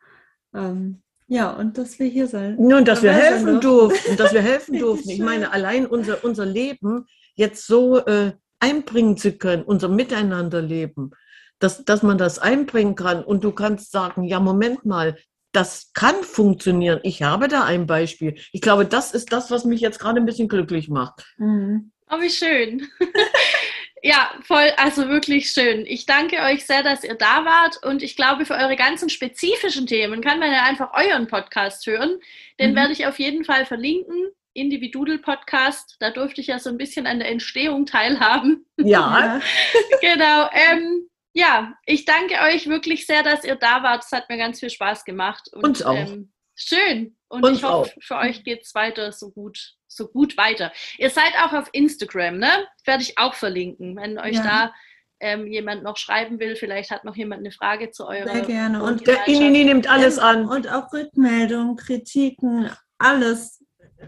Ähm, 0.53 1.01
ja, 1.27 1.51
und 1.51 1.77
dass 1.77 1.99
wir 1.99 2.07
hier 2.07 2.27
sein. 2.27 2.55
Nun, 2.59 2.85
dass 2.85 3.03
wir 3.03 3.11
helfen 3.11 3.61
durften, 3.61 4.17
dass 4.17 4.33
wir 4.33 4.41
helfen 4.41 4.79
durften. 4.79 5.09
Ich 5.09 5.19
meine, 5.19 5.51
allein 5.51 5.85
unser, 5.85 6.23
unser 6.23 6.45
Leben 6.45 7.05
jetzt 7.35 7.67
so 7.67 7.99
äh, 7.99 8.33
einbringen 8.59 9.15
zu 9.15 9.33
können, 9.33 9.63
unser 9.63 9.89
Miteinanderleben, 9.89 11.11
dass, 11.59 11.83
dass 11.85 12.03
man 12.03 12.17
das 12.17 12.39
einbringen 12.39 12.95
kann 12.95 13.23
und 13.23 13.43
du 13.43 13.51
kannst 13.51 13.91
sagen, 13.91 14.23
ja, 14.23 14.39
Moment 14.39 14.85
mal, 14.85 15.17
das 15.51 15.91
kann 15.93 16.23
funktionieren. 16.23 16.99
Ich 17.03 17.23
habe 17.23 17.47
da 17.47 17.63
ein 17.63 17.87
Beispiel. 17.87 18.39
Ich 18.51 18.61
glaube, 18.61 18.85
das 18.85 19.13
ist 19.13 19.31
das, 19.33 19.49
was 19.51 19.65
mich 19.65 19.81
jetzt 19.81 19.99
gerade 19.99 20.19
ein 20.19 20.25
bisschen 20.25 20.47
glücklich 20.47 20.89
macht. 20.89 21.25
Mhm. 21.37 21.91
Oh, 22.11 22.19
wie 22.21 22.29
schön. 22.29 22.87
ja, 24.03 24.31
voll, 24.43 24.71
also 24.77 25.07
wirklich 25.09 25.51
schön. 25.51 25.85
Ich 25.85 26.05
danke 26.05 26.37
euch 26.37 26.65
sehr, 26.65 26.83
dass 26.83 27.03
ihr 27.03 27.15
da 27.15 27.45
wart 27.45 27.83
und 27.83 28.03
ich 28.03 28.15
glaube, 28.15 28.45
für 28.45 28.55
eure 28.55 28.75
ganzen 28.75 29.09
spezifischen 29.09 29.87
Themen 29.87 30.21
kann 30.21 30.39
man 30.39 30.51
ja 30.51 30.63
einfach 30.63 30.91
euren 30.93 31.27
Podcast 31.27 31.85
hören. 31.85 32.19
Den 32.59 32.71
mhm. 32.71 32.75
werde 32.75 32.93
ich 32.93 33.05
auf 33.07 33.19
jeden 33.19 33.43
Fall 33.43 33.65
verlinken. 33.65 34.29
Individudel 34.53 35.19
Podcast, 35.19 35.95
da 35.99 36.09
durfte 36.09 36.41
ich 36.41 36.47
ja 36.47 36.59
so 36.59 36.69
ein 36.69 36.77
bisschen 36.77 37.07
an 37.07 37.19
der 37.19 37.29
Entstehung 37.29 37.85
teilhaben. 37.85 38.65
Ja. 38.77 39.39
genau. 40.01 40.49
Ähm, 40.51 41.08
ja, 41.33 41.73
ich 41.85 42.05
danke 42.05 42.35
euch 42.41 42.67
wirklich 42.67 43.05
sehr, 43.05 43.23
dass 43.23 43.43
ihr 43.43 43.55
da 43.55 43.83
wart. 43.83 44.03
Es 44.03 44.11
hat 44.11 44.29
mir 44.29 44.37
ganz 44.37 44.59
viel 44.59 44.69
Spaß 44.69 45.05
gemacht. 45.05 45.49
Und, 45.53 45.63
Uns 45.63 45.83
auch. 45.83 45.95
Ähm, 45.95 46.31
schön. 46.55 47.15
Und 47.27 47.43
Uns 47.43 47.59
ich 47.59 47.63
hoffe, 47.63 47.91
auch. 47.91 48.01
für 48.01 48.17
euch 48.17 48.43
geht 48.43 48.63
es 48.63 48.73
weiter 48.73 49.11
so 49.11 49.31
gut, 49.31 49.75
so 49.87 50.07
gut 50.07 50.37
weiter. 50.37 50.71
Ihr 50.97 51.09
seid 51.09 51.33
auch 51.43 51.53
auf 51.53 51.69
Instagram, 51.71 52.39
ne? 52.39 52.67
Werde 52.85 53.03
ich 53.03 53.17
auch 53.17 53.35
verlinken. 53.35 53.95
Wenn 53.95 54.17
euch 54.17 54.35
ja. 54.35 54.43
da 54.43 54.73
ähm, 55.19 55.47
jemand 55.47 55.83
noch 55.83 55.97
schreiben 55.97 56.39
will, 56.39 56.55
vielleicht 56.55 56.91
hat 56.91 57.03
noch 57.03 57.15
jemand 57.15 57.41
eine 57.41 57.51
Frage 57.51 57.91
zu 57.91 58.07
eurer. 58.07 58.33
Sehr 58.33 58.45
gerne. 58.45 58.81
Und 58.81 59.05
der 59.05 59.27
Inini 59.27 59.65
nimmt 59.65 59.87
alles 59.89 60.17
an. 60.17 60.47
Und 60.47 60.67
auch 60.67 60.91
Rückmeldungen, 60.91 61.75
Kritiken, 61.75 62.71
alles. 62.97 63.63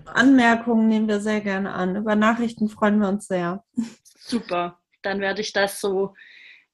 Anmerkungen 0.05 0.87
nehmen 0.87 1.07
wir 1.09 1.19
sehr 1.19 1.41
gerne 1.41 1.73
an. 1.73 1.97
Über 1.97 2.15
Nachrichten 2.15 2.69
freuen 2.69 2.99
wir 2.99 3.09
uns 3.09 3.27
sehr. 3.27 3.63
Super. 4.17 4.79
Dann 5.01 5.19
werde 5.19 5.41
ich 5.41 5.51
das 5.51 5.81
so 5.81 6.13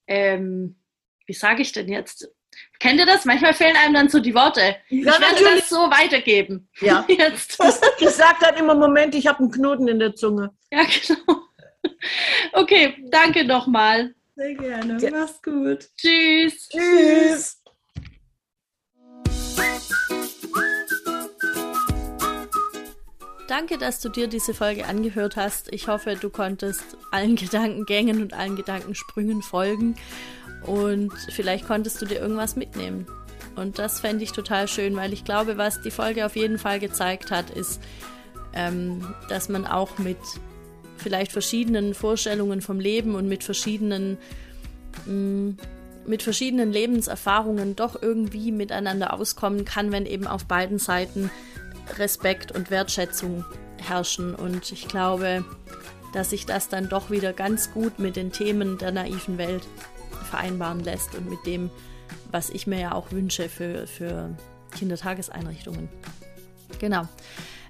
ähm, 0.08 0.80
wie 1.26 1.34
sage 1.34 1.62
ich 1.62 1.72
denn 1.72 1.90
jetzt? 1.90 2.30
Kennt 2.80 3.00
ihr 3.00 3.06
das? 3.06 3.26
Manchmal 3.26 3.54
fehlen 3.54 3.76
einem 3.76 3.94
dann 3.94 4.10
so 4.10 4.20
die 4.20 4.34
Worte. 4.34 4.62
Ja, 4.62 4.76
ich 4.90 5.06
werde 5.06 5.22
natürlich. 5.22 5.60
das 5.60 5.70
so 5.70 5.78
weitergeben. 5.78 6.70
Ja. 6.80 7.06
Jetzt. 7.10 7.58
Ich 8.00 8.10
sage 8.10 8.38
dann 8.42 8.56
immer, 8.56 8.76
Moment, 8.76 9.14
ich 9.16 9.28
habe 9.28 9.40
einen 9.40 9.52
Knoten 9.52 9.88
in 9.88 10.00
der 10.00 10.16
Zunge. 10.16 10.56
Ja, 10.72 10.84
genau. 10.84 11.42
Okay, 12.54 12.96
danke 13.10 13.46
nochmal. 13.46 14.14
Sehr 14.36 14.56
gerne. 14.56 14.98
Ja. 15.00 15.10
Mach's 15.12 15.42
gut. 15.42 15.88
Tschüss. 15.96 16.68
Tschüss. 16.70 17.57
Danke, 23.48 23.78
dass 23.78 24.02
du 24.02 24.10
dir 24.10 24.28
diese 24.28 24.54
Folge 24.54 24.86
angehört 24.86 25.38
hast. 25.38 25.72
Ich 25.72 25.88
hoffe, 25.88 26.18
du 26.20 26.30
konntest 26.30 26.84
allen 27.12 27.38
Gedankengängen 27.38 28.22
und 28.22 28.34
allen 28.34 28.58
Gedankensprüngen 28.58 29.42
folgen 29.42 29.96
und 30.64 31.14
vielleicht 31.32 31.66
konntest 31.66 32.02
du 32.02 32.06
dir 32.06 32.20
irgendwas 32.20 32.58
mitnehmen. 32.58 33.08
Und 33.56 33.80
das 33.80 34.02
fände 34.02 34.24
ich 34.24 34.34
total 34.34 34.68
schön, 34.68 34.98
weil 34.98 35.14
ich 35.14 35.24
glaube, 35.24 35.58
was 35.58 35.82
die 35.82 35.92
Folge 35.92 36.26
auf 36.26 36.36
jeden 36.36 36.60
Fall 36.60 36.80
gezeigt 36.80 37.32
hat, 37.32 37.50
ist, 37.50 37.82
ähm, 38.54 39.16
dass 39.30 39.48
man 39.48 39.66
auch 39.66 39.98
mit 39.98 40.18
vielleicht 40.98 41.32
verschiedenen 41.32 41.94
Vorstellungen 41.94 42.62
vom 42.62 42.82
Leben 42.82 43.16
und 43.16 43.30
mit 43.30 43.46
verschiedenen 43.46 44.18
mh, 45.06 45.14
mm, 45.14 45.58
mit 46.06 46.24
verschiedenen 46.24 46.72
Lebenserfahrungen 46.72 47.76
doch 47.76 48.02
irgendwie 48.02 48.54
miteinander 48.54 49.14
auskommen 49.14 49.66
kann, 49.66 49.92
wenn 49.92 50.06
eben 50.06 50.26
auf 50.26 50.46
beiden 50.46 50.80
Seiten 50.80 51.30
Respekt 51.98 52.52
und 52.52 52.70
Wertschätzung 52.70 53.46
herrschen. 53.78 54.36
Und 54.36 54.72
ich 54.72 54.88
glaube, 54.88 55.44
dass 56.14 56.32
sich 56.32 56.46
das 56.46 56.70
dann 56.70 56.90
doch 56.90 57.12
wieder 57.12 57.34
ganz 57.34 57.72
gut 57.72 58.00
mit 58.00 58.16
den 58.16 58.32
Themen 58.32 58.78
der 58.78 58.92
naiven 58.92 59.38
Welt 59.38 59.68
vereinbaren 60.30 60.84
lässt 60.84 61.16
und 61.16 61.30
mit 61.30 61.46
dem, 61.46 61.70
was 62.32 62.50
ich 62.50 62.68
mir 62.68 62.80
ja 62.80 62.92
auch 62.94 63.12
wünsche 63.12 63.50
für, 63.50 63.88
für 63.88 64.36
Kindertageseinrichtungen. 64.78 65.90
Genau. 66.80 67.08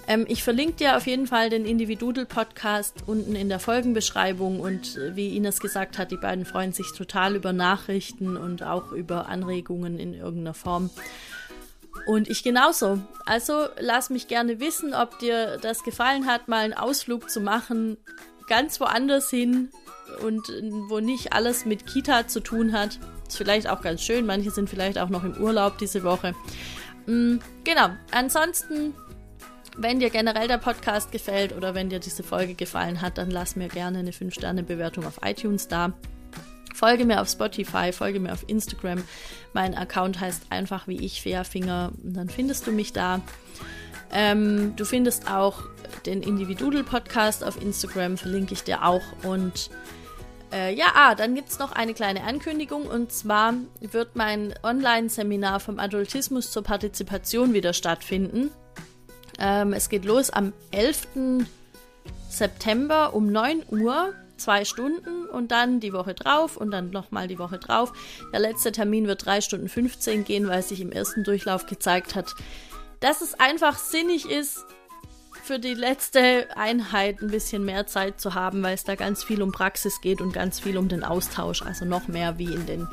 Ähm, 0.07 0.25
ich 0.27 0.43
verlinke 0.43 0.77
dir 0.77 0.97
auf 0.97 1.05
jeden 1.05 1.27
Fall 1.27 1.49
den 1.49 1.65
Individudel-Podcast 1.65 3.03
unten 3.05 3.35
in 3.35 3.49
der 3.49 3.59
Folgenbeschreibung 3.59 4.59
und 4.59 4.97
wie 5.13 5.35
Ines 5.35 5.59
gesagt 5.59 5.97
hat, 5.97 6.11
die 6.11 6.17
beiden 6.17 6.45
freuen 6.45 6.73
sich 6.73 6.93
total 6.93 7.35
über 7.35 7.53
Nachrichten 7.53 8.37
und 8.37 8.63
auch 8.63 8.91
über 8.91 9.27
Anregungen 9.27 9.99
in 9.99 10.13
irgendeiner 10.13 10.53
Form. 10.53 10.89
Und 12.05 12.29
ich 12.29 12.43
genauso. 12.43 12.99
Also 13.25 13.67
lass 13.79 14.09
mich 14.09 14.27
gerne 14.27 14.59
wissen, 14.59 14.93
ob 14.93 15.19
dir 15.19 15.57
das 15.57 15.83
gefallen 15.83 16.25
hat, 16.25 16.47
mal 16.47 16.63
einen 16.63 16.73
Ausflug 16.73 17.29
zu 17.29 17.41
machen, 17.41 17.97
ganz 18.47 18.79
woanders 18.79 19.29
hin 19.29 19.69
und 20.21 20.47
wo 20.89 20.99
nicht 20.99 21.33
alles 21.33 21.65
mit 21.65 21.85
Kita 21.85 22.27
zu 22.27 22.39
tun 22.39 22.71
hat. 22.71 22.99
Ist 23.27 23.37
vielleicht 23.37 23.67
auch 23.69 23.81
ganz 23.81 24.01
schön. 24.01 24.25
Manche 24.25 24.51
sind 24.51 24.69
vielleicht 24.69 24.97
auch 24.97 25.09
noch 25.09 25.23
im 25.23 25.35
Urlaub 25.37 25.77
diese 25.77 26.03
Woche. 26.03 26.33
Mhm, 27.05 27.41
genau. 27.63 27.89
Ansonsten, 28.11 28.93
wenn 29.77 29.99
dir 29.99 30.09
generell 30.09 30.47
der 30.47 30.57
Podcast 30.57 31.11
gefällt 31.11 31.55
oder 31.55 31.75
wenn 31.75 31.89
dir 31.89 31.99
diese 31.99 32.23
Folge 32.23 32.53
gefallen 32.53 33.01
hat, 33.01 33.17
dann 33.17 33.31
lass 33.31 33.55
mir 33.55 33.67
gerne 33.67 33.99
eine 33.99 34.11
5-Sterne-Bewertung 34.11 35.05
auf 35.05 35.19
iTunes 35.23 35.67
da. 35.67 35.93
Folge 36.77 37.05
mir 37.05 37.21
auf 37.21 37.27
Spotify, 37.27 37.91
folge 37.91 38.19
mir 38.19 38.31
auf 38.31 38.47
Instagram. 38.47 39.03
Mein 39.53 39.73
Account 39.73 40.19
heißt 40.19 40.43
einfach 40.51 40.87
wie 40.87 41.03
ich, 41.03 41.23
Fairfinger. 41.23 41.91
Dann 42.03 42.29
findest 42.29 42.67
du 42.67 42.71
mich 42.71 42.93
da. 42.93 43.21
Ähm, 44.11 44.75
du 44.75 44.85
findest 44.85 45.27
auch 45.27 45.63
den 46.05 46.21
Individudel 46.21 46.83
Podcast 46.83 47.43
auf 47.43 47.59
Instagram, 47.59 48.15
verlinke 48.17 48.53
ich 48.53 48.63
dir 48.63 48.85
auch. 48.85 49.01
Und 49.23 49.71
äh, 50.53 50.71
ja, 50.71 50.85
ah, 50.93 51.15
dann 51.15 51.33
gibt 51.33 51.49
es 51.49 51.57
noch 51.57 51.71
eine 51.71 51.95
kleine 51.95 52.23
Ankündigung. 52.23 52.83
Und 52.83 53.11
zwar 53.11 53.55
wird 53.81 54.15
mein 54.15 54.53
Online-Seminar 54.61 55.59
vom 55.59 55.79
Adultismus 55.79 56.51
zur 56.51 56.61
Partizipation 56.61 57.55
wieder 57.55 57.73
stattfinden. 57.73 58.51
Ähm, 59.39 59.73
es 59.73 59.89
geht 59.89 60.05
los 60.05 60.29
am 60.29 60.53
11. 60.69 61.07
September 62.29 63.15
um 63.15 63.31
9 63.31 63.63
Uhr 63.71 64.13
zwei 64.37 64.65
Stunden 64.65 65.25
und 65.25 65.51
dann 65.51 65.79
die 65.79 65.93
Woche 65.93 66.13
drauf 66.13 66.57
und 66.57 66.71
dann 66.71 66.89
nochmal 66.91 67.27
die 67.27 67.39
Woche 67.39 67.57
drauf. 67.57 67.93
Der 68.31 68.39
letzte 68.39 68.71
Termin 68.71 69.07
wird 69.07 69.25
drei 69.25 69.41
Stunden 69.41 69.69
15 69.69 70.25
gehen, 70.25 70.47
weil 70.47 70.61
sich 70.61 70.81
im 70.81 70.91
ersten 70.91 71.23
Durchlauf 71.23 71.65
gezeigt 71.65 72.15
hat, 72.15 72.33
dass 72.99 73.21
es 73.21 73.39
einfach 73.39 73.77
sinnig 73.77 74.29
ist, 74.29 74.65
für 75.43 75.59
die 75.59 75.75
letzte 75.75 76.47
Einheit 76.57 77.21
ein 77.21 77.29
bisschen 77.29 77.63
mehr 77.63 77.87
Zeit 77.87 78.19
zu 78.19 78.35
haben, 78.35 78.61
weil 78.63 78.73
es 78.73 78.83
da 78.83 78.95
ganz 78.95 79.23
viel 79.23 79.41
um 79.41 79.53
Praxis 79.53 80.01
geht 80.01 80.19
und 80.19 80.33
ganz 80.33 80.59
viel 80.59 80.77
um 80.77 80.89
den 80.89 81.05
Austausch. 81.05 81.61
Also 81.61 81.85
noch 81.85 82.09
mehr 82.09 82.37
wie 82.37 82.53
in 82.53 82.65
den 82.65 82.87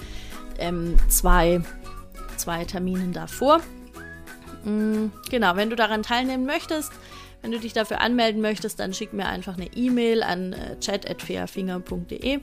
ähm, 0.59 0.97
zwei, 1.09 1.63
zwei 2.37 2.65
Terminen 2.65 3.13
davor. 3.13 3.61
Mhm, 4.65 5.11
genau, 5.31 5.57
wenn 5.57 5.71
du 5.71 5.77
daran 5.77 6.05
teilnehmen 6.05 6.47
möchtest, 6.47 6.93
wenn 7.45 7.53
du 7.53 7.61
dich 7.61 7.75
dafür 7.75 8.01
anmelden 8.01 8.41
möchtest, 8.41 8.81
dann 8.81 8.95
schick 8.95 9.13
mir 9.13 9.27
einfach 9.27 9.59
eine 9.59 9.67
E-Mail 9.67 10.23
an 10.23 10.55
äh, 10.55 10.81
chat.fairfinger.de 10.81 12.41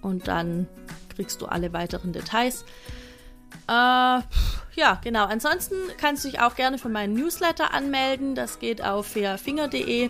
und 0.00 0.26
dann 0.26 0.66
kriegst 1.14 1.42
du 1.42 1.46
alle 1.46 1.74
weiteren 1.74 2.14
Details. 2.14 2.64
Äh, 3.68 3.72
ja, 3.72 5.00
genau. 5.04 5.26
Ansonsten 5.26 5.74
kannst 6.00 6.24
du 6.24 6.30
dich 6.30 6.40
auch 6.40 6.54
gerne 6.54 6.78
für 6.78 6.88
meinen 6.88 7.12
Newsletter 7.12 7.74
anmelden. 7.74 8.34
Das 8.34 8.58
geht 8.58 8.82
auf 8.82 9.08
fairfinger.de. 9.08 10.08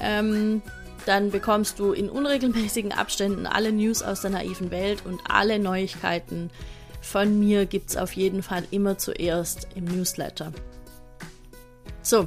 Ähm, 0.00 0.62
dann 1.06 1.30
bekommst 1.30 1.78
du 1.78 1.92
in 1.92 2.10
unregelmäßigen 2.10 2.90
Abständen 2.90 3.46
alle 3.46 3.70
News 3.70 4.02
aus 4.02 4.22
der 4.22 4.30
naiven 4.30 4.72
Welt 4.72 5.06
und 5.06 5.20
alle 5.28 5.60
Neuigkeiten 5.60 6.50
von 7.00 7.38
mir 7.38 7.66
gibt 7.66 7.90
es 7.90 7.96
auf 7.96 8.14
jeden 8.14 8.42
Fall 8.42 8.64
immer 8.72 8.98
zuerst 8.98 9.68
im 9.76 9.84
Newsletter. 9.84 10.52
So, 12.02 12.26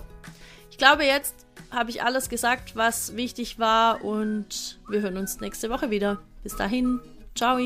ich 0.73 0.79
glaube, 0.79 1.03
jetzt 1.03 1.35
habe 1.69 1.91
ich 1.91 2.01
alles 2.01 2.29
gesagt, 2.29 2.75
was 2.75 3.15
wichtig 3.15 3.59
war 3.59 4.03
und 4.03 4.79
wir 4.89 5.01
hören 5.01 5.17
uns 5.17 5.39
nächste 5.39 5.69
Woche 5.69 5.91
wieder. 5.91 6.19
Bis 6.41 6.55
dahin, 6.55 6.99
ciao. 7.35 7.59